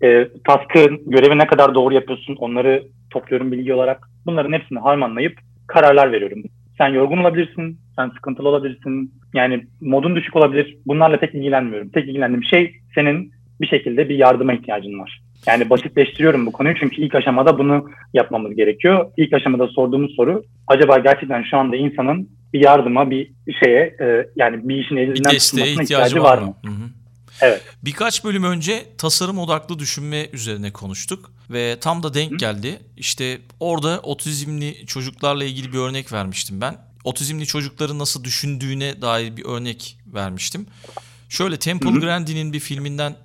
e, 0.03 0.27
task'ın 0.47 1.01
görevi 1.09 1.37
ne 1.37 1.47
kadar 1.47 1.75
doğru 1.75 1.93
yapıyorsun 1.93 2.35
onları 2.39 2.83
topluyorum 3.09 3.51
bilgi 3.51 3.73
olarak. 3.73 4.09
Bunların 4.25 4.53
hepsini 4.53 4.79
harmanlayıp 4.79 5.39
kararlar 5.67 6.11
veriyorum. 6.11 6.43
Sen 6.77 6.87
yorgun 6.87 7.17
olabilirsin, 7.17 7.79
sen 7.95 8.09
sıkıntılı 8.09 8.49
olabilirsin. 8.49 9.13
Yani 9.33 9.65
modun 9.81 10.15
düşük 10.15 10.35
olabilir. 10.35 10.77
Bunlarla 10.87 11.17
pek 11.17 11.35
ilgilenmiyorum. 11.35 11.89
Tek 11.89 12.09
ilgilendiğim 12.09 12.43
şey 12.43 12.75
senin 12.95 13.31
bir 13.61 13.67
şekilde 13.67 14.09
bir 14.09 14.15
yardıma 14.15 14.53
ihtiyacın 14.53 14.99
var. 14.99 15.21
Yani 15.45 15.69
basitleştiriyorum 15.69 16.45
bu 16.45 16.51
konuyu 16.51 16.75
çünkü 16.79 17.01
ilk 17.01 17.15
aşamada 17.15 17.57
bunu 17.57 17.89
yapmamız 18.13 18.55
gerekiyor. 18.55 19.11
İlk 19.17 19.33
aşamada 19.33 19.67
sorduğumuz 19.67 20.15
soru 20.15 20.43
acaba 20.67 20.97
gerçekten 20.97 21.43
şu 21.43 21.57
anda 21.57 21.75
insanın 21.75 22.29
bir 22.53 22.59
yardıma, 22.59 23.09
bir 23.09 23.31
şeye 23.63 23.95
e, 24.01 24.27
yani 24.35 24.69
bir 24.69 24.75
işin 24.75 24.97
elinden 24.97 25.15
bir 25.15 25.35
desteğe 25.35 25.61
tutulmasına 25.61 25.83
ihtiyacı 25.83 26.23
var 26.23 26.37
mı? 26.37 26.53
Hı 26.65 26.71
hı. 26.71 26.89
Evet. 27.41 27.61
Birkaç 27.85 28.23
bölüm 28.23 28.43
önce 28.43 28.85
tasarım 28.97 29.39
odaklı 29.39 29.79
düşünme 29.79 30.27
üzerine 30.33 30.71
konuştuk 30.71 31.31
ve 31.49 31.77
tam 31.81 32.03
da 32.03 32.13
denk 32.13 32.39
geldi. 32.39 32.79
İşte 32.97 33.37
orada 33.59 33.99
otizmli 33.99 34.85
çocuklarla 34.85 35.43
ilgili 35.43 35.73
bir 35.73 35.77
örnek 35.77 36.13
vermiştim 36.13 36.61
ben. 36.61 36.75
Otizmli 37.03 37.45
çocukların 37.45 37.99
nasıl 37.99 38.23
düşündüğüne 38.23 39.01
dair 39.01 39.37
bir 39.37 39.45
örnek 39.45 39.97
vermiştim. 40.13 40.65
Şöyle 41.29 41.57
Temple 41.57 41.99
Grandin'in 41.99 42.53
bir 42.53 42.59
filminden 42.59 43.15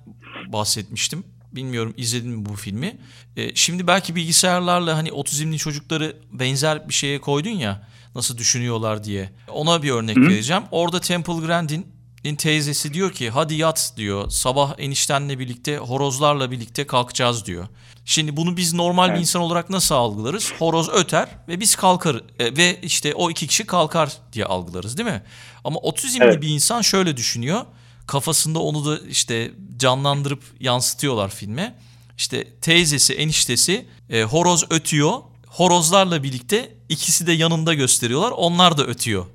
bahsetmiştim. 0.47 1.23
Bilmiyorum 1.55 1.93
izledin 1.97 2.29
mi 2.29 2.45
bu 2.45 2.55
filmi? 2.55 2.97
Ee, 3.37 3.55
şimdi 3.55 3.87
belki 3.87 4.15
bilgisayarlarla 4.15 4.97
hani 4.97 5.11
otizmli 5.11 5.57
çocukları 5.57 6.17
benzer 6.31 6.89
bir 6.89 6.93
şeye 6.93 7.21
koydun 7.21 7.49
ya 7.49 7.87
nasıl 8.15 8.37
düşünüyorlar 8.37 9.03
diye. 9.03 9.29
Ona 9.47 9.83
bir 9.83 9.91
örnek 9.91 10.17
Hı. 10.17 10.21
vereceğim. 10.21 10.63
Orada 10.71 10.99
Temple 10.99 11.33
Grandin'in 11.33 12.35
teyzesi 12.35 12.93
diyor 12.93 13.11
ki 13.11 13.29
hadi 13.29 13.55
yat 13.55 13.93
diyor. 13.97 14.29
Sabah 14.29 14.73
eniştenle 14.77 15.39
birlikte 15.39 15.77
horozlarla 15.77 16.51
birlikte 16.51 16.87
kalkacağız 16.87 17.45
diyor. 17.45 17.67
Şimdi 18.05 18.37
bunu 18.37 18.57
biz 18.57 18.73
normal 18.73 19.07
evet. 19.07 19.17
bir 19.17 19.21
insan 19.21 19.41
olarak 19.41 19.69
nasıl 19.69 19.95
algılarız? 19.95 20.53
Horoz 20.59 20.89
öter 20.89 21.27
ve 21.47 21.59
biz 21.59 21.75
kalkar 21.75 22.21
e, 22.39 22.57
ve 22.57 22.81
işte 22.81 23.13
o 23.15 23.31
iki 23.31 23.47
kişi 23.47 23.65
kalkar 23.65 24.11
diye 24.33 24.45
algılarız 24.45 24.97
değil 24.97 25.09
mi? 25.09 25.23
Ama 25.63 25.79
otizmli 25.79 26.23
evet. 26.23 26.41
bir 26.41 26.49
insan 26.49 26.81
şöyle 26.81 27.17
düşünüyor 27.17 27.65
kafasında 28.07 28.59
onu 28.59 28.85
da 28.85 28.99
işte 29.07 29.51
canlandırıp 29.77 30.43
yansıtıyorlar 30.59 31.29
filme. 31.29 31.75
İşte 32.17 32.47
teyzesi, 32.61 33.13
eniştesi 33.13 33.85
e, 34.09 34.23
horoz 34.23 34.65
ötüyor. 34.69 35.19
Horozlarla 35.47 36.23
birlikte 36.23 36.77
ikisi 36.89 37.27
de 37.27 37.31
yanında 37.31 37.73
gösteriyorlar. 37.73 38.31
Onlar 38.31 38.77
da 38.77 38.85
ötüyor. 38.85 39.25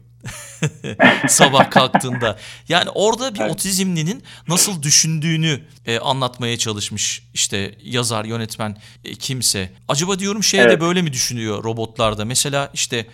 sabah 1.29 1.71
kalktığında. 1.71 2.39
Yani 2.69 2.91
orada 2.91 3.35
bir 3.35 3.41
evet. 3.41 3.53
otizmlinin 3.53 4.23
nasıl 4.49 4.83
düşündüğünü 4.83 5.61
e, 5.87 5.99
anlatmaya 5.99 6.59
çalışmış 6.59 7.23
işte 7.35 7.79
yazar, 7.85 8.25
yönetmen 8.25 8.77
e, 9.05 9.15
kimse. 9.15 9.73
Acaba 9.89 10.19
diyorum 10.19 10.45
şey 10.45 10.61
evet. 10.61 10.71
de 10.71 10.81
böyle 10.81 11.03
mi 11.03 11.13
düşünüyor 11.13 11.65
robotlarda? 11.65 12.25
Mesela 12.25 12.71
işte 12.75 13.07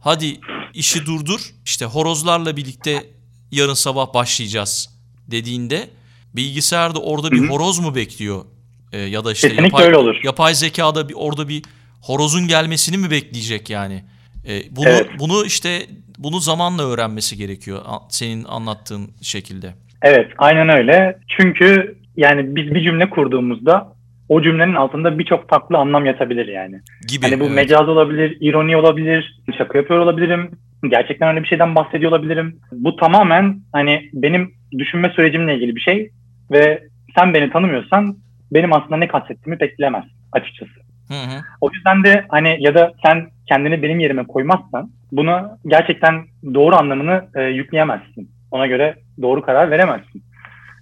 hadi 0.00 0.40
işi 0.74 1.06
durdur. 1.06 1.54
işte 1.64 1.84
horozlarla 1.84 2.56
birlikte 2.56 3.10
yarın 3.50 3.74
sabah 3.74 4.14
başlayacağız 4.14 4.99
dediğinde 5.30 5.88
bilgisayarda 6.36 6.98
orada 6.98 7.30
bir 7.30 7.38
Hı-hı. 7.38 7.48
horoz 7.48 7.78
mu 7.78 7.94
bekliyor? 7.94 8.44
Ee, 8.92 8.98
ya 8.98 9.24
da 9.24 9.32
işte 9.32 9.48
Kesinlikle 9.48 9.76
yapay, 9.76 9.86
öyle 9.86 9.96
olur. 9.96 10.20
yapay 10.24 10.54
zekada 10.54 11.08
bir 11.08 11.14
orada 11.16 11.48
bir 11.48 11.62
horozun 12.02 12.48
gelmesini 12.48 12.98
mi 12.98 13.10
bekleyecek 13.10 13.70
yani? 13.70 14.04
Ee, 14.48 14.62
bunu 14.70 14.88
evet. 14.88 15.06
bunu 15.18 15.44
işte 15.46 15.86
bunu 16.18 16.40
zamanla 16.40 16.82
öğrenmesi 16.82 17.36
gerekiyor 17.36 17.80
senin 18.08 18.44
anlattığın 18.44 19.10
şekilde. 19.22 19.74
Evet, 20.02 20.30
aynen 20.38 20.68
öyle. 20.68 21.18
Çünkü 21.28 21.96
yani 22.16 22.56
biz 22.56 22.74
bir 22.74 22.84
cümle 22.84 23.10
kurduğumuzda 23.10 23.92
o 24.28 24.42
cümlenin 24.42 24.74
altında 24.74 25.18
birçok 25.18 25.48
farklı 25.48 25.78
anlam 25.78 26.06
yatabilir 26.06 26.48
yani. 26.48 26.80
Gibi. 27.08 27.22
Hani 27.22 27.40
bu 27.40 27.44
evet. 27.44 27.54
mecaz 27.54 27.88
olabilir, 27.88 28.36
ironi 28.40 28.76
olabilir, 28.76 29.40
şaka 29.58 29.78
yapıyor 29.78 30.00
olabilirim, 30.00 30.50
gerçekten 30.88 31.28
öyle 31.28 31.42
bir 31.42 31.48
şeyden 31.48 31.74
bahsediyor 31.74 32.12
olabilirim. 32.12 32.60
Bu 32.72 32.96
tamamen 32.96 33.60
hani 33.72 34.10
benim 34.12 34.54
düşünme 34.78 35.08
sürecimle 35.08 35.54
ilgili 35.54 35.76
bir 35.76 35.80
şey 35.80 36.10
ve 36.50 36.82
sen 37.18 37.34
beni 37.34 37.50
tanımıyorsan 37.50 38.16
benim 38.52 38.72
aslında 38.72 38.96
ne 38.96 39.08
kastettiğimi 39.08 39.58
pek 39.58 39.78
bilemez 39.78 40.04
açıkçası. 40.32 40.80
Hı 41.08 41.14
hı. 41.14 41.42
O 41.60 41.70
yüzden 41.74 42.04
de 42.04 42.24
hani 42.28 42.56
ya 42.60 42.74
da 42.74 42.92
sen 43.06 43.28
kendini 43.48 43.82
benim 43.82 43.98
yerime 43.98 44.26
koymazsan 44.26 44.90
bunu 45.12 45.58
gerçekten 45.66 46.24
doğru 46.54 46.76
anlamını 46.76 47.24
e, 47.34 47.42
yükleyemezsin. 47.42 48.30
Ona 48.50 48.66
göre 48.66 48.94
doğru 49.22 49.42
karar 49.42 49.70
veremezsin. 49.70 50.22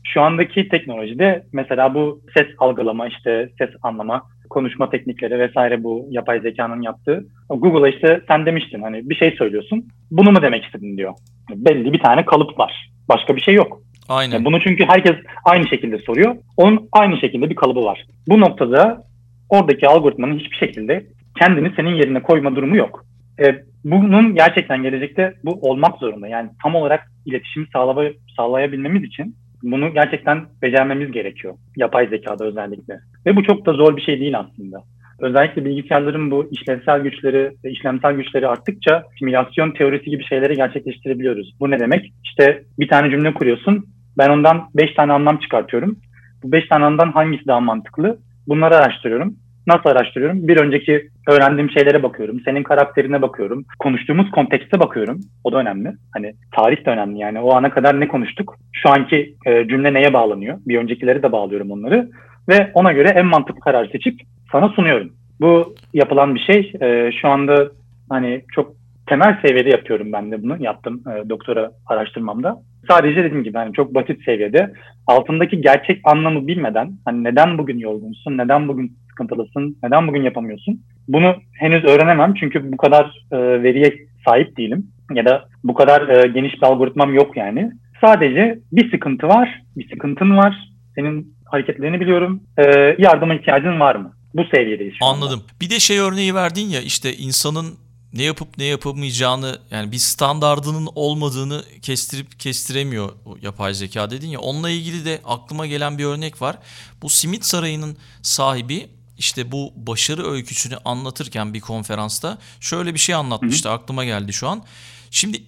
Şu 0.04 0.22
andaki 0.22 0.68
teknolojide 0.68 1.42
mesela 1.52 1.94
bu 1.94 2.20
ses 2.34 2.46
algılama 2.58 3.08
işte 3.08 3.48
ses 3.58 3.70
anlama 3.82 4.22
konuşma 4.50 4.90
teknikleri 4.90 5.38
vesaire 5.38 5.84
bu 5.84 6.06
yapay 6.10 6.40
zekanın 6.40 6.82
yaptığı. 6.82 7.26
Google'a 7.48 7.88
işte 7.88 8.20
sen 8.28 8.46
demiştin 8.46 8.82
hani 8.82 9.10
bir 9.10 9.14
şey 9.14 9.30
söylüyorsun. 9.30 9.84
Bunu 10.10 10.32
mu 10.32 10.42
demek 10.42 10.64
istedin 10.64 10.96
diyor. 10.96 11.14
Belli 11.50 11.92
bir 11.92 12.00
tane 12.00 12.24
kalıp 12.24 12.58
var. 12.58 12.87
Başka 13.08 13.36
bir 13.36 13.40
şey 13.40 13.54
yok. 13.54 13.80
Aynen. 14.08 14.32
Yani 14.32 14.44
bunu 14.44 14.60
çünkü 14.60 14.84
herkes 14.84 15.16
aynı 15.44 15.68
şekilde 15.68 15.98
soruyor. 15.98 16.36
Onun 16.56 16.88
aynı 16.92 17.16
şekilde 17.16 17.50
bir 17.50 17.54
kalıbı 17.54 17.84
var. 17.84 18.04
Bu 18.28 18.40
noktada 18.40 19.02
oradaki 19.48 19.88
algoritmanın 19.88 20.38
hiçbir 20.38 20.56
şekilde 20.56 21.06
kendini 21.38 21.72
senin 21.76 21.94
yerine 21.94 22.22
koyma 22.22 22.56
durumu 22.56 22.76
yok. 22.76 23.04
E, 23.40 23.62
bunun 23.84 24.34
gerçekten 24.34 24.82
gelecekte 24.82 25.34
bu 25.44 25.50
olmak 25.52 25.98
zorunda. 25.98 26.28
Yani 26.28 26.50
tam 26.62 26.74
olarak 26.74 27.10
iletişimi 27.26 27.66
sağlay 27.72 28.12
sağlayabilmemiz 28.36 29.02
için 29.02 29.36
bunu 29.62 29.94
gerçekten 29.94 30.46
becermemiz 30.62 31.12
gerekiyor. 31.12 31.54
Yapay 31.76 32.08
zekada 32.08 32.44
özellikle. 32.44 33.00
Ve 33.26 33.36
bu 33.36 33.42
çok 33.42 33.66
da 33.66 33.72
zor 33.72 33.96
bir 33.96 34.02
şey 34.02 34.20
değil 34.20 34.38
aslında. 34.38 34.82
Özellikle 35.20 35.64
bilgisayarların 35.64 36.30
bu 36.30 36.48
işlevsel 36.50 37.00
güçleri 37.00 37.52
ve 37.64 37.70
işlemsel 37.70 38.12
güçleri 38.12 38.48
arttıkça 38.48 39.02
simülasyon 39.18 39.70
teorisi 39.70 40.10
gibi 40.10 40.24
şeyleri 40.24 40.54
gerçekleştirebiliyoruz. 40.54 41.54
Bu 41.60 41.70
ne 41.70 41.78
demek? 41.78 42.12
İşte 42.24 42.62
bir 42.78 42.88
tane 42.88 43.10
cümle 43.10 43.34
kuruyorsun. 43.34 43.86
Ben 44.18 44.28
ondan 44.28 44.70
5 44.74 44.94
tane 44.94 45.12
anlam 45.12 45.38
çıkartıyorum. 45.38 45.98
Bu 46.42 46.52
5 46.52 46.68
tane 46.68 46.84
anlamdan 46.84 47.12
hangisi 47.12 47.46
daha 47.46 47.60
mantıklı? 47.60 48.18
Bunları 48.48 48.76
araştırıyorum. 48.76 49.34
Nasıl 49.66 49.90
araştırıyorum? 49.90 50.48
Bir 50.48 50.56
önceki 50.56 51.08
öğrendiğim 51.28 51.70
şeylere 51.70 52.02
bakıyorum. 52.02 52.40
Senin 52.44 52.62
karakterine 52.62 53.22
bakıyorum. 53.22 53.64
Konuştuğumuz 53.78 54.30
kontekste 54.30 54.80
bakıyorum. 54.80 55.20
O 55.44 55.52
da 55.52 55.58
önemli. 55.58 55.92
Hani 56.12 56.32
tarih 56.56 56.86
de 56.86 56.90
önemli 56.90 57.18
yani. 57.18 57.40
O 57.40 57.54
ana 57.54 57.70
kadar 57.70 58.00
ne 58.00 58.08
konuştuk? 58.08 58.56
Şu 58.72 58.90
anki 58.90 59.34
e, 59.46 59.68
cümle 59.68 59.94
neye 59.94 60.12
bağlanıyor? 60.12 60.58
Bir 60.66 60.78
öncekileri 60.78 61.22
de 61.22 61.32
bağlıyorum 61.32 61.70
onları. 61.70 62.08
Ve 62.48 62.70
ona 62.74 62.92
göre 62.92 63.08
en 63.08 63.26
mantıklı 63.26 63.60
karar 63.60 63.88
seçip 63.88 64.20
sana 64.52 64.68
sunuyorum. 64.68 65.12
Bu 65.40 65.74
yapılan 65.94 66.34
bir 66.34 66.40
şey. 66.40 66.72
E, 66.80 67.10
şu 67.12 67.28
anda 67.28 67.68
hani 68.10 68.44
çok 68.54 68.72
temel 69.06 69.38
seviyede 69.46 69.70
yapıyorum 69.70 70.12
ben 70.12 70.30
de 70.30 70.42
bunu. 70.42 70.62
Yaptım 70.62 71.02
e, 71.06 71.28
doktora 71.28 71.70
araştırmamda. 71.86 72.62
Sadece 72.88 73.24
dediğim 73.24 73.44
gibi 73.44 73.58
hani 73.58 73.72
çok 73.72 73.94
basit 73.94 74.24
seviyede 74.24 74.72
altındaki 75.06 75.60
gerçek 75.60 76.00
anlamı 76.04 76.46
bilmeden 76.46 76.92
hani 77.04 77.24
neden 77.24 77.58
bugün 77.58 77.78
yorgunsun, 77.78 78.38
neden 78.38 78.68
bugün 78.68 78.92
sıkıntılısın, 79.08 79.76
neden 79.82 80.08
bugün 80.08 80.22
yapamıyorsun? 80.22 80.80
Bunu 81.08 81.34
henüz 81.52 81.84
öğrenemem 81.84 82.34
çünkü 82.34 82.72
bu 82.72 82.76
kadar 82.76 83.26
e, 83.32 83.62
veriye 83.62 83.94
sahip 84.28 84.56
değilim 84.56 84.86
ya 85.14 85.24
da 85.24 85.44
bu 85.64 85.74
kadar 85.74 86.08
e, 86.08 86.28
geniş 86.28 86.54
bir 86.54 86.66
algoritmam 86.66 87.14
yok 87.14 87.36
yani. 87.36 87.72
Sadece 88.00 88.58
bir 88.72 88.90
sıkıntı 88.90 89.28
var, 89.28 89.62
bir 89.76 89.88
sıkıntın 89.88 90.36
var. 90.36 90.68
Senin 90.94 91.34
hareketlerini 91.50 92.00
biliyorum. 92.00 92.42
E, 92.58 92.62
yardıma 92.98 93.34
ihtiyacın 93.34 93.80
var 93.80 93.94
mı? 93.94 94.12
Bu 94.34 94.44
seviyedeyiz 94.54 94.94
Anladım. 95.02 95.40
Anda. 95.40 95.60
Bir 95.60 95.70
de 95.70 95.80
şey 95.80 95.98
örneği 95.98 96.34
verdin 96.34 96.68
ya 96.68 96.80
işte 96.80 97.16
insanın 97.16 97.78
ne 98.12 98.22
yapıp 98.22 98.58
ne 98.58 98.64
yapamayacağını 98.64 99.58
yani 99.70 99.92
bir 99.92 99.96
standardının 99.96 100.88
olmadığını 100.94 101.62
kestirip 101.82 102.40
kestiremiyor 102.40 103.12
yapay 103.42 103.74
zeka 103.74 104.10
dedin 104.10 104.28
ya. 104.28 104.40
Onunla 104.40 104.70
ilgili 104.70 105.04
de 105.04 105.20
aklıma 105.24 105.66
gelen 105.66 105.98
bir 105.98 106.04
örnek 106.04 106.42
var. 106.42 106.58
Bu 107.02 107.08
Simit 107.08 107.44
Sarayı'nın 107.44 107.96
sahibi 108.22 108.86
işte 109.18 109.52
bu 109.52 109.72
başarı 109.76 110.30
öyküsünü 110.30 110.76
anlatırken 110.84 111.54
bir 111.54 111.60
konferansta 111.60 112.38
şöyle 112.60 112.94
bir 112.94 112.98
şey 112.98 113.14
anlatmıştı. 113.14 113.68
Hı 113.68 113.72
hı. 113.72 113.76
Aklıma 113.76 114.04
geldi 114.04 114.32
şu 114.32 114.48
an. 114.48 114.64
Şimdi 115.10 115.42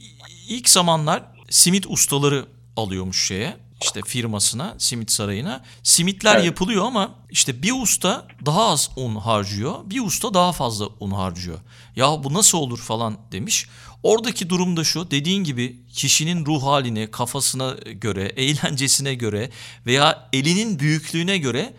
ilk 0.49 0.69
zamanlar 0.69 1.23
simit 1.51 1.87
ustaları 1.89 2.45
alıyormuş 2.77 3.27
şeye 3.27 3.57
işte 3.83 4.01
firmasına, 4.07 4.75
simit 4.79 5.11
sarayına. 5.11 5.65
Simitler 5.83 6.37
evet. 6.37 6.45
yapılıyor 6.45 6.85
ama 6.85 7.15
işte 7.31 7.63
bir 7.63 7.83
usta 7.83 8.27
daha 8.47 8.65
az 8.65 8.91
un 8.97 9.17
harcıyor, 9.17 9.75
bir 9.85 10.01
usta 10.01 10.35
daha 10.35 10.53
fazla 10.53 10.89
un 11.01 11.11
harcıyor. 11.11 11.59
Ya 11.97 12.25
bu 12.25 12.35
nasıl 12.35 12.59
olur 12.59 12.79
falan 12.79 13.19
demiş. 13.33 13.69
Oradaki 14.03 14.51
durum 14.51 14.77
da 14.77 14.85
şu 14.85 15.11
dediğin 15.11 15.45
gibi 15.45 15.77
kişinin 15.93 16.47
ruh 16.47 16.63
haline, 16.63 17.11
kafasına 17.11 17.71
göre, 17.93 18.33
eğlencesine 18.37 19.15
göre 19.15 19.51
veya 19.87 20.29
elinin 20.33 20.79
büyüklüğüne 20.79 21.39
göre 21.39 21.75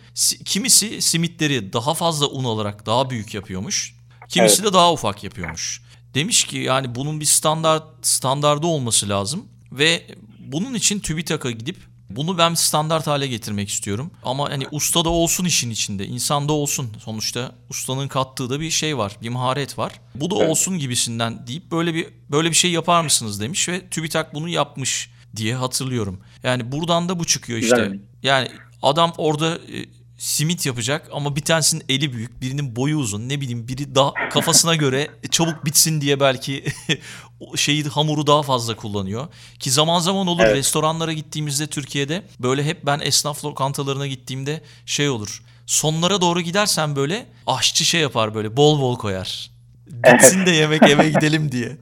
kimisi 0.45 1.02
simitleri 1.02 1.74
daha 1.74 1.93
fazla 1.93 2.28
un 2.28 2.43
olarak 2.43 2.86
daha 2.86 3.10
büyük 3.10 3.34
yapıyormuş. 3.34 3.95
Kimisi 4.30 4.62
evet. 4.62 4.72
de 4.72 4.74
daha 4.74 4.93
ufak 4.93 5.24
yapıyormuş. 5.24 5.82
Demiş 6.14 6.43
ki 6.43 6.58
yani 6.58 6.95
bunun 6.95 7.20
bir 7.20 7.26
standart 7.26 7.84
standardı 8.02 8.68
olması 8.68 9.10
lazım 9.10 9.45
ve 9.72 10.08
bunun 10.39 10.74
için 10.74 10.99
TÜBİTAK'a 10.99 11.52
gidip 11.52 11.91
Bunu 12.16 12.38
ben 12.38 12.53
standart 12.53 13.07
hale 13.07 13.28
getirmek 13.28 13.70
istiyorum. 13.70 14.12
Ama 14.24 14.49
hani 14.49 14.68
usta 14.72 15.05
da 15.05 15.09
olsun 15.09 15.45
işin 15.45 15.70
içinde, 15.70 16.07
insan 16.07 16.49
da 16.49 16.53
olsun. 16.53 16.89
Sonuçta 16.99 17.51
ustanın 17.70 18.07
kattığı 18.07 18.49
da 18.49 18.59
bir 18.59 18.72
şey 18.72 18.97
var, 18.97 19.18
bir 19.22 19.30
maharet 19.30 19.78
var. 19.78 19.93
Bu 20.16 20.30
da 20.30 20.36
olsun 20.36 20.80
gibisinden 20.80 21.47
deyip 21.47 21.72
böyle 21.72 21.93
bir 21.93 22.07
böyle 22.32 22.49
bir 22.49 22.55
şey 22.55 22.72
yapar 22.72 23.03
mısınız 23.03 23.41
demiş 23.41 23.70
ve 23.70 23.89
TÜBİTAK 23.89 24.34
bunu 24.34 24.49
yapmış 24.49 25.09
diye 25.36 25.55
hatırlıyorum. 25.55 26.20
Yani 26.43 26.72
buradan 26.72 27.09
da 27.09 27.20
bu 27.20 27.26
çıkıyor 27.26 27.59
işte. 27.59 27.99
Yani 28.24 28.47
adam 28.82 29.14
orada 29.18 29.55
e, 29.55 29.86
simit 30.18 30.66
yapacak 30.66 31.09
ama 31.12 31.36
bir 31.36 31.41
tanesinin 31.41 31.84
eli 31.89 32.14
büyük, 32.14 32.41
birinin 32.41 32.76
boyu 32.76 32.97
uzun. 32.97 33.30
Ne 33.30 33.41
bileyim 33.41 33.68
biri 33.68 33.95
daha 33.95 34.14
kafasına 34.30 34.76
göre 34.76 35.07
çabuk 35.32 35.66
bitsin 35.66 36.01
diye 36.01 36.20
belki 36.20 36.66
şeyi 37.56 37.84
hamuru 37.84 38.28
daha 38.28 38.44
fazla 38.44 38.76
kullanıyor. 38.76 39.28
Ki 39.60 39.72
zaman 39.72 40.00
zaman 40.00 40.28
olur 40.28 40.42
Evet. 40.46 40.56
restoranlara 40.56 41.14
gittiğimizde 41.14 41.68
Türkiye'de 41.68 42.24
böyle 42.39 42.64
hep 42.64 42.86
ben 42.86 43.00
esnaf 43.04 43.46
lokantalarına 43.46 44.08
gittiğimde 44.08 44.62
şey 44.86 45.10
olur. 45.10 45.44
Sonlara 45.66 46.22
doğru 46.22 46.42
gidersen 46.42 46.96
böyle 46.96 47.26
aşçı 47.48 47.86
şey 47.86 48.02
yapar 48.02 48.36
böyle 48.36 48.58
bol 48.58 48.82
bol 48.82 48.98
koyar. 48.98 49.52
Bitsin 49.88 50.46
de 50.46 50.52
yemek 50.52 50.84
eve 50.84 51.10
gidelim 51.10 51.52
diye. 51.52 51.78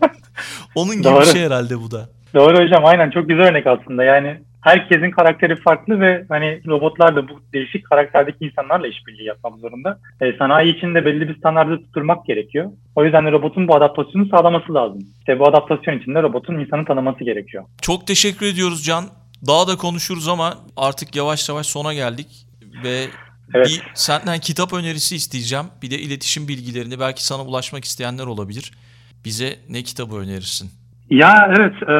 Onun 0.74 0.94
gibi 0.94 1.04
bir 1.04 1.10
Doğru. 1.10 1.26
şey 1.26 1.42
herhalde 1.42 1.80
bu 1.80 1.90
da. 1.90 2.08
Doğru 2.34 2.64
hocam 2.64 2.84
aynen 2.84 3.10
çok 3.10 3.28
güzel 3.28 3.44
örnek 3.44 3.66
aslında. 3.66 4.04
Yani 4.04 4.40
herkesin 4.64 5.10
karakteri 5.10 5.56
farklı 5.56 6.00
ve 6.00 6.24
hani 6.28 6.60
robotlar 6.66 7.16
da 7.16 7.28
bu 7.28 7.40
değişik 7.52 7.84
karakterdeki 7.86 8.44
insanlarla 8.44 8.86
işbirliği 8.86 9.26
yapmak 9.26 9.58
zorunda. 9.58 9.98
E, 10.20 10.32
sanayi 10.38 10.76
için 10.76 10.94
de 10.94 11.04
belli 11.04 11.28
bir 11.28 11.38
standardı 11.38 11.78
tutturmak 11.78 12.26
gerekiyor. 12.26 12.70
O 12.96 13.04
yüzden 13.04 13.26
de 13.26 13.32
robotun 13.32 13.68
bu 13.68 13.76
adaptasyonu 13.76 14.28
sağlaması 14.28 14.74
lazım. 14.74 14.98
İşte 15.18 15.38
bu 15.38 15.48
adaptasyon 15.48 15.98
için 15.98 16.14
de 16.14 16.22
robotun 16.22 16.58
insanı 16.58 16.84
tanıması 16.84 17.24
gerekiyor. 17.24 17.64
Çok 17.82 18.06
teşekkür 18.06 18.46
ediyoruz 18.46 18.84
Can. 18.84 19.04
Daha 19.46 19.68
da 19.68 19.76
konuşuruz 19.76 20.28
ama 20.28 20.54
artık 20.76 21.16
yavaş 21.16 21.48
yavaş 21.48 21.66
sona 21.66 21.94
geldik 21.94 22.46
ve 22.84 23.04
Evet. 23.54 23.66
bir 23.66 23.82
senden 23.94 24.38
kitap 24.38 24.72
önerisi 24.72 25.16
isteyeceğim. 25.16 25.64
Bir 25.82 25.90
de 25.90 25.98
iletişim 25.98 26.48
bilgilerini 26.48 27.00
belki 27.00 27.26
sana 27.26 27.42
ulaşmak 27.42 27.84
isteyenler 27.84 28.26
olabilir. 28.26 28.72
Bize 29.24 29.56
ne 29.68 29.82
kitabı 29.82 30.16
önerirsin? 30.16 30.70
Ya 31.10 31.54
evet 31.58 31.74
e, 31.82 31.94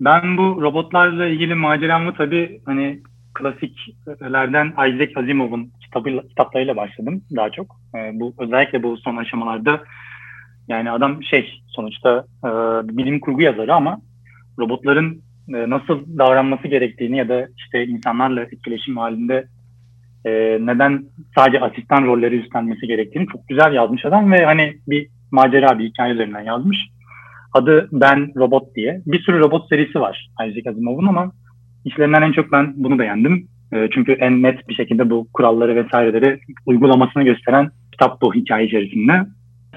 ben 0.00 0.36
bu 0.36 0.62
robotlarla 0.62 1.26
ilgili 1.26 1.54
maceramı 1.54 2.14
tabii 2.14 2.60
hani 2.66 3.00
klasiklerden 3.34 4.66
Isaac 4.66 5.16
Asimov'un 5.16 5.72
kitabı, 5.80 6.28
kitaplarıyla 6.28 6.76
başladım 6.76 7.22
daha 7.36 7.50
çok. 7.50 7.76
E, 7.94 8.10
bu 8.20 8.34
özellikle 8.38 8.82
bu 8.82 8.96
son 8.96 9.16
aşamalarda 9.16 9.80
yani 10.68 10.90
adam 10.90 11.22
şey 11.22 11.62
sonuçta 11.66 12.24
e, 12.44 12.48
bilim 12.96 13.20
kurgu 13.20 13.42
yazarı 13.42 13.74
ama 13.74 14.00
robotların 14.58 15.22
e, 15.48 15.70
nasıl 15.70 16.18
davranması 16.18 16.68
gerektiğini 16.68 17.16
ya 17.16 17.28
da 17.28 17.48
işte 17.56 17.86
insanlarla 17.86 18.42
etkileşim 18.42 18.96
halinde 18.96 19.46
e, 20.24 20.30
neden 20.60 21.04
sadece 21.34 21.60
asistan 21.60 22.06
rolleri 22.06 22.36
üstlenmesi 22.36 22.86
gerektiğini 22.86 23.26
çok 23.26 23.48
güzel 23.48 23.72
yazmış 23.72 24.04
adam 24.04 24.32
ve 24.32 24.44
hani 24.44 24.76
bir 24.88 25.08
macera 25.30 25.78
bir 25.78 25.84
hikaye 25.84 26.14
üzerinden 26.14 26.42
yazmış. 26.42 26.88
Adı 27.52 27.88
Ben 27.92 28.32
Robot 28.36 28.74
diye. 28.74 29.02
Bir 29.06 29.22
sürü 29.22 29.38
robot 29.38 29.68
serisi 29.68 30.00
var 30.00 30.30
Isaac 30.46 30.66
Asimov'un 30.66 31.06
ama 31.06 31.32
işlerinden 31.84 32.22
en 32.22 32.32
çok 32.32 32.52
ben 32.52 32.72
bunu 32.76 32.98
beğendim. 32.98 33.48
E, 33.72 33.88
çünkü 33.94 34.12
en 34.12 34.42
net 34.42 34.68
bir 34.68 34.74
şekilde 34.74 35.10
bu 35.10 35.26
kuralları 35.32 35.76
vesaireleri 35.76 36.40
uygulamasını 36.66 37.22
gösteren 37.22 37.70
kitap 37.92 38.22
bu 38.22 38.34
hikaye 38.34 38.66
içerisinde. 38.66 39.26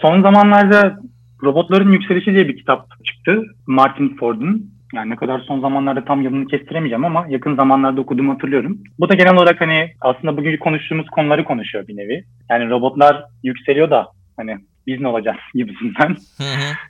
Son 0.02 0.22
zamanlarda 0.22 1.00
Robotların 1.44 1.92
Yükselişi 1.92 2.34
diye 2.34 2.48
bir 2.48 2.58
kitap 2.58 2.88
çıktı. 3.06 3.44
Martin 3.68 4.16
Ford'un. 4.16 4.74
Yani 4.94 5.10
ne 5.10 5.16
kadar 5.16 5.40
son 5.40 5.62
zamanlarda 5.62 6.06
tam 6.06 6.22
yılını 6.22 6.48
kestiremeyeceğim 6.48 7.06
ama 7.06 7.26
yakın 7.30 7.56
zamanlarda 7.56 8.02
okuduğumu 8.02 8.34
hatırlıyorum. 8.34 8.78
Bu 9.00 9.10
da 9.10 9.14
genel 9.14 9.36
olarak 9.36 9.62
hani 9.62 9.90
aslında 10.02 10.38
bugün 10.38 10.58
konuştuğumuz 10.58 11.10
konuları 11.10 11.44
konuşuyor 11.44 11.88
bir 11.88 11.98
nevi. 11.98 12.24
Yani 12.50 12.70
robotlar 12.70 13.24
yükseliyor 13.44 13.90
da 13.90 14.08
hani 14.38 14.58
biz 14.88 15.02
ne 15.02 15.08
olacağız 15.08 15.38
gibisinden. 15.54 16.16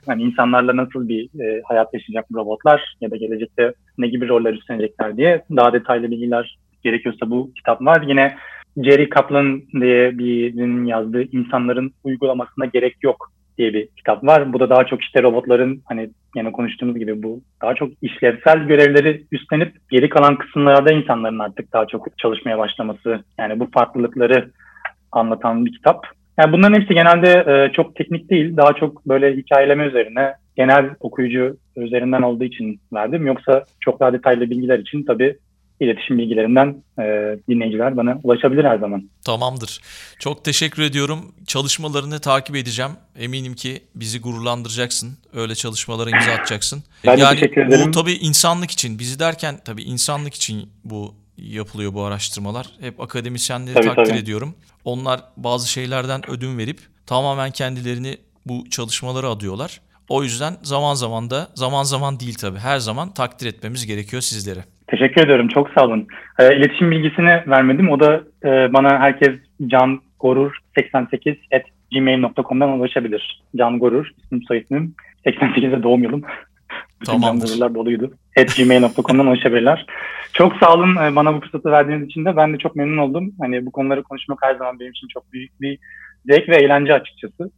Hani 0.06 0.22
insanlarla 0.22 0.76
nasıl 0.76 1.08
bir 1.08 1.40
e, 1.40 1.62
hayat 1.64 1.94
yaşayacak 1.94 2.26
bu 2.30 2.38
robotlar 2.38 2.96
ya 3.00 3.10
da 3.10 3.16
gelecekte 3.16 3.72
ne 3.98 4.08
gibi 4.08 4.28
roller 4.28 4.52
üstlenecekler 4.52 5.16
diye 5.16 5.44
daha 5.56 5.72
detaylı 5.72 6.10
bilgiler 6.10 6.58
gerekiyorsa 6.82 7.30
bu 7.30 7.52
kitap 7.54 7.82
var. 7.82 8.04
Yine 8.08 8.36
Jerry 8.76 9.08
Kaplan 9.08 9.62
diye 9.80 10.18
birinin 10.18 10.84
yazdığı 10.84 11.22
insanların 11.22 11.92
uygulamasına 12.04 12.64
gerek 12.66 12.96
yok 13.02 13.30
diye 13.58 13.74
bir 13.74 13.86
kitap 13.86 14.24
var. 14.24 14.52
Bu 14.52 14.60
da 14.60 14.70
daha 14.70 14.84
çok 14.84 15.02
işte 15.02 15.22
robotların 15.22 15.82
hani 15.84 16.10
yine 16.36 16.52
konuştuğumuz 16.52 16.98
gibi 16.98 17.22
bu 17.22 17.40
daha 17.62 17.74
çok 17.74 17.90
işlevsel 18.02 18.58
görevleri 18.58 19.24
üstlenip 19.32 19.76
geri 19.90 20.08
kalan 20.08 20.38
kısımlarda 20.38 20.92
insanların 20.92 21.38
artık 21.38 21.72
daha 21.72 21.86
çok 21.86 22.18
çalışmaya 22.18 22.58
başlaması 22.58 23.24
yani 23.38 23.60
bu 23.60 23.70
farklılıkları 23.70 24.50
anlatan 25.12 25.66
bir 25.66 25.72
kitap. 25.72 26.06
Yani 26.38 26.52
bunların 26.52 26.80
hepsi 26.80 26.94
genelde 26.94 27.30
e, 27.30 27.72
çok 27.72 27.96
teknik 27.96 28.30
değil, 28.30 28.56
daha 28.56 28.72
çok 28.72 29.06
böyle 29.06 29.36
hikayeleme 29.36 29.86
üzerine, 29.86 30.34
genel 30.56 30.90
okuyucu 31.00 31.56
üzerinden 31.76 32.22
olduğu 32.22 32.44
için 32.44 32.80
verdim. 32.92 33.26
Yoksa 33.26 33.64
çok 33.80 34.00
daha 34.00 34.12
detaylı 34.12 34.50
bilgiler 34.50 34.78
için 34.78 35.02
tabii 35.02 35.36
iletişim 35.80 36.18
bilgilerinden 36.18 36.76
e, 36.98 37.36
dinleyiciler 37.48 37.96
bana 37.96 38.18
ulaşabilir 38.22 38.64
her 38.64 38.78
zaman. 38.78 39.10
Tamamdır. 39.26 39.80
Çok 40.18 40.44
teşekkür 40.44 40.82
ediyorum. 40.82 41.18
Çalışmalarını 41.46 42.20
takip 42.20 42.56
edeceğim. 42.56 42.92
Eminim 43.18 43.54
ki 43.54 43.82
bizi 43.94 44.20
gururlandıracaksın. 44.20 45.18
Öyle 45.34 45.54
çalışmalara 45.54 46.10
imza 46.10 46.32
atacaksın. 46.32 46.82
Ben 47.06 47.16
yani 47.16 47.34
teşekkür 47.34 47.66
bu 47.68 47.74
ederim. 47.74 47.92
tabii 47.92 48.12
insanlık 48.12 48.70
için, 48.70 48.98
bizi 48.98 49.18
derken 49.18 49.54
tabii 49.64 49.82
insanlık 49.82 50.34
için 50.34 50.68
bu 50.84 51.14
yapılıyor 51.36 51.94
bu 51.94 52.02
araştırmalar. 52.04 52.66
Hep 52.80 53.00
akademisyenleri 53.00 53.74
Tabii, 53.74 53.86
takdir 53.86 54.04
tabii. 54.04 54.18
ediyorum. 54.18 54.54
Onlar 54.84 55.20
bazı 55.36 55.70
şeylerden 55.70 56.30
ödün 56.30 56.58
verip 56.58 56.78
tamamen 57.06 57.50
kendilerini 57.50 58.16
bu 58.46 58.70
çalışmalara 58.70 59.28
adıyorlar. 59.28 59.80
O 60.08 60.22
yüzden 60.22 60.52
zaman 60.62 60.94
zaman 60.94 61.30
da 61.30 61.48
zaman 61.54 61.82
zaman 61.82 62.20
değil 62.20 62.34
tabii 62.34 62.58
her 62.58 62.78
zaman 62.78 63.14
takdir 63.14 63.46
etmemiz 63.46 63.86
gerekiyor 63.86 64.22
sizleri. 64.22 64.60
Teşekkür 64.86 65.24
ediyorum, 65.24 65.48
çok 65.48 65.70
sağ 65.70 65.84
olun. 65.84 66.06
E, 66.38 66.56
iletişim 66.56 66.90
bilgisini 66.90 67.42
vermedim. 67.46 67.90
O 67.90 68.00
da 68.00 68.22
e, 68.44 68.72
bana 68.72 68.98
herkes 68.98 69.30
Can 69.66 70.00
Gorur 70.20 70.56
88 70.78 71.36
at 71.54 71.62
gmail.com'dan 71.92 72.68
ulaşabilir. 72.68 73.42
Can 73.56 73.78
Gorur, 73.78 74.10
isim 74.24 74.42
soy 74.42 74.58
ismim. 74.58 74.94
88'de 75.26 75.82
doğum 75.82 76.02
yılım. 76.02 76.22
Bütün 77.00 77.12
Tamamdır. 77.12 77.48
Gorurlar 77.48 77.74
doluydu. 77.74 78.14
Gmail.com'dan 78.56 79.26
ulaşabilirler. 79.26 79.86
Çok 80.32 80.56
sağ 80.56 80.74
olun 80.74 80.96
e, 80.96 81.16
bana 81.16 81.34
bu 81.34 81.40
fırsatı 81.40 81.70
verdiğiniz 81.70 82.06
için 82.06 82.24
de. 82.24 82.36
Ben 82.36 82.54
de 82.54 82.58
çok 82.58 82.76
memnun 82.76 82.98
oldum. 82.98 83.34
Hani 83.40 83.66
bu 83.66 83.72
konuları 83.72 84.02
konuşmak 84.02 84.38
her 84.42 84.54
zaman 84.54 84.80
benim 84.80 84.90
için 84.90 85.08
çok 85.08 85.32
büyük 85.32 85.60
bir 85.60 85.78
zevk 86.26 86.48
ve 86.48 86.56
eğlence 86.56 86.94
açıkçası. 86.94 87.50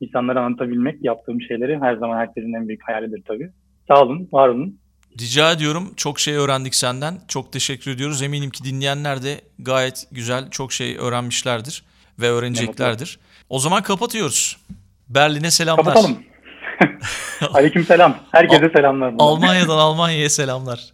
İnsanlara 0.00 0.40
anlatabilmek, 0.40 1.04
yaptığım 1.04 1.40
şeyleri 1.40 1.78
her 1.80 1.96
zaman 1.96 2.18
herkesin 2.18 2.52
en 2.52 2.68
büyük 2.68 2.88
hayalidir 2.88 3.22
tabii. 3.28 3.50
Sağ 3.88 4.02
olun, 4.02 4.28
var 4.32 4.48
olun. 4.48 4.78
Rica 5.20 5.52
ediyorum. 5.52 5.92
Çok 5.96 6.20
şey 6.20 6.34
öğrendik 6.34 6.74
senden. 6.74 7.14
Çok 7.28 7.52
teşekkür 7.52 7.90
ediyoruz. 7.90 8.22
Eminim 8.22 8.50
ki 8.50 8.64
dinleyenler 8.64 9.22
de 9.22 9.40
gayet 9.58 10.06
güzel 10.12 10.50
çok 10.50 10.72
şey 10.72 10.96
öğrenmişlerdir 10.96 11.82
ve 12.20 12.30
öğreneceklerdir. 12.30 13.18
O 13.48 13.58
zaman 13.58 13.82
kapatıyoruz. 13.82 14.56
Berlin'e 15.08 15.50
selamlar. 15.50 15.84
Kapatalım. 15.84 16.18
Aleyküm 17.54 17.84
selam. 17.84 18.16
Herkese 18.32 18.70
selamlar. 18.76 19.10
buradan. 19.12 19.24
Almanya'dan 19.24 19.78
Almanya'ya 19.78 20.30
selamlar. 20.30 20.80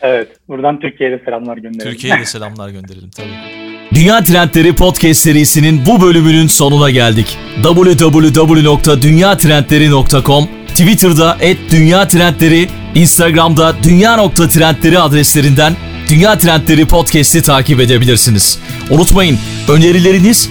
Evet. 0.00 0.28
Buradan 0.48 0.80
Türkiye'ye 0.80 1.18
de 1.18 1.22
selamlar 1.24 1.56
gönderelim. 1.56 1.90
Türkiye'ye 1.92 2.20
de 2.20 2.24
selamlar 2.24 2.68
gönderelim 2.68 3.10
tabii. 3.16 3.28
Dünya 3.94 4.24
Trendleri 4.24 4.74
Podcast 4.74 5.20
serisinin 5.20 5.86
bu 5.86 6.00
bölümünün 6.02 6.46
sonuna 6.46 6.90
geldik. 6.90 7.38
www.dünyatrendleri.com 7.62 10.48
Twitter'da 10.68 11.36
@dünyatrendleri, 11.70 12.68
Instagram'da 12.94 13.74
dünya.trendleri 13.82 14.98
adreslerinden 14.98 15.76
Dünya 16.10 16.38
Trendleri 16.38 16.86
Podcast'i 16.86 17.42
takip 17.42 17.80
edebilirsiniz. 17.80 18.58
Unutmayın 18.90 19.38
önerileriniz 19.68 20.50